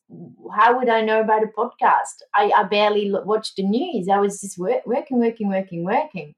How 0.53 0.77
would 0.77 0.89
I 0.89 1.01
know 1.01 1.21
about 1.21 1.43
a 1.43 1.47
podcast? 1.47 2.21
I, 2.33 2.51
I 2.55 2.63
barely 2.63 3.11
watched 3.11 3.57
the 3.57 3.63
news. 3.63 4.07
I 4.07 4.19
was 4.19 4.41
just 4.41 4.57
work, 4.57 4.85
working, 4.85 5.19
working, 5.19 5.49
working, 5.49 5.83
working. 5.83 6.35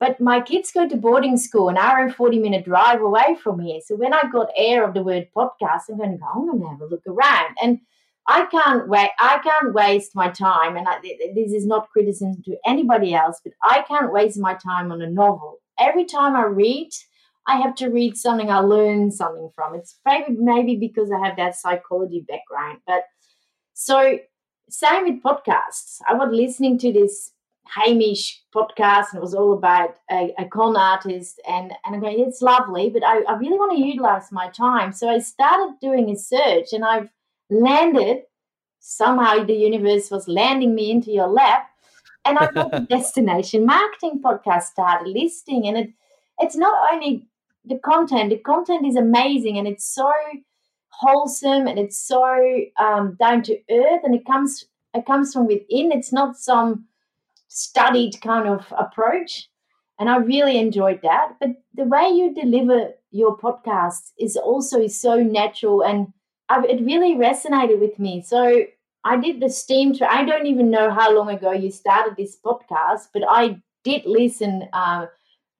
But 0.00 0.20
my 0.20 0.40
kids 0.40 0.70
go 0.70 0.88
to 0.88 0.96
boarding 0.96 1.36
school, 1.36 1.68
an 1.68 1.76
hour 1.76 1.98
and 1.98 2.14
40 2.14 2.38
minute 2.38 2.64
drive 2.64 3.00
away 3.00 3.36
from 3.42 3.58
here. 3.58 3.80
So 3.84 3.96
when 3.96 4.14
I 4.14 4.22
got 4.32 4.50
air 4.56 4.86
of 4.86 4.94
the 4.94 5.02
word 5.02 5.28
podcast, 5.36 5.82
I'm 5.88 5.98
going 5.98 6.12
to 6.12 6.18
go, 6.18 6.26
I'm 6.26 6.46
going 6.46 6.60
to 6.60 6.68
have 6.68 6.80
a 6.80 6.86
look 6.86 7.06
around. 7.06 7.56
And 7.60 7.80
I 8.28 8.44
can't 8.44 8.88
wait. 8.88 9.08
I 9.18 9.38
can't 9.42 9.72
waste 9.72 10.14
my 10.14 10.28
time, 10.28 10.76
and 10.76 10.86
I, 10.86 11.00
this 11.00 11.52
is 11.52 11.64
not 11.66 11.88
criticism 11.88 12.42
to 12.44 12.56
anybody 12.66 13.14
else, 13.14 13.40
but 13.42 13.54
I 13.62 13.82
can't 13.88 14.12
waste 14.12 14.38
my 14.38 14.52
time 14.52 14.92
on 14.92 15.00
a 15.00 15.08
novel. 15.10 15.60
Every 15.80 16.04
time 16.04 16.36
I 16.36 16.44
read, 16.44 16.90
I 17.46 17.56
have 17.56 17.74
to 17.76 17.88
read 17.88 18.18
something 18.18 18.50
I 18.50 18.58
learn 18.58 19.10
something 19.10 19.50
from. 19.54 19.74
It's 19.74 19.98
maybe 20.04 20.36
maybe 20.38 20.76
because 20.76 21.10
I 21.10 21.26
have 21.26 21.38
that 21.38 21.56
psychology 21.56 22.20
background, 22.28 22.80
but 22.86 23.04
so 23.72 24.18
same 24.68 25.04
with 25.04 25.22
podcasts. 25.22 26.00
I 26.06 26.12
was 26.12 26.28
listening 26.30 26.78
to 26.80 26.92
this 26.92 27.32
Hamish 27.74 28.42
podcast, 28.54 29.06
and 29.10 29.18
it 29.18 29.22
was 29.22 29.34
all 29.34 29.52
about 29.52 29.96
a, 30.10 30.34
a 30.38 30.44
con 30.46 30.76
artist, 30.76 31.40
and 31.48 31.72
and 31.84 31.94
I'm 31.94 32.00
going, 32.00 32.20
it's 32.20 32.42
lovely, 32.42 32.90
but 32.90 33.04
I, 33.04 33.22
I 33.22 33.36
really 33.36 33.58
want 33.58 33.76
to 33.76 33.82
utilize 33.82 34.32
my 34.32 34.48
time. 34.48 34.92
So 34.92 35.08
I 35.08 35.18
started 35.18 35.74
doing 35.80 36.10
a 36.10 36.16
search, 36.16 36.72
and 36.72 36.84
I've 36.84 37.10
landed. 37.50 38.22
Somehow 38.80 39.44
the 39.44 39.54
universe 39.54 40.10
was 40.10 40.28
landing 40.28 40.74
me 40.74 40.90
into 40.90 41.10
your 41.10 41.26
lap. 41.26 41.68
And 42.24 42.38
I 42.38 42.50
got 42.50 42.70
the 42.70 42.80
destination 42.88 43.66
marketing 43.66 44.22
podcast 44.24 44.64
started 44.64 45.08
listing. 45.08 45.66
And 45.66 45.76
it 45.76 45.90
it's 46.38 46.56
not 46.56 46.92
only 46.92 47.26
the 47.64 47.78
content, 47.78 48.30
the 48.30 48.38
content 48.38 48.86
is 48.86 48.96
amazing 48.96 49.58
and 49.58 49.66
it's 49.66 49.84
so 49.84 50.10
wholesome 50.88 51.66
and 51.66 51.78
it's 51.78 51.98
so 51.98 52.24
um, 52.80 53.16
down 53.20 53.42
to 53.42 53.58
earth 53.70 54.00
and 54.04 54.14
it 54.14 54.24
comes 54.24 54.64
it 54.94 55.06
comes 55.06 55.32
from 55.32 55.46
within. 55.46 55.92
It's 55.92 56.12
not 56.12 56.36
some 56.36 56.86
studied 57.48 58.20
kind 58.20 58.48
of 58.48 58.72
approach. 58.76 59.48
And 59.98 60.08
I 60.08 60.18
really 60.18 60.58
enjoyed 60.58 61.00
that. 61.02 61.34
But 61.40 61.50
the 61.74 61.84
way 61.84 62.08
you 62.08 62.32
deliver 62.32 62.92
your 63.10 63.36
podcast 63.36 64.12
is 64.18 64.36
also 64.36 64.86
so 64.86 65.22
natural 65.22 65.82
and 65.82 66.12
I, 66.48 66.64
it 66.64 66.82
really 66.82 67.14
resonated 67.14 67.78
with 67.80 67.98
me. 67.98 68.22
So 68.22 68.64
I 69.04 69.16
did 69.16 69.40
the 69.40 69.50
steam. 69.50 69.96
Tra- 69.96 70.12
I 70.12 70.24
don't 70.24 70.46
even 70.46 70.70
know 70.70 70.90
how 70.90 71.14
long 71.14 71.28
ago 71.30 71.52
you 71.52 71.70
started 71.70 72.16
this 72.16 72.38
podcast, 72.44 73.08
but 73.12 73.22
I 73.28 73.60
did 73.84 74.02
listen 74.06 74.68
uh, 74.72 75.06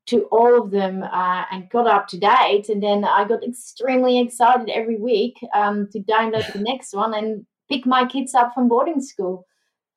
to 0.07 0.23
all 0.33 0.61
of 0.61 0.71
them 0.71 1.03
uh, 1.03 1.45
and 1.51 1.69
got 1.71 1.87
up 1.87 2.09
to 2.09 2.19
date. 2.19 2.69
And 2.69 2.83
then 2.83 3.05
I 3.05 3.27
got 3.27 3.45
extremely 3.45 4.19
excited 4.19 4.71
every 4.71 4.97
week 4.97 5.39
um, 5.55 5.89
to 5.93 6.01
download 6.01 6.53
the 6.53 6.59
next 6.71 6.95
one 6.95 7.15
and 7.15 7.47
pick 7.71 7.87
my 7.87 8.07
kids 8.07 8.35
up 8.35 8.55
from 8.55 8.69
boarding 8.69 9.01
school. 9.03 9.47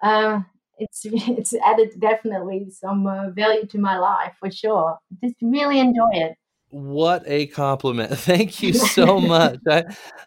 Uh, 0.02 0.42
it's 0.82 1.02
it's 1.06 1.54
added 1.64 1.92
definitely 2.00 2.70
some 2.72 3.08
uh, 3.08 3.30
value 3.30 3.66
to 3.68 3.78
my 3.78 3.98
life 3.98 4.34
for 4.40 4.52
sure. 4.52 4.98
Just 5.24 5.36
really 5.42 5.80
enjoy 5.80 6.10
it. 6.12 6.34
What 6.70 7.24
a 7.26 7.48
compliment. 7.48 8.12
Thank 8.18 8.64
you 8.64 8.74
so 8.96 9.20
much. 9.20 9.60
I, 9.70 9.84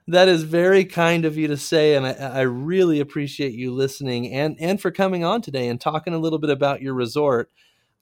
that 0.08 0.28
is 0.28 0.42
very 0.42 0.84
kind 0.84 1.24
of 1.24 1.36
you 1.36 1.48
to 1.48 1.56
say, 1.56 1.94
and 1.94 2.06
I, 2.06 2.12
I, 2.12 2.40
really 2.42 3.00
appreciate 3.00 3.54
you 3.54 3.72
listening 3.72 4.30
and, 4.30 4.54
and 4.60 4.78
for 4.78 4.90
coming 4.90 5.24
on 5.24 5.40
today 5.40 5.68
and 5.68 5.80
talking 5.80 6.12
a 6.12 6.18
little 6.18 6.38
bit 6.38 6.50
about 6.50 6.82
your 6.82 6.92
resort. 6.92 7.50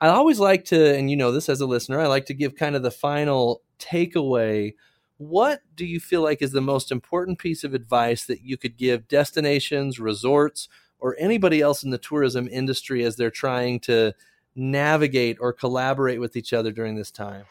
I 0.00 0.08
always 0.08 0.40
like 0.40 0.64
to, 0.66 0.96
and 0.96 1.08
you 1.08 1.16
know 1.16 1.30
this 1.30 1.48
as 1.48 1.60
a 1.60 1.66
listener, 1.66 2.00
I 2.00 2.08
like 2.08 2.26
to 2.26 2.34
give 2.34 2.56
kind 2.56 2.74
of 2.74 2.82
the 2.82 2.90
final 2.90 3.62
takeaway. 3.78 4.74
What 5.18 5.60
do 5.76 5.86
you 5.86 6.00
feel 6.00 6.22
like 6.22 6.42
is 6.42 6.50
the 6.50 6.60
most 6.60 6.90
important 6.90 7.38
piece 7.38 7.62
of 7.62 7.74
advice 7.74 8.24
that 8.24 8.42
you 8.42 8.56
could 8.56 8.76
give 8.76 9.06
destinations, 9.06 10.00
resorts, 10.00 10.68
or 11.02 11.16
anybody 11.18 11.60
else 11.60 11.82
in 11.82 11.90
the 11.90 11.98
tourism 11.98 12.48
industry 12.48 13.04
as 13.04 13.16
they're 13.16 13.30
trying 13.30 13.80
to 13.80 14.14
navigate 14.54 15.36
or 15.40 15.52
collaborate 15.52 16.20
with 16.20 16.36
each 16.36 16.52
other 16.52 16.70
during 16.70 16.94
this 16.94 17.10
time? 17.10 17.44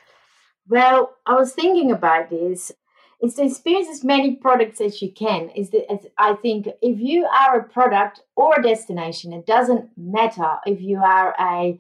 Well, 0.70 1.18
I 1.26 1.36
was 1.36 1.52
thinking 1.52 1.92
about 1.92 2.30
this. 2.30 2.72
It's 3.20 3.36
to 3.36 3.44
experience 3.44 3.90
as 3.90 4.04
many 4.04 4.36
products 4.36 4.80
as 4.80 5.02
you 5.02 5.12
can. 5.12 5.50
Is 5.50 5.70
that 5.72 6.12
I 6.18 6.34
think 6.36 6.70
if 6.82 7.00
you 7.00 7.26
are 7.26 7.60
a 7.60 7.64
product 7.64 8.22
or 8.36 8.56
a 8.58 8.64
destination, 8.64 9.34
it 9.34 9.46
doesn't 9.46 9.90
matter 9.98 10.56
if 10.66 10.82
you 10.82 11.04
are 11.04 11.36
a 11.38 11.78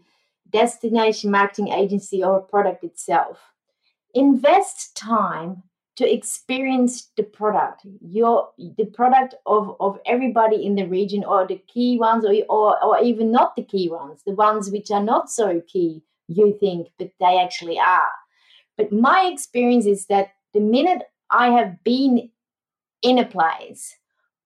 destination 0.52 1.32
marketing 1.32 1.70
agency 1.70 2.22
or 2.22 2.40
a 2.40 2.42
product 2.42 2.84
itself. 2.84 3.40
Invest 4.14 4.96
time 4.96 5.64
to 6.02 6.14
experience 6.14 7.12
the 7.16 7.24
product, 7.24 7.86
your 8.02 8.50
the 8.58 8.86
product 8.86 9.36
of, 9.46 9.76
of 9.80 10.00
everybody 10.06 10.66
in 10.66 10.76
the 10.76 10.88
region 10.88 11.24
or 11.24 11.48
the 11.48 11.62
key 11.72 11.98
ones 11.98 12.26
or, 12.26 12.34
or, 12.50 12.84
or 12.84 13.04
even 13.04 13.32
not 13.32 13.56
the 13.56 13.64
key 13.64 13.90
ones, 13.90 14.22
the 14.26 14.34
ones 14.34 14.70
which 14.70 14.92
are 14.92 15.04
not 15.04 15.30
so 15.30 15.62
key, 15.68 16.02
you 16.28 16.58
think, 16.60 16.88
but 16.98 17.12
they 17.20 17.40
actually 17.40 17.80
are 17.80 18.12
but 18.82 18.92
my 18.92 19.30
experience 19.32 19.86
is 19.86 20.08
that 20.08 20.30
the 20.54 20.60
minute 20.60 21.04
I 21.30 21.50
have 21.50 21.84
been 21.84 22.30
in 23.02 23.20
a 23.20 23.26
place, 23.26 23.96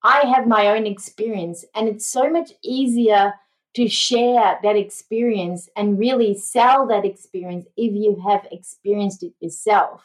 I 0.04 0.26
have 0.28 0.48
my 0.48 0.68
own 0.68 0.86
experience, 0.86 1.66
and 1.74 1.88
it's 1.88 2.06
so 2.06 2.30
much 2.30 2.52
easier 2.64 3.34
to 3.76 3.88
share 3.88 4.60
that 4.62 4.76
experience 4.76 5.70
and 5.76 6.00
really 6.00 6.34
sell 6.34 6.88
that 6.88 7.06
experience 7.06 7.66
if 7.76 7.94
you 7.94 8.22
have 8.28 8.48
experienced 8.52 9.24
it 9.24 9.34
yourself. 9.40 10.04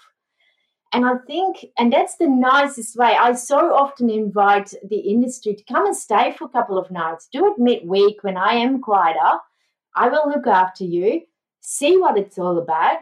And 0.93 1.07
I 1.07 1.18
think, 1.26 1.66
and 1.78 1.93
that's 1.93 2.16
the 2.16 2.26
nicest 2.26 2.97
way. 2.97 3.16
I 3.16 3.32
so 3.34 3.74
often 3.74 4.11
invite 4.11 4.74
the 4.88 4.99
industry 4.99 5.55
to 5.55 5.64
come 5.72 5.86
and 5.86 5.97
stay 5.97 6.32
for 6.32 6.47
a 6.47 6.49
couple 6.49 6.78
of 6.78 6.91
nights. 6.91 7.28
Do 7.32 7.47
it 7.47 7.59
midweek 7.59 8.24
when 8.24 8.36
I 8.36 8.55
am 8.55 8.80
quieter. 8.80 9.38
I 9.95 10.09
will 10.09 10.28
look 10.28 10.47
after 10.47 10.84
you, 10.84 11.22
see 11.61 11.97
what 11.97 12.18
it's 12.18 12.38
all 12.38 12.59
about, 12.59 12.99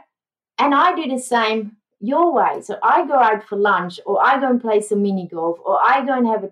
and 0.58 0.74
I 0.74 0.94
do 0.94 1.08
the 1.08 1.20
same 1.20 1.76
your 2.00 2.32
way. 2.32 2.60
So 2.62 2.78
I 2.82 3.06
go 3.06 3.14
out 3.14 3.44
for 3.44 3.56
lunch, 3.56 4.00
or 4.06 4.24
I 4.24 4.38
go 4.38 4.48
and 4.50 4.60
play 4.60 4.80
some 4.80 5.02
mini 5.02 5.26
golf, 5.26 5.58
or 5.64 5.78
I 5.82 6.04
go 6.04 6.16
and 6.16 6.26
have 6.26 6.44
a, 6.44 6.50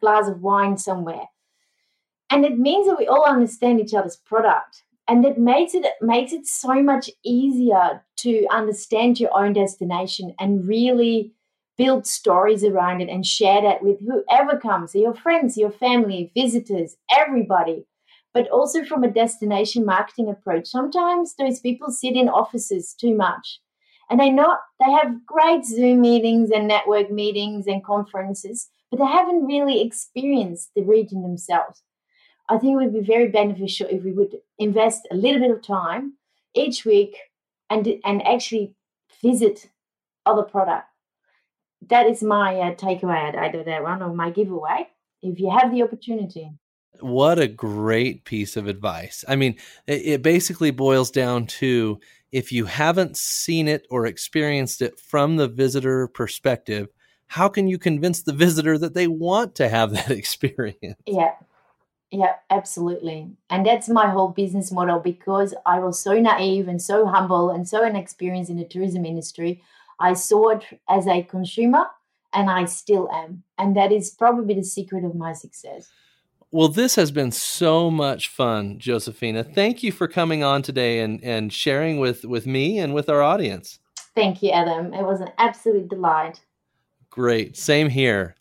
glass 0.00 0.28
of 0.28 0.42
wine 0.42 0.76
somewhere. 0.76 1.26
And 2.30 2.44
it 2.44 2.58
means 2.58 2.86
that 2.86 2.98
we 2.98 3.06
all 3.06 3.26
understand 3.26 3.80
each 3.80 3.94
other's 3.94 4.16
product. 4.16 4.82
And 5.12 5.22
that 5.26 5.36
makes 5.36 5.74
it 5.74 5.84
makes 6.00 6.32
it 6.32 6.46
so 6.46 6.82
much 6.82 7.10
easier 7.22 8.02
to 8.16 8.46
understand 8.50 9.20
your 9.20 9.36
own 9.36 9.52
destination 9.52 10.34
and 10.40 10.66
really 10.66 11.34
build 11.76 12.06
stories 12.06 12.64
around 12.64 13.02
it 13.02 13.10
and 13.10 13.26
share 13.26 13.60
that 13.60 13.82
with 13.82 13.98
whoever 14.00 14.58
comes, 14.58 14.94
your 14.94 15.12
friends, 15.12 15.58
your 15.58 15.70
family, 15.70 16.32
visitors, 16.34 16.96
everybody 17.14 17.84
but 18.34 18.48
also 18.48 18.82
from 18.82 19.04
a 19.04 19.10
destination 19.10 19.84
marketing 19.84 20.30
approach. 20.30 20.66
Sometimes 20.66 21.34
those 21.36 21.60
people 21.60 21.90
sit 21.90 22.16
in 22.16 22.30
offices 22.30 22.94
too 22.98 23.14
much 23.14 23.60
and 24.08 24.18
they 24.18 24.30
not 24.30 24.60
they 24.80 24.90
have 24.90 25.26
great 25.26 25.66
Zoom 25.66 26.00
meetings 26.00 26.50
and 26.50 26.66
network 26.66 27.10
meetings 27.10 27.66
and 27.66 27.84
conferences, 27.84 28.70
but 28.90 28.98
they 28.98 29.04
haven't 29.04 29.44
really 29.44 29.82
experienced 29.82 30.70
the 30.74 30.82
region 30.82 31.20
themselves. 31.20 31.82
I 32.48 32.58
think 32.58 32.72
it 32.72 32.84
would 32.84 32.92
be 32.92 33.00
very 33.00 33.28
beneficial 33.28 33.86
if 33.90 34.02
we 34.02 34.12
would 34.12 34.36
invest 34.58 35.06
a 35.10 35.14
little 35.16 35.40
bit 35.40 35.50
of 35.50 35.62
time 35.62 36.14
each 36.54 36.84
week 36.84 37.16
and 37.70 37.86
and 38.04 38.26
actually 38.26 38.74
visit 39.22 39.70
other 40.26 40.42
product. 40.42 40.86
That 41.88 42.06
is 42.06 42.22
my 42.22 42.56
uh, 42.56 42.74
takeaway 42.74 43.34
out 43.34 43.54
of 43.54 43.64
that 43.66 43.82
one 43.82 44.02
or 44.02 44.14
my 44.14 44.30
giveaway. 44.30 44.88
If 45.22 45.38
you 45.40 45.50
have 45.50 45.72
the 45.72 45.82
opportunity. 45.82 46.50
What 47.00 47.38
a 47.38 47.48
great 47.48 48.24
piece 48.24 48.56
of 48.56 48.66
advice. 48.66 49.24
I 49.26 49.36
mean, 49.36 49.56
it, 49.86 50.02
it 50.04 50.22
basically 50.22 50.70
boils 50.70 51.10
down 51.10 51.46
to 51.46 51.98
if 52.30 52.52
you 52.52 52.66
haven't 52.66 53.16
seen 53.16 53.68
it 53.68 53.86
or 53.90 54.06
experienced 54.06 54.82
it 54.82 54.98
from 54.98 55.36
the 55.36 55.48
visitor 55.48 56.08
perspective, 56.08 56.88
how 57.28 57.48
can 57.48 57.66
you 57.66 57.78
convince 57.78 58.22
the 58.22 58.32
visitor 58.44 58.78
that 58.78 58.94
they 58.94 59.06
want 59.06 59.54
to 59.56 59.68
have 59.68 59.92
that 59.92 60.10
experience? 60.22 61.00
Yeah. 61.06 61.32
Yeah, 62.12 62.34
absolutely. 62.50 63.30
And 63.48 63.64
that's 63.64 63.88
my 63.88 64.10
whole 64.10 64.28
business 64.28 64.70
model 64.70 65.00
because 65.00 65.54
I 65.64 65.78
was 65.78 65.98
so 65.98 66.12
naive 66.20 66.68
and 66.68 66.80
so 66.80 67.06
humble 67.06 67.48
and 67.48 67.66
so 67.66 67.82
inexperienced 67.84 68.50
in 68.50 68.58
the 68.58 68.66
tourism 68.66 69.06
industry. 69.06 69.62
I 69.98 70.12
saw 70.12 70.50
it 70.50 70.64
as 70.90 71.06
a 71.06 71.22
consumer 71.22 71.86
and 72.34 72.50
I 72.50 72.66
still 72.66 73.10
am. 73.10 73.44
And 73.56 73.74
that 73.76 73.92
is 73.92 74.10
probably 74.10 74.54
the 74.54 74.62
secret 74.62 75.04
of 75.04 75.14
my 75.14 75.32
success. 75.32 75.88
Well, 76.50 76.68
this 76.68 76.96
has 76.96 77.10
been 77.10 77.32
so 77.32 77.90
much 77.90 78.28
fun, 78.28 78.78
Josephina. 78.78 79.42
Thank 79.42 79.82
you 79.82 79.90
for 79.90 80.06
coming 80.06 80.44
on 80.44 80.60
today 80.60 81.00
and, 81.00 81.18
and 81.24 81.50
sharing 81.50 81.98
with, 81.98 82.26
with 82.26 82.46
me 82.46 82.78
and 82.78 82.92
with 82.92 83.08
our 83.08 83.22
audience. 83.22 83.78
Thank 84.14 84.42
you, 84.42 84.50
Adam. 84.50 84.92
It 84.92 85.04
was 85.04 85.22
an 85.22 85.30
absolute 85.38 85.88
delight. 85.88 86.42
Great. 87.08 87.56
Same 87.56 87.88
here. 87.88 88.34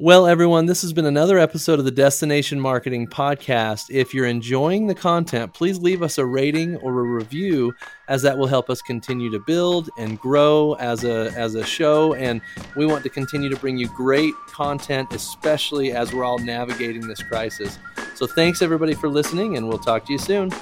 Well, 0.00 0.28
everyone, 0.28 0.66
this 0.66 0.82
has 0.82 0.92
been 0.92 1.06
another 1.06 1.40
episode 1.40 1.80
of 1.80 1.84
the 1.84 1.90
Destination 1.90 2.60
Marketing 2.60 3.08
Podcast. 3.08 3.86
If 3.90 4.14
you're 4.14 4.26
enjoying 4.26 4.86
the 4.86 4.94
content, 4.94 5.52
please 5.54 5.80
leave 5.80 6.04
us 6.04 6.18
a 6.18 6.24
rating 6.24 6.76
or 6.76 7.00
a 7.00 7.02
review, 7.02 7.74
as 8.06 8.22
that 8.22 8.38
will 8.38 8.46
help 8.46 8.70
us 8.70 8.80
continue 8.80 9.28
to 9.32 9.40
build 9.40 9.90
and 9.98 10.16
grow 10.20 10.74
as 10.74 11.02
a 11.02 11.32
as 11.36 11.56
a 11.56 11.66
show. 11.66 12.14
And 12.14 12.40
we 12.76 12.86
want 12.86 13.02
to 13.02 13.10
continue 13.10 13.48
to 13.48 13.56
bring 13.56 13.76
you 13.76 13.88
great 13.88 14.34
content, 14.46 15.12
especially 15.12 15.90
as 15.90 16.12
we're 16.12 16.22
all 16.22 16.38
navigating 16.38 17.08
this 17.08 17.20
crisis. 17.20 17.80
So, 18.14 18.28
thanks 18.28 18.62
everybody 18.62 18.94
for 18.94 19.08
listening, 19.08 19.56
and 19.56 19.66
we'll 19.66 19.80
talk 19.80 20.06
to 20.06 20.12
you 20.12 20.18
soon. 20.20 20.52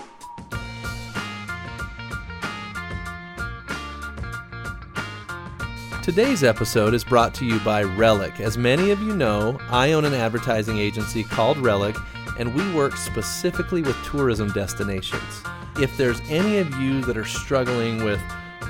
Today's 6.07 6.45
episode 6.45 6.95
is 6.95 7.03
brought 7.03 7.35
to 7.35 7.45
you 7.45 7.59
by 7.59 7.83
Relic. 7.83 8.39
As 8.39 8.57
many 8.57 8.93
of 8.93 9.03
you 9.03 9.17
know, 9.17 9.59
I 9.71 9.91
own 9.91 10.05
an 10.05 10.15
advertising 10.15 10.79
agency 10.79 11.25
called 11.25 11.59
Relic, 11.59 11.97
and 12.39 12.55
we 12.55 12.73
work 12.73 12.97
specifically 12.97 13.83
with 13.83 14.01
tourism 14.05 14.53
destinations. 14.53 15.43
If 15.81 15.97
there's 15.97 16.21
any 16.29 16.59
of 16.59 16.73
you 16.79 17.01
that 17.07 17.17
are 17.17 17.25
struggling 17.25 18.05
with 18.05 18.21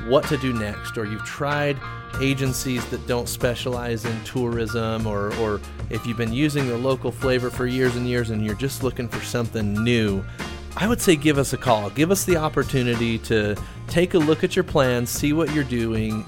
what 0.06 0.24
to 0.28 0.38
do 0.38 0.54
next, 0.54 0.96
or 0.96 1.04
you've 1.04 1.26
tried 1.26 1.78
agencies 2.22 2.82
that 2.86 3.06
don't 3.06 3.28
specialize 3.28 4.06
in 4.06 4.24
tourism, 4.24 5.06
or, 5.06 5.36
or 5.36 5.60
if 5.90 6.06
you've 6.06 6.16
been 6.16 6.32
using 6.32 6.66
the 6.68 6.78
local 6.78 7.12
flavor 7.12 7.50
for 7.50 7.66
years 7.66 7.96
and 7.96 8.08
years 8.08 8.30
and 8.30 8.46
you're 8.46 8.54
just 8.54 8.82
looking 8.82 9.08
for 9.08 9.22
something 9.22 9.74
new, 9.84 10.24
I 10.78 10.88
would 10.88 11.02
say 11.02 11.16
give 11.16 11.36
us 11.36 11.52
a 11.52 11.58
call. 11.58 11.90
Give 11.90 12.10
us 12.10 12.24
the 12.24 12.38
opportunity 12.38 13.18
to 13.18 13.56
take 13.88 14.14
a 14.14 14.18
look 14.18 14.42
at 14.42 14.56
your 14.56 14.64
plans, 14.64 15.10
see 15.10 15.34
what 15.34 15.52
you're 15.54 15.64
doing, 15.64 16.24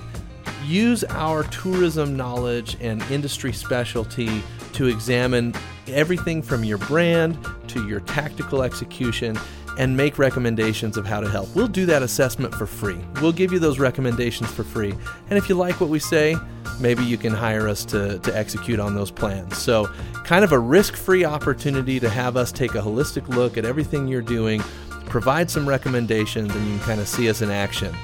use 0.64 1.04
our 1.04 1.44
tourism 1.44 2.16
knowledge 2.16 2.76
and 2.80 3.02
industry 3.10 3.52
specialty 3.52 4.42
to 4.72 4.86
examine 4.86 5.54
everything 5.88 6.42
from 6.42 6.64
your 6.64 6.78
brand 6.78 7.38
to 7.68 7.86
your 7.88 8.00
tactical 8.00 8.62
execution 8.62 9.38
and 9.78 9.96
make 9.96 10.18
recommendations 10.18 10.96
of 10.96 11.06
how 11.06 11.20
to 11.20 11.28
help. 11.28 11.54
We'll 11.54 11.68
do 11.68 11.86
that 11.86 12.02
assessment 12.02 12.54
for 12.54 12.66
free. 12.66 12.98
We'll 13.22 13.32
give 13.32 13.52
you 13.52 13.58
those 13.58 13.78
recommendations 13.78 14.50
for 14.50 14.64
free. 14.64 14.92
And 15.30 15.38
if 15.38 15.48
you 15.48 15.54
like 15.54 15.80
what 15.80 15.88
we 15.88 16.00
say, 16.00 16.36
maybe 16.80 17.04
you 17.04 17.16
can 17.16 17.32
hire 17.32 17.68
us 17.68 17.84
to, 17.86 18.18
to 18.18 18.36
execute 18.36 18.80
on 18.80 18.94
those 18.94 19.10
plans. 19.10 19.56
So, 19.56 19.86
kind 20.24 20.44
of 20.44 20.52
a 20.52 20.58
risk 20.58 20.94
free 20.96 21.24
opportunity 21.24 22.00
to 22.00 22.10
have 22.10 22.36
us 22.36 22.52
take 22.52 22.74
a 22.74 22.80
holistic 22.80 23.28
look 23.28 23.56
at 23.56 23.64
everything 23.64 24.08
you're 24.08 24.20
doing 24.20 24.62
provide 25.08 25.50
some 25.50 25.68
recommendations, 25.68 26.54
and 26.54 26.66
you 26.66 26.76
can 26.76 26.86
kind 26.86 27.00
of 27.00 27.08
see 27.08 27.28
us 27.28 27.42
in 27.42 27.50
action. 27.50 27.94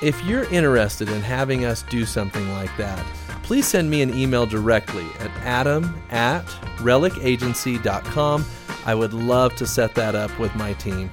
If 0.00 0.24
you're 0.24 0.44
interested 0.44 1.08
in 1.08 1.20
having 1.22 1.64
us 1.64 1.82
do 1.82 2.06
something 2.06 2.48
like 2.52 2.74
that, 2.76 3.04
please 3.42 3.66
send 3.66 3.90
me 3.90 4.00
an 4.00 4.14
email 4.14 4.46
directly 4.46 5.04
at 5.18 5.30
adam 5.38 6.00
at 6.10 6.44
relicagency.com. 6.76 8.44
I 8.86 8.94
would 8.94 9.12
love 9.12 9.56
to 9.56 9.66
set 9.66 9.96
that 9.96 10.14
up 10.14 10.38
with 10.38 10.54
my 10.54 10.74
team. 10.74 11.10